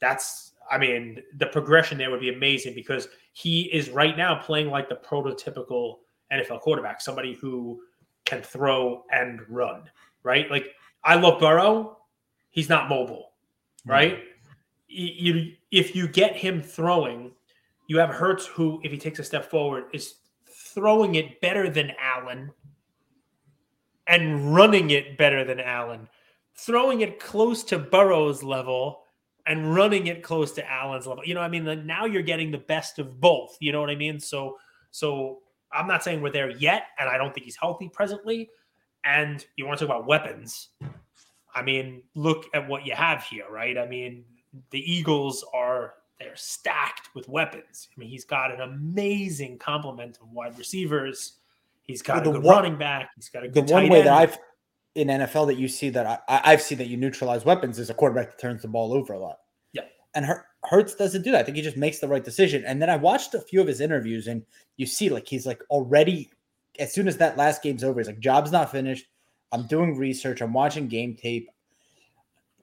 that's 0.00 0.54
I 0.68 0.76
mean 0.76 1.22
the 1.36 1.46
progression 1.46 1.98
there 1.98 2.10
would 2.10 2.20
be 2.20 2.34
amazing 2.34 2.74
because 2.74 3.06
he 3.34 3.62
is 3.72 3.90
right 3.90 4.16
now 4.16 4.36
playing 4.36 4.70
like 4.70 4.88
the 4.88 4.94
prototypical 4.96 5.96
NFL 6.32 6.60
quarterback, 6.60 7.00
somebody 7.00 7.34
who 7.34 7.80
can 8.24 8.40
throw 8.42 9.04
and 9.12 9.40
run, 9.48 9.82
right? 10.22 10.50
Like 10.50 10.68
I 11.02 11.16
love 11.16 11.40
Burrow, 11.40 11.98
he's 12.50 12.68
not 12.68 12.88
mobile, 12.88 13.32
right? 13.84 14.18
Y- 14.88 15.14
You 15.16 15.52
if 15.72 15.94
you 15.96 16.06
get 16.08 16.36
him 16.36 16.62
throwing, 16.62 17.32
you 17.88 17.98
have 17.98 18.10
Hurts 18.10 18.46
who, 18.46 18.80
if 18.84 18.92
he 18.92 18.98
takes 18.98 19.18
a 19.18 19.24
step 19.24 19.50
forward, 19.50 19.84
is 19.92 20.14
throwing 20.46 21.16
it 21.16 21.40
better 21.40 21.68
than 21.68 21.92
Allen 22.00 22.50
and 24.06 24.54
running 24.54 24.90
it 24.90 25.18
better 25.18 25.44
than 25.44 25.58
Allen, 25.60 26.08
throwing 26.56 27.00
it 27.00 27.18
close 27.18 27.64
to 27.64 27.78
Burrow's 27.78 28.42
level 28.42 29.03
and 29.46 29.74
running 29.74 30.06
it 30.06 30.22
close 30.22 30.52
to 30.52 30.70
Allen's 30.70 31.06
level. 31.06 31.24
You 31.24 31.34
know, 31.34 31.40
what 31.40 31.46
I 31.46 31.50
mean, 31.50 31.64
like 31.64 31.84
now 31.84 32.04
you're 32.06 32.22
getting 32.22 32.50
the 32.50 32.58
best 32.58 32.98
of 32.98 33.20
both. 33.20 33.56
You 33.60 33.72
know 33.72 33.80
what 33.80 33.90
I 33.90 33.94
mean? 33.96 34.18
So, 34.20 34.58
so 34.90 35.40
I'm 35.72 35.86
not 35.86 36.02
saying 36.02 36.22
we're 36.22 36.30
there 36.30 36.50
yet, 36.50 36.86
and 36.98 37.08
I 37.08 37.18
don't 37.18 37.34
think 37.34 37.44
he's 37.44 37.56
healthy 37.56 37.88
presently. 37.88 38.48
And 39.04 39.44
you 39.56 39.66
want 39.66 39.78
to 39.80 39.86
talk 39.86 39.94
about 39.96 40.06
weapons? 40.06 40.68
I 41.54 41.62
mean, 41.62 42.02
look 42.14 42.46
at 42.54 42.66
what 42.66 42.86
you 42.86 42.94
have 42.94 43.22
here, 43.24 43.44
right? 43.50 43.76
I 43.76 43.86
mean, 43.86 44.24
the 44.70 44.80
Eagles 44.90 45.44
are 45.52 45.94
they're 46.18 46.36
stacked 46.36 47.10
with 47.14 47.28
weapons. 47.28 47.88
I 47.94 48.00
mean, 48.00 48.08
he's 48.08 48.24
got 48.24 48.52
an 48.52 48.60
amazing 48.60 49.58
complement 49.58 50.18
of 50.22 50.30
wide 50.30 50.56
receivers. 50.56 51.34
He's 51.82 52.00
got 52.02 52.14
Well, 52.14 52.20
a 52.22 52.24
the 52.24 52.32
good 52.38 52.44
one- 52.46 52.56
running 52.56 52.78
back. 52.78 53.10
He's 53.16 53.28
got 53.28 53.44
a 53.44 53.48
the 53.50 53.60
one 53.62 53.88
way 53.90 53.98
end. 53.98 54.06
that 54.06 54.14
I've 54.14 54.38
in 54.94 55.08
NFL 55.08 55.46
that 55.48 55.58
you 55.58 55.68
see 55.68 55.90
that 55.90 56.06
I, 56.28 56.40
I've 56.44 56.62
seen 56.62 56.78
that 56.78 56.88
you 56.88 56.96
neutralize 56.96 57.44
weapons 57.44 57.78
is 57.78 57.90
a 57.90 57.94
quarterback 57.94 58.30
that 58.30 58.38
turns 58.38 58.62
the 58.62 58.68
ball 58.68 58.92
over 58.92 59.12
a 59.12 59.18
lot. 59.18 59.38
Yeah. 59.72 59.82
And 60.14 60.24
Her- 60.24 60.46
Hurts 60.64 60.94
doesn't 60.94 61.22
do 61.22 61.32
that. 61.32 61.40
I 61.40 61.42
think 61.42 61.56
he 61.56 61.62
just 61.62 61.76
makes 61.76 61.98
the 61.98 62.08
right 62.08 62.24
decision. 62.24 62.64
And 62.64 62.80
then 62.80 62.88
I 62.88 62.96
watched 62.96 63.34
a 63.34 63.40
few 63.40 63.60
of 63.60 63.66
his 63.66 63.80
interviews, 63.80 64.28
and 64.28 64.42
you 64.76 64.86
see 64.86 65.08
like 65.08 65.26
he's 65.26 65.46
like 65.46 65.60
already 65.70 66.30
as 66.78 66.92
soon 66.92 67.08
as 67.08 67.16
that 67.18 67.36
last 67.36 67.62
game's 67.62 67.84
over, 67.84 68.00
he's 68.00 68.06
like, 68.06 68.18
"Job's 68.18 68.52
not 68.52 68.70
finished. 68.70 69.06
I'm 69.52 69.66
doing 69.66 69.96
research. 69.96 70.40
I'm 70.40 70.52
watching 70.52 70.88
game 70.88 71.14
tape." 71.14 71.50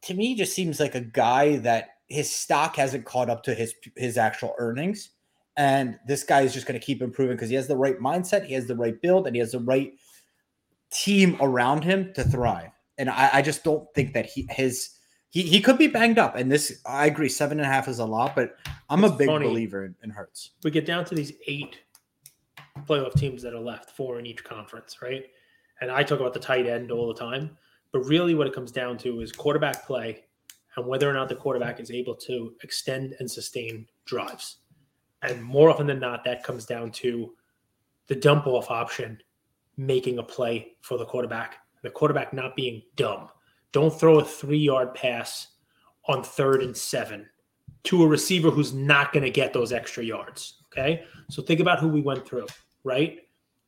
To 0.03 0.13
me, 0.13 0.27
he 0.27 0.35
just 0.35 0.53
seems 0.53 0.79
like 0.79 0.95
a 0.95 1.01
guy 1.01 1.57
that 1.57 1.89
his 2.07 2.29
stock 2.29 2.75
hasn't 2.75 3.05
caught 3.05 3.29
up 3.29 3.43
to 3.43 3.53
his 3.53 3.73
his 3.95 4.17
actual 4.17 4.53
earnings. 4.57 5.09
And 5.57 5.99
this 6.07 6.23
guy 6.23 6.41
is 6.41 6.53
just 6.53 6.65
going 6.65 6.79
to 6.79 6.85
keep 6.85 7.01
improving 7.01 7.35
because 7.35 7.49
he 7.49 7.55
has 7.55 7.67
the 7.67 7.77
right 7.77 7.99
mindset, 7.99 8.45
he 8.45 8.53
has 8.53 8.67
the 8.67 8.75
right 8.75 8.99
build, 9.01 9.27
and 9.27 9.35
he 9.35 9.39
has 9.39 9.51
the 9.51 9.59
right 9.59 9.93
team 10.91 11.37
around 11.41 11.83
him 11.83 12.13
to 12.13 12.23
thrive. 12.23 12.71
And 12.97 13.09
I, 13.09 13.29
I 13.33 13.41
just 13.41 13.63
don't 13.63 13.87
think 13.95 14.13
that 14.13 14.25
he 14.25 14.47
his 14.49 14.97
he, 15.29 15.43
he 15.43 15.61
could 15.61 15.77
be 15.77 15.87
banged 15.87 16.19
up. 16.19 16.35
And 16.35 16.51
this 16.51 16.81
I 16.85 17.05
agree, 17.05 17.29
seven 17.29 17.59
and 17.59 17.65
a 17.65 17.71
half 17.71 17.87
is 17.87 17.99
a 17.99 18.05
lot, 18.05 18.35
but 18.35 18.55
I'm 18.89 19.03
It's 19.03 19.13
a 19.13 19.17
big 19.17 19.27
funny. 19.27 19.47
believer 19.47 19.85
in, 19.85 19.95
in 20.03 20.09
Hurts. 20.09 20.51
we 20.63 20.71
get 20.71 20.85
down 20.85 21.05
to 21.05 21.15
these 21.15 21.33
eight 21.47 21.79
playoff 22.85 23.13
teams 23.13 23.41
that 23.43 23.53
are 23.53 23.59
left, 23.59 23.91
four 23.91 24.19
in 24.19 24.25
each 24.25 24.43
conference, 24.43 25.01
right? 25.01 25.25
And 25.79 25.89
I 25.89 26.03
talk 26.03 26.19
about 26.19 26.33
the 26.33 26.39
tight 26.39 26.67
end 26.67 26.91
all 26.91 27.07
the 27.07 27.19
time, 27.19 27.57
but 27.91 28.01
really 28.01 28.35
what 28.35 28.47
it 28.47 28.53
comes 28.53 28.71
down 28.71 28.97
to 28.99 29.21
is 29.21 29.31
quarterback 29.31 29.85
play 29.85 30.23
and 30.75 30.85
whether 30.85 31.09
or 31.09 31.13
not 31.13 31.27
the 31.27 31.35
quarterback 31.35 31.79
is 31.79 31.91
able 31.91 32.15
to 32.15 32.53
extend 32.63 33.15
and 33.19 33.29
sustain 33.29 33.87
drives. 34.05 34.57
And 35.21 35.41
more 35.43 35.69
often 35.69 35.87
than 35.87 35.99
not, 35.99 36.23
that 36.23 36.43
comes 36.43 36.65
down 36.65 36.91
to 36.93 37.33
the 38.07 38.15
dump 38.15 38.47
off 38.47 38.69
option 38.71 39.19
making 39.81 40.19
a 40.19 40.23
play 40.23 40.73
for 40.81 40.97
the 40.97 41.05
quarterback, 41.05 41.57
the 41.81 41.89
quarterback 41.89 42.33
not 42.33 42.55
being 42.55 42.83
dumb. 42.95 43.29
Don't 43.71 43.97
throw 43.97 44.19
a 44.19 44.25
three 44.25 44.59
yard 44.59 44.93
pass 44.93 45.47
on 46.07 46.23
third 46.23 46.61
and 46.61 46.75
seven 46.75 47.27
to 47.83 48.03
a 48.03 48.07
receiver 48.07 48.51
who's 48.51 48.73
not 48.73 49.11
going 49.11 49.23
to 49.23 49.31
get 49.31 49.53
those 49.53 49.71
extra 49.71 50.03
yards. 50.03 50.61
Okay. 50.71 51.03
So 51.29 51.41
think 51.41 51.59
about 51.59 51.79
who 51.79 51.87
we 51.87 52.01
went 52.01 52.25
through, 52.27 52.47
right? 52.83 53.19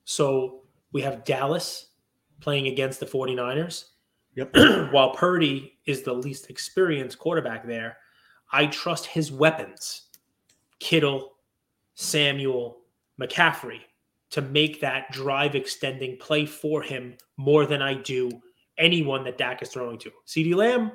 So 0.06 0.62
we 0.92 1.02
have 1.02 1.24
Dallas 1.24 1.88
playing 2.40 2.68
against 2.68 3.00
the 3.00 3.06
49ers. 3.06 3.86
Yep. 4.36 4.56
While 4.92 5.12
Purdy 5.12 5.80
is 5.86 6.04
the 6.04 6.14
least 6.14 6.50
experienced 6.50 7.18
quarterback 7.18 7.66
there, 7.66 7.98
I 8.52 8.68
trust 8.68 9.08
his 9.08 9.32
weapons, 9.32 10.10
Kittle, 10.80 11.34
Samuel, 11.96 12.82
McCaffrey, 13.20 13.80
to 14.34 14.42
make 14.42 14.82
that 14.82 15.12
drive 15.12 15.54
extending 15.54 16.18
play 16.18 16.44
for 16.44 16.82
him 16.82 17.16
more 17.38 17.68
than 17.68 17.84
I 17.84 17.94
do 17.94 18.32
anyone 18.80 19.24
that 19.26 19.38
Dak 19.38 19.62
is 19.62 19.70
throwing 19.70 20.00
to. 20.00 20.12
CeeDee 20.26 20.56
Lamb 20.56 20.92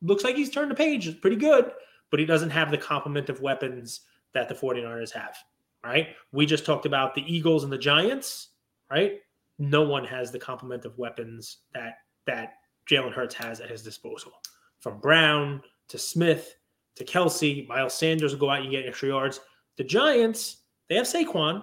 looks 0.00 0.24
like 0.24 0.34
he's 0.34 0.50
turned 0.50 0.70
the 0.70 0.74
page. 0.74 1.06
It's 1.06 1.20
pretty 1.20 1.36
good, 1.36 1.72
but 2.10 2.18
he 2.18 2.24
doesn't 2.24 2.48
have 2.48 2.70
the 2.70 2.78
complement 2.78 3.28
of 3.28 3.42
weapons 3.42 4.00
that 4.32 4.48
the 4.48 4.54
49ers 4.54 5.12
have. 5.12 5.36
Right. 5.84 6.08
We 6.32 6.46
just 6.46 6.64
talked 6.64 6.86
about 6.86 7.14
the 7.14 7.22
Eagles 7.30 7.64
and 7.64 7.72
the 7.72 7.76
Giants, 7.76 8.48
right? 8.90 9.20
No 9.58 9.82
one 9.82 10.06
has 10.06 10.30
the 10.30 10.38
complement 10.38 10.86
of 10.86 10.96
weapons 10.96 11.58
that 11.74 11.98
that 12.26 12.54
Jalen 12.88 13.12
Hurts 13.12 13.34
has 13.34 13.60
at 13.60 13.68
his 13.68 13.82
disposal. 13.82 14.32
From 14.78 15.00
Brown 15.00 15.60
to 15.88 15.98
Smith 15.98 16.56
to 16.96 17.04
Kelce, 17.04 17.68
Miles 17.68 17.92
Sanders 17.92 18.32
will 18.32 18.40
go 18.40 18.50
out 18.50 18.62
and 18.62 18.70
get 18.70 18.86
extra 18.86 19.10
yards. 19.10 19.40
The 19.76 19.84
Giants, 19.84 20.62
they 20.88 20.96
have 20.96 21.06
Saquon. 21.06 21.62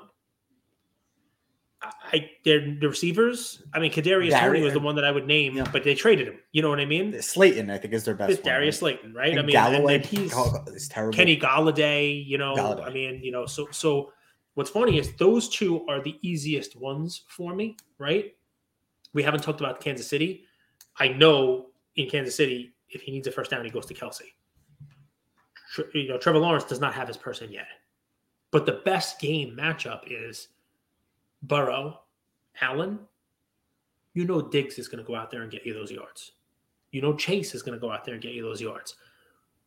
I, 1.81 2.31
they're 2.43 2.75
the 2.79 2.89
receivers. 2.89 3.61
I 3.73 3.79
mean, 3.79 3.91
Kadarius 3.91 4.31
Dari- 4.31 4.47
Toney 4.47 4.61
was 4.61 4.73
the 4.73 4.79
one 4.79 4.95
that 4.95 5.05
I 5.05 5.11
would 5.11 5.27
name, 5.27 5.55
Yeah. 5.55 5.69
but 5.71 5.83
they 5.83 5.93
traded 5.93 6.27
him. 6.27 6.39
You 6.51 6.63
know 6.63 6.69
what 6.69 6.79
I 6.79 6.85
mean? 6.85 7.13
Uh, 7.13 7.21
Slayton, 7.21 7.69
I 7.69 7.77
think, 7.77 7.93
is 7.93 8.03
their 8.03 8.15
best. 8.15 8.31
It's 8.31 8.43
one, 8.43 8.51
Darius 8.53 8.75
right? 8.75 8.79
Slayton, 8.79 9.13
right? 9.13 9.29
And 9.31 9.39
I 9.39 9.43
mean, 9.43 9.51
Galloway 9.53 9.95
and, 9.95 10.05
he's 10.05 10.33
is 10.67 10.89
terrible. 10.89 11.15
Kenny 11.15 11.37
Golladay. 11.37 12.25
You 12.25 12.39
know, 12.39 12.55
Golladay. 12.55 12.85
I 12.87 12.89
mean, 12.89 13.21
you 13.23 13.31
know, 13.31 13.45
so 13.45 13.67
so. 13.71 14.11
What's 14.55 14.71
funny 14.71 14.97
is 14.97 15.13
those 15.19 15.49
two 15.49 15.85
are 15.87 16.01
the 16.01 16.17
easiest 16.23 16.75
ones 16.75 17.25
for 17.27 17.53
me, 17.53 17.77
right? 17.99 18.35
We 19.13 19.21
haven't 19.21 19.43
talked 19.43 19.59
about 19.59 19.79
Kansas 19.81 20.07
City. 20.07 20.45
I 20.97 21.09
know 21.09 21.67
in 21.95 22.09
Kansas 22.09 22.35
City, 22.35 22.73
if 22.89 23.01
he 23.01 23.11
needs 23.11 23.27
a 23.27 23.31
first 23.31 23.51
down, 23.51 23.63
he 23.63 23.69
goes 23.69 23.85
to 23.85 23.93
Kelce. 23.93 24.21
You 25.93 26.07
know, 26.07 26.17
Trevor 26.17 26.39
Lawrence 26.39 26.63
does 26.63 26.79
not 26.79 26.95
have 26.95 27.07
his 27.07 27.17
person 27.17 27.51
yet, 27.51 27.67
but 28.49 28.65
the 28.65 28.81
best 28.83 29.19
game 29.19 29.55
matchup 29.55 30.01
is 30.09 30.47
Burrow, 31.43 31.99
Allen. 32.61 32.99
You 34.13 34.25
know, 34.25 34.41
Diggs 34.41 34.79
is 34.79 34.87
going 34.87 35.03
to 35.03 35.07
go 35.07 35.15
out 35.15 35.29
there 35.29 35.43
and 35.43 35.51
get 35.51 35.65
you 35.65 35.73
those 35.73 35.91
yards. 35.91 36.31
You 36.91 37.01
know, 37.01 37.15
Chase 37.15 37.53
is 37.53 37.61
going 37.61 37.77
to 37.77 37.81
go 37.81 37.91
out 37.91 38.05
there 38.05 38.13
and 38.15 38.23
get 38.23 38.33
you 38.33 38.41
those 38.41 38.61
yards, 38.61 38.95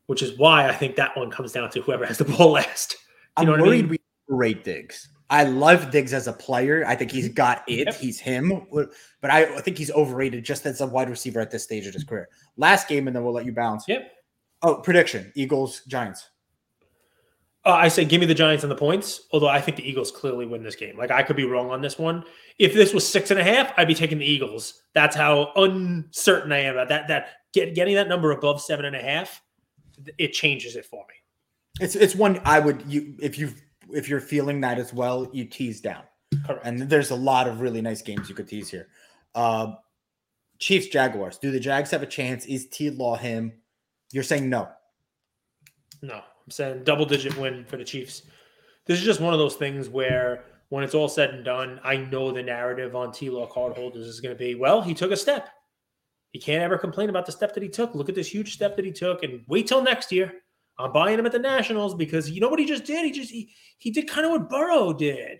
which 0.06 0.22
is 0.22 0.36
why 0.38 0.68
I 0.68 0.72
think 0.72 0.96
that 0.96 1.16
one 1.16 1.30
comes 1.30 1.52
down 1.52 1.70
to 1.70 1.82
whoever 1.82 2.04
has 2.04 2.18
the 2.18 2.24
ball 2.36 2.52
last. 2.52 2.92
You 2.92 2.98
I'm 3.36 3.46
know 3.46 3.52
what 3.52 3.60
I 3.60 3.64
worried 3.64 3.82
mean? 3.82 3.90
we 3.90 3.98
rate 4.36 4.64
Diggs. 4.64 5.08
I 5.28 5.44
love 5.44 5.92
Diggs 5.92 6.12
as 6.12 6.26
a 6.26 6.32
player. 6.32 6.84
I 6.86 6.96
think 6.96 7.12
he's 7.12 7.28
got 7.28 7.62
it. 7.68 7.86
Yep. 7.86 7.94
He's 7.94 8.18
him. 8.18 8.66
But 8.72 9.30
I, 9.30 9.44
I 9.56 9.60
think 9.60 9.78
he's 9.78 9.92
overrated 9.92 10.44
just 10.44 10.66
as 10.66 10.80
a 10.80 10.86
wide 10.86 11.08
receiver 11.08 11.38
at 11.40 11.52
this 11.52 11.62
stage 11.62 11.86
of 11.86 11.94
his 11.94 12.02
career. 12.02 12.28
Last 12.56 12.88
game, 12.88 13.06
and 13.06 13.14
then 13.14 13.22
we'll 13.22 13.32
let 13.34 13.44
you 13.44 13.52
bounce. 13.52 13.86
Yep. 13.86 14.10
Oh, 14.62 14.74
prediction: 14.76 15.32
Eagles, 15.36 15.82
Giants. 15.86 16.29
Uh, 17.64 17.72
I 17.72 17.88
say 17.88 18.06
give 18.06 18.20
me 18.20 18.26
the 18.26 18.34
Giants 18.34 18.64
and 18.64 18.70
the 18.70 18.76
points, 18.76 19.22
although 19.32 19.48
I 19.48 19.60
think 19.60 19.76
the 19.76 19.88
Eagles 19.88 20.10
clearly 20.10 20.46
win 20.46 20.62
this 20.62 20.76
game. 20.76 20.96
Like 20.96 21.10
I 21.10 21.22
could 21.22 21.36
be 21.36 21.44
wrong 21.44 21.70
on 21.70 21.82
this 21.82 21.98
one. 21.98 22.24
If 22.58 22.72
this 22.72 22.94
was 22.94 23.06
six 23.06 23.30
and 23.30 23.38
a 23.38 23.44
half, 23.44 23.72
I'd 23.76 23.88
be 23.88 23.94
taking 23.94 24.18
the 24.18 24.24
Eagles. 24.24 24.82
That's 24.94 25.14
how 25.14 25.52
uncertain 25.56 26.52
I 26.52 26.60
am 26.60 26.74
about 26.74 26.88
that. 26.88 27.08
That 27.08 27.28
get, 27.52 27.74
getting 27.74 27.96
that 27.96 28.08
number 28.08 28.30
above 28.30 28.62
seven 28.62 28.86
and 28.86 28.96
a 28.96 29.02
half, 29.02 29.42
it 30.16 30.32
changes 30.32 30.76
it 30.76 30.86
for 30.86 31.04
me. 31.08 31.14
It's 31.84 31.94
it's 31.94 32.14
one 32.14 32.40
I 32.44 32.60
would 32.60 32.82
you 32.86 33.14
if 33.20 33.38
you 33.38 33.52
if 33.92 34.08
you're 34.08 34.20
feeling 34.20 34.60
that 34.62 34.78
as 34.78 34.94
well, 34.94 35.28
you 35.32 35.44
tease 35.44 35.80
down. 35.80 36.02
Correct. 36.46 36.64
And 36.64 36.80
there's 36.80 37.10
a 37.10 37.16
lot 37.16 37.46
of 37.46 37.60
really 37.60 37.82
nice 37.82 38.02
games 38.02 38.28
you 38.28 38.34
could 38.34 38.48
tease 38.48 38.70
here. 38.70 38.88
Uh, 39.34 39.72
Chiefs, 40.58 40.86
Jaguars. 40.86 41.38
Do 41.38 41.50
the 41.50 41.60
Jags 41.60 41.90
have 41.90 42.02
a 42.02 42.06
chance? 42.06 42.46
Is 42.46 42.68
T 42.68 42.90
Law 42.90 43.16
him? 43.16 43.52
You're 44.12 44.22
saying 44.22 44.48
no. 44.48 44.68
No, 46.02 46.22
I'm 46.50 46.54
saying 46.54 46.82
double 46.82 47.06
digit 47.06 47.38
win 47.38 47.64
for 47.64 47.76
the 47.76 47.84
Chiefs. 47.84 48.22
This 48.84 48.98
is 48.98 49.04
just 49.04 49.20
one 49.20 49.32
of 49.32 49.38
those 49.38 49.54
things 49.54 49.88
where 49.88 50.46
when 50.70 50.82
it's 50.82 50.96
all 50.96 51.08
said 51.08 51.30
and 51.30 51.44
done, 51.44 51.78
I 51.84 51.96
know 51.96 52.32
the 52.32 52.42
narrative 52.42 52.96
on 52.96 53.12
T 53.12 53.30
Law 53.30 53.46
card 53.46 53.76
holders 53.76 54.08
is 54.08 54.20
going 54.20 54.34
to 54.34 54.38
be, 54.38 54.56
well, 54.56 54.82
he 54.82 54.92
took 54.92 55.12
a 55.12 55.16
step. 55.16 55.48
He 56.32 56.40
can't 56.40 56.64
ever 56.64 56.76
complain 56.76 57.08
about 57.08 57.24
the 57.24 57.30
step 57.30 57.54
that 57.54 57.62
he 57.62 57.68
took. 57.68 57.94
Look 57.94 58.08
at 58.08 58.16
this 58.16 58.26
huge 58.26 58.52
step 58.52 58.74
that 58.74 58.84
he 58.84 58.90
took 58.90 59.22
and 59.22 59.44
wait 59.46 59.68
till 59.68 59.80
next 59.80 60.10
year. 60.10 60.32
I'm 60.76 60.90
buying 60.90 61.20
him 61.20 61.26
at 61.26 61.30
the 61.30 61.38
Nationals 61.38 61.94
because 61.94 62.28
you 62.28 62.40
know 62.40 62.48
what 62.48 62.58
he 62.58 62.66
just 62.66 62.84
did? 62.84 63.04
He 63.04 63.12
just 63.12 63.30
he, 63.30 63.52
he 63.78 63.92
did 63.92 64.08
kind 64.08 64.26
of 64.26 64.32
what 64.32 64.50
Burrow 64.50 64.92
did. 64.92 65.38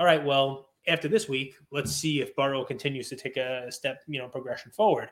All 0.00 0.06
right, 0.06 0.24
well, 0.24 0.70
after 0.88 1.06
this 1.06 1.28
week, 1.28 1.54
let's 1.70 1.92
see 1.92 2.22
if 2.22 2.34
Burrow 2.34 2.64
continues 2.64 3.10
to 3.10 3.16
take 3.16 3.36
a 3.36 3.70
step, 3.70 4.00
you 4.06 4.18
know, 4.18 4.28
progression 4.28 4.72
forward. 4.72 5.10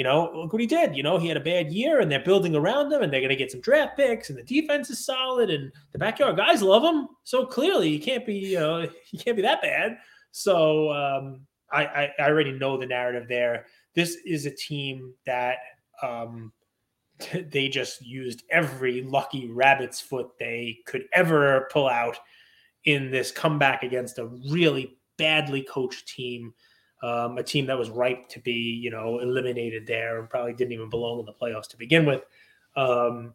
You 0.00 0.04
know, 0.04 0.32
look 0.34 0.54
what 0.54 0.62
he 0.62 0.66
did. 0.66 0.96
You 0.96 1.02
know, 1.02 1.18
he 1.18 1.28
had 1.28 1.36
a 1.36 1.40
bad 1.40 1.70
year 1.70 2.00
and 2.00 2.10
they're 2.10 2.24
building 2.24 2.56
around 2.56 2.90
him 2.90 3.02
and 3.02 3.12
they're 3.12 3.20
going 3.20 3.28
to 3.28 3.36
get 3.36 3.50
some 3.50 3.60
draft 3.60 3.98
picks 3.98 4.30
and 4.30 4.38
the 4.38 4.42
defense 4.42 4.88
is 4.88 5.04
solid 5.04 5.50
and 5.50 5.70
the 5.92 5.98
backyard 5.98 6.38
guys 6.38 6.62
love 6.62 6.82
him. 6.82 7.06
So 7.24 7.44
clearly 7.44 7.90
he 7.90 7.98
can't 7.98 8.24
be, 8.24 8.36
you 8.36 8.58
know, 8.58 8.88
he 9.04 9.18
can't 9.18 9.36
be 9.36 9.42
that 9.42 9.60
bad. 9.60 9.98
So 10.30 10.90
um, 10.90 11.42
I, 11.70 11.84
I, 11.84 12.12
I 12.18 12.30
already 12.30 12.52
know 12.52 12.78
the 12.78 12.86
narrative 12.86 13.28
there. 13.28 13.66
This 13.94 14.16
is 14.24 14.46
a 14.46 14.50
team 14.50 15.12
that 15.26 15.58
um, 16.02 16.50
they 17.52 17.68
just 17.68 18.00
used 18.00 18.42
every 18.50 19.02
lucky 19.02 19.50
rabbit's 19.50 20.00
foot 20.00 20.30
they 20.38 20.78
could 20.86 21.04
ever 21.12 21.68
pull 21.70 21.90
out 21.90 22.16
in 22.86 23.10
this 23.10 23.30
comeback 23.30 23.82
against 23.82 24.18
a 24.18 24.30
really 24.48 24.96
badly 25.18 25.60
coached 25.60 26.08
team 26.08 26.54
um, 27.02 27.38
a 27.38 27.42
team 27.42 27.66
that 27.66 27.78
was 27.78 27.90
ripe 27.90 28.28
to 28.28 28.40
be, 28.40 28.52
you 28.52 28.90
know, 28.90 29.20
eliminated 29.20 29.86
there 29.86 30.18
and 30.18 30.28
probably 30.28 30.52
didn't 30.52 30.72
even 30.72 30.90
belong 30.90 31.20
in 31.20 31.26
the 31.26 31.32
playoffs 31.32 31.68
to 31.68 31.76
begin 31.76 32.04
with. 32.04 32.22
Um, 32.76 33.34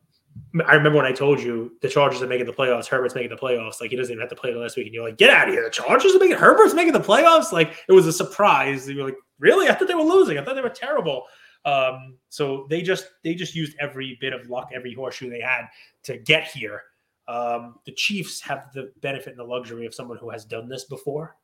I 0.67 0.75
remember 0.75 0.97
when 0.97 1.05
I 1.05 1.13
told 1.13 1.41
you 1.41 1.71
the 1.81 1.87
Chargers 1.87 2.21
are 2.21 2.27
making 2.27 2.45
the 2.45 2.53
playoffs, 2.53 2.87
Herbert's 2.87 3.15
making 3.15 3.29
the 3.29 3.37
playoffs. 3.37 3.79
Like 3.79 3.89
he 3.89 3.95
doesn't 3.95 4.11
even 4.11 4.21
have 4.21 4.29
to 4.29 4.35
play 4.35 4.51
the 4.53 4.59
last 4.59 4.75
week, 4.75 4.85
and 4.85 4.93
you're 4.93 5.05
like, 5.05 5.17
"Get 5.17 5.29
out 5.29 5.47
of 5.47 5.53
here! 5.53 5.63
The 5.63 5.69
Chargers 5.69 6.13
are 6.13 6.19
making 6.19 6.37
Herbert's 6.37 6.73
making 6.73 6.93
the 6.93 6.99
playoffs." 6.99 7.51
Like 7.51 7.73
it 7.87 7.93
was 7.93 8.05
a 8.05 8.13
surprise. 8.13 8.89
You're 8.89 9.05
like, 9.05 9.17
"Really? 9.39 9.69
I 9.69 9.73
thought 9.73 9.87
they 9.87 9.95
were 9.95 10.03
losing. 10.03 10.37
I 10.37 10.43
thought 10.43 10.55
they 10.55 10.61
were 10.61 10.69
terrible." 10.69 11.23
Um, 11.63 12.17
so 12.29 12.67
they 12.69 12.81
just 12.81 13.07
they 13.23 13.33
just 13.33 13.55
used 13.55 13.75
every 13.79 14.17
bit 14.19 14.33
of 14.33 14.49
luck, 14.49 14.71
every 14.73 14.93
horseshoe 14.93 15.29
they 15.29 15.39
had 15.39 15.67
to 16.03 16.17
get 16.17 16.47
here. 16.47 16.83
Um, 17.27 17.79
the 17.85 17.93
Chiefs 17.93 18.41
have 18.41 18.71
the 18.73 18.91
benefit 19.01 19.29
and 19.29 19.39
the 19.39 19.43
luxury 19.45 19.85
of 19.85 19.95
someone 19.95 20.17
who 20.17 20.29
has 20.29 20.45
done 20.45 20.67
this 20.67 20.83
before 20.83 21.37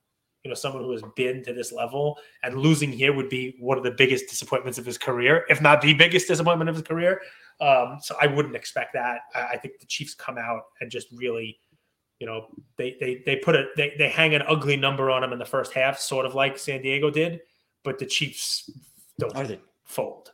you 0.44 0.50
know 0.50 0.56
someone 0.56 0.84
who 0.84 0.92
has 0.92 1.04
been 1.16 1.44
to 1.44 1.54
this 1.54 1.72
level 1.72 2.18
and 2.44 2.58
losing 2.58 2.92
here 2.92 3.14
would 3.14 3.30
be 3.30 3.56
one 3.60 3.78
of 3.78 3.84
the 3.84 3.92
biggest 3.92 4.28
disappointments 4.30 4.78
of 4.78 4.86
his 4.86 4.98
career 4.98 5.46
if 5.50 5.62
not 5.62 5.82
the 5.82 5.94
biggest 5.94 6.28
disappointment 6.28 6.70
of 6.70 6.76
his 6.76 6.84
career. 6.84 7.22
Um, 7.60 8.00
so 8.02 8.16
i 8.20 8.26
wouldn't 8.26 8.56
expect 8.56 8.94
that. 8.94 9.22
I 9.36 9.56
think 9.58 9.80
the 9.80 9.86
chiefs 9.86 10.16
come 10.16 10.38
out 10.38 10.64
and 10.80 10.90
just 10.90 11.08
really 11.12 11.60
you 12.20 12.28
know 12.28 12.48
they 12.78 12.98
they 13.00 13.22
they 13.26 13.36
put 13.36 13.56
a 13.56 13.66
they, 13.78 13.94
they 13.98 14.10
hang 14.10 14.34
an 14.36 14.44
ugly 14.48 14.78
number 14.78 15.10
on 15.12 15.22
them 15.22 15.34
in 15.34 15.40
the 15.40 15.46
first 15.46 15.74
half 15.74 15.98
sort 15.98 16.26
of 16.26 16.36
like 16.36 16.58
san 16.58 16.82
diego 16.82 17.10
did 17.10 17.42
but 17.84 17.98
the 17.98 18.06
chiefs 18.06 18.70
don't 19.20 19.60
fold. 19.86 20.32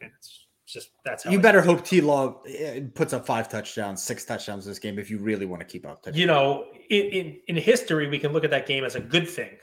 It's 0.00 0.43
just 0.74 0.90
that's 1.04 1.24
how 1.24 1.30
You 1.30 1.38
I 1.38 1.42
better 1.42 1.62
hope 1.62 1.84
T 1.84 2.00
Law 2.00 2.42
eh, 2.46 2.80
puts 2.94 3.12
up 3.12 3.24
five 3.24 3.48
touchdowns, 3.48 4.02
six 4.02 4.24
touchdowns 4.24 4.66
this 4.66 4.78
game 4.78 4.98
if 4.98 5.08
you 5.08 5.18
really 5.18 5.46
want 5.46 5.60
to 5.60 5.66
keep 5.66 5.86
up. 5.86 6.04
you 6.12 6.26
know, 6.26 6.66
in, 6.90 7.06
in 7.06 7.40
in 7.48 7.56
history, 7.56 8.08
we 8.08 8.18
can 8.18 8.32
look 8.32 8.44
at 8.44 8.50
that 8.50 8.66
game 8.66 8.84
as 8.84 8.96
a 8.96 9.00
good 9.00 9.28
thing. 9.28 9.56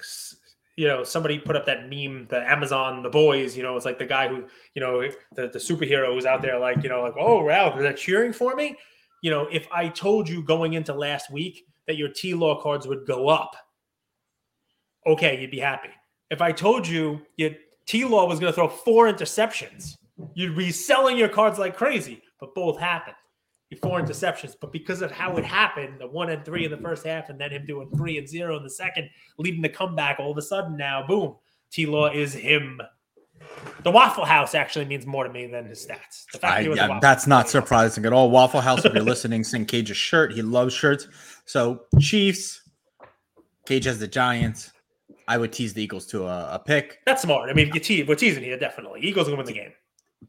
You 0.77 0.87
know, 0.87 1.03
somebody 1.03 1.37
put 1.37 1.55
up 1.55 1.65
that 1.65 1.89
meme, 1.89 2.27
the 2.29 2.49
Amazon, 2.49 3.03
the 3.03 3.09
boys. 3.09 3.55
You 3.55 3.61
know, 3.61 3.75
it's 3.75 3.85
like 3.85 3.99
the 3.99 4.05
guy 4.05 4.29
who, 4.29 4.45
you 4.73 4.81
know, 4.81 5.01
the 5.35 5.49
the 5.49 5.59
superhero 5.59 6.13
who's 6.13 6.25
out 6.25 6.41
there, 6.41 6.57
like, 6.57 6.81
you 6.81 6.89
know, 6.89 7.01
like, 7.03 7.15
oh 7.19 7.43
wow, 7.43 7.77
they're 7.77 7.93
cheering 7.93 8.33
for 8.33 8.55
me. 8.55 8.77
You 9.21 9.29
know, 9.29 9.47
if 9.51 9.67
I 9.71 9.89
told 9.89 10.27
you 10.27 10.41
going 10.41 10.73
into 10.73 10.93
last 10.93 11.29
week 11.29 11.65
that 11.87 11.97
your 11.97 12.09
T 12.09 12.33
Law 12.33 12.59
cards 12.59 12.87
would 12.87 13.05
go 13.05 13.27
up, 13.27 13.55
okay, 15.05 15.39
you'd 15.39 15.51
be 15.51 15.59
happy. 15.59 15.89
If 16.29 16.41
I 16.41 16.53
told 16.53 16.87
you 16.87 17.21
your 17.35 17.51
T 17.85 18.05
Law 18.05 18.25
was 18.25 18.39
going 18.39 18.51
to 18.51 18.55
throw 18.55 18.69
four 18.69 19.11
interceptions, 19.11 19.97
you'd 20.33 20.57
be 20.57 20.71
selling 20.71 21.17
your 21.17 21.29
cards 21.29 21.59
like 21.59 21.75
crazy. 21.75 22.21
But 22.39 22.55
both 22.55 22.79
happened 22.79 23.15
four 23.81 24.01
interceptions, 24.01 24.55
but 24.59 24.71
because 24.71 25.01
of 25.01 25.11
how 25.11 25.35
it 25.37 25.45
happened, 25.45 25.99
the 25.99 26.07
one 26.07 26.29
and 26.29 26.43
three 26.43 26.65
in 26.65 26.71
the 26.71 26.77
first 26.77 27.05
half, 27.05 27.29
and 27.29 27.39
then 27.39 27.51
him 27.51 27.65
doing 27.65 27.89
three 27.95 28.17
and 28.17 28.27
zero 28.27 28.57
in 28.57 28.63
the 28.63 28.69
second, 28.69 29.09
leading 29.37 29.61
the 29.61 29.69
comeback, 29.69 30.19
all 30.19 30.31
of 30.31 30.37
a 30.37 30.41
sudden 30.41 30.75
now, 30.75 31.05
boom, 31.07 31.35
T 31.71 31.85
Law 31.85 32.11
is 32.11 32.33
him. 32.33 32.81
The 33.83 33.91
Waffle 33.91 34.25
House 34.25 34.53
actually 34.53 34.85
means 34.85 35.05
more 35.05 35.23
to 35.23 35.31
me 35.31 35.47
than 35.47 35.65
his 35.65 35.85
stats. 35.85 36.25
The 36.31 36.37
fact 36.37 36.59
I, 36.59 36.61
he 36.61 36.69
was 36.69 36.77
yeah, 36.77 36.99
that's 37.01 37.25
not 37.25 37.49
surprising 37.49 38.05
at 38.05 38.13
all. 38.13 38.29
Waffle 38.29 38.61
House, 38.61 38.85
if 38.85 38.93
you're 38.93 39.03
listening, 39.03 39.43
send 39.43 39.67
Cage 39.67 39.89
a 39.89 39.95
shirt. 39.95 40.33
He 40.33 40.41
loves 40.41 40.73
shirts. 40.73 41.07
So 41.45 41.83
Chiefs, 41.99 42.61
Cage 43.65 43.85
has 43.85 43.99
the 43.99 44.07
Giants. 44.07 44.71
I 45.27 45.37
would 45.37 45.53
tease 45.53 45.73
the 45.73 45.81
Eagles 45.81 46.05
to 46.07 46.25
a, 46.25 46.55
a 46.55 46.59
pick. 46.59 46.99
That's 47.05 47.21
smart. 47.21 47.49
I 47.49 47.53
mean, 47.53 47.71
you 47.73 47.79
te- 47.79 48.03
we're 48.03 48.15
teasing 48.15 48.43
here, 48.43 48.59
definitely. 48.59 48.99
Eagles 49.01 49.29
will 49.29 49.37
win 49.37 49.45
the 49.45 49.53
game. 49.53 49.71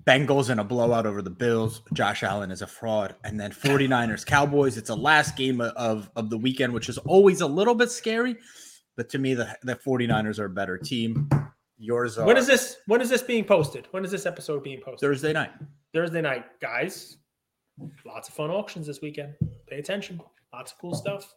Bengals 0.04 0.50
in 0.50 0.58
a 0.58 0.64
blowout 0.64 1.06
over 1.06 1.22
the 1.22 1.30
Bills. 1.30 1.82
Josh 1.92 2.22
Allen 2.22 2.50
is 2.50 2.62
a 2.62 2.66
fraud. 2.66 3.14
And 3.24 3.38
then 3.38 3.52
49ers, 3.52 4.26
Cowboys. 4.26 4.76
It's 4.76 4.90
a 4.90 4.94
last 4.94 5.36
game 5.36 5.60
of, 5.60 6.10
of 6.16 6.30
the 6.30 6.38
weekend, 6.38 6.72
which 6.72 6.88
is 6.88 6.98
always 6.98 7.40
a 7.40 7.46
little 7.46 7.74
bit 7.74 7.90
scary. 7.90 8.36
But 8.96 9.08
to 9.10 9.18
me, 9.18 9.34
the, 9.34 9.56
the 9.62 9.76
49ers 9.76 10.38
are 10.38 10.46
a 10.46 10.50
better 10.50 10.76
team. 10.76 11.28
Yours 11.78 12.18
are 12.18 12.26
When 12.26 12.36
is 12.36 12.46
this? 12.46 12.78
When 12.86 13.00
is 13.00 13.10
this 13.10 13.22
being 13.22 13.44
posted? 13.44 13.86
When 13.90 14.04
is 14.04 14.10
this 14.10 14.26
episode 14.26 14.62
being 14.62 14.80
posted? 14.80 15.00
Thursday 15.00 15.32
night. 15.32 15.50
Thursday 15.92 16.20
night, 16.20 16.44
guys. 16.60 17.16
Lots 18.04 18.28
of 18.28 18.34
fun 18.34 18.50
auctions 18.50 18.86
this 18.86 19.00
weekend. 19.00 19.34
Pay 19.68 19.78
attention. 19.78 20.20
Lots 20.52 20.72
of 20.72 20.78
cool 20.78 20.94
stuff. 20.94 21.34